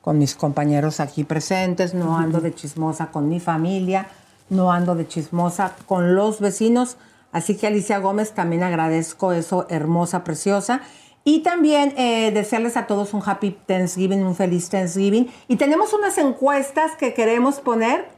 [0.00, 4.06] con mis compañeros aquí presentes, no ando de chismosa con mi familia,
[4.48, 6.96] no ando de chismosa con los vecinos.
[7.32, 10.82] Así que Alicia Gómez, también agradezco eso, hermosa, preciosa.
[11.22, 15.30] Y también eh, desearles a todos un happy Thanksgiving, un feliz Thanksgiving.
[15.48, 18.08] Y tenemos unas encuestas que queremos poner.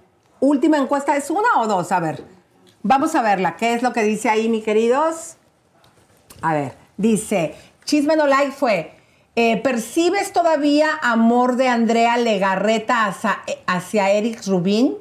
[0.41, 1.93] Última encuesta, ¿es una o dos?
[1.93, 2.25] A ver,
[2.83, 3.57] vamos a verla.
[3.57, 5.37] ¿Qué es lo que dice ahí, mi queridos?
[6.41, 8.95] A ver, dice, Chisme No Like fue,
[9.37, 14.97] eh, ¿percibes todavía amor de Andrea Legarreta hacia, hacia Eric Rubín?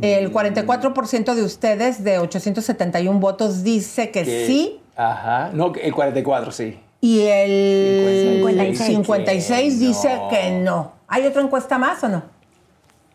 [0.00, 4.80] El 44% de ustedes, de 871 votos, dice que, Que- sí.
[4.96, 5.50] Ajá.
[5.52, 6.78] No, el 44, sí.
[7.00, 8.88] Y el 56.
[8.88, 10.28] 56, dice no.
[10.28, 10.92] que no.
[11.06, 12.22] ¿Hay otra encuesta más o no?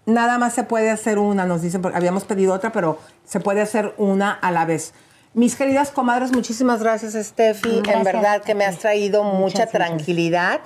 [0.06, 3.62] Nada más se puede hacer una, nos dicen, porque habíamos pedido otra, pero se puede
[3.62, 4.94] hacer una a la vez.
[5.34, 7.78] Mis queridas comadres, muchísimas gracias, Steffi.
[7.78, 10.62] en Gracias, verdad que me has traído mucha Muchas, tranquilidad.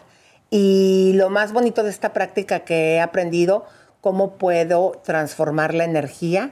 [0.49, 3.65] Y lo más bonito de esta práctica que he aprendido,
[4.07, 6.51] cómo puedo transformar la energía.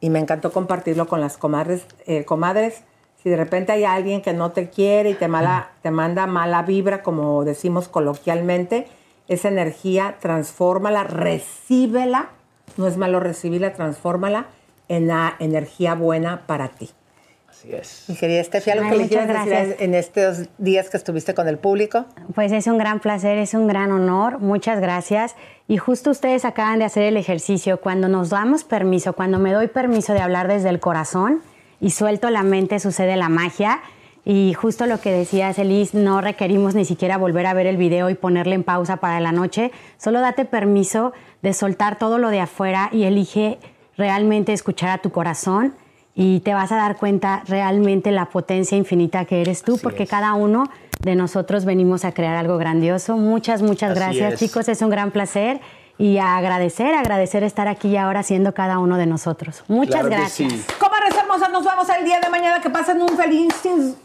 [0.00, 1.86] Y me encantó compartirlo con las comadres.
[2.06, 2.82] eh, comadres,
[3.22, 6.62] si de repente hay alguien que no te quiere y te, mala, te manda mala
[6.62, 8.88] vibra, como decimos coloquialmente,
[9.28, 12.30] esa energía, transfórmala, recíbela.
[12.76, 14.46] No es malo recibirla, transfórmala
[14.88, 16.90] en la energía buena para ti.
[17.48, 18.06] Así es.
[18.08, 19.80] Mi querida Steffi, ¿algo Ay, que le muchas quieras decir gracias.
[19.82, 22.06] en estos días que estuviste con el público?
[22.34, 25.36] Pues es un gran placer, es un gran honor, muchas gracias.
[25.72, 29.68] Y justo ustedes acaban de hacer el ejercicio, cuando nos damos permiso, cuando me doy
[29.68, 31.40] permiso de hablar desde el corazón
[31.80, 33.80] y suelto la mente, sucede la magia.
[34.22, 38.10] Y justo lo que decías, Elis, no requerimos ni siquiera volver a ver el video
[38.10, 39.72] y ponerle en pausa para la noche.
[39.96, 43.58] Solo date permiso de soltar todo lo de afuera y elige
[43.96, 45.72] realmente escuchar a tu corazón
[46.14, 50.34] y te vas a dar cuenta realmente la potencia infinita que eres tú, porque cada
[50.34, 50.64] uno
[51.00, 53.16] de nosotros venimos a crear algo grandioso.
[53.16, 54.38] Muchas, muchas Así gracias, es.
[54.40, 54.68] chicos.
[54.68, 55.60] Es un gran placer.
[55.98, 59.62] Y a agradecer, agradecer estar aquí y ahora siendo cada uno de nosotros.
[59.68, 60.50] Muchas Claro gracias.
[60.52, 60.64] sí.
[60.78, 62.60] Comadres hermosas, nos vemos el día de mañana.
[62.60, 63.52] Que pasen un feliz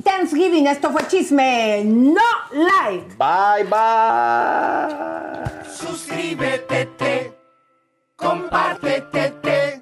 [0.04, 0.68] Thanksgiving.
[0.68, 2.22] Esto fue Chisme No
[2.52, 3.16] Like.
[3.18, 5.64] Bye, bye.
[5.72, 7.34] Suscríbete, te,
[8.16, 9.82] compártete, te,